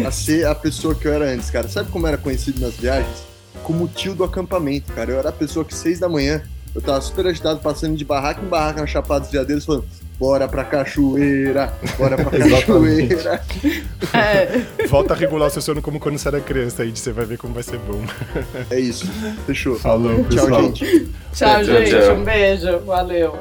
a 0.06 0.11
ser 0.11 0.46
a 0.46 0.54
pessoa 0.54 0.94
que 0.94 1.06
eu 1.06 1.12
era 1.12 1.26
antes, 1.26 1.50
cara. 1.50 1.68
Sabe 1.68 1.90
como 1.90 2.06
era 2.06 2.16
conhecido 2.16 2.61
nas 2.61 2.74
viagens? 2.74 3.26
Como 3.62 3.84
o 3.84 3.88
tio 3.88 4.14
do 4.14 4.24
acampamento, 4.24 4.92
cara. 4.92 5.11
Eu 5.11 5.18
era 5.18 5.30
a 5.30 5.32
pessoa 5.32 5.64
que 5.64 5.74
seis 5.74 5.98
da 5.98 6.09
manhã, 6.09 6.42
eu 6.74 6.80
tava 6.80 7.00
super 7.00 7.26
agitado, 7.26 7.61
passando 7.61 7.96
de 7.96 8.04
barraca 8.04 8.40
em 8.40 8.48
barraca 8.48 8.80
na 8.80 8.86
Chapada 8.86 9.20
dos 9.20 9.30
Veadeiros, 9.30 9.64
falando 9.64 9.84
bora 10.18 10.48
pra 10.48 10.64
cachoeira, 10.64 11.72
bora 11.96 12.16
pra 12.16 12.38
cachoeira. 12.50 13.42
É. 14.12 14.86
Volta 14.88 15.14
a 15.14 15.16
regular 15.16 15.48
o 15.48 15.50
seu 15.50 15.62
sono 15.62 15.80
como 15.80 16.00
quando 16.00 16.18
você 16.18 16.28
era 16.28 16.40
criança, 16.40 16.82
aí 16.82 16.90
você 16.90 17.12
vai 17.12 17.24
ver 17.24 17.38
como 17.38 17.54
vai 17.54 17.62
ser 17.62 17.78
bom. 17.78 18.02
É 18.70 18.80
isso, 18.80 19.06
fechou. 19.46 19.76
Falou, 19.76 20.24
Tchau, 20.24 20.62
gente. 20.62 21.09
Tchau, 21.32 21.64
gente. 21.64 21.94
Um 22.11 22.24
beijo. 22.24 22.78
Valeu. 22.80 23.38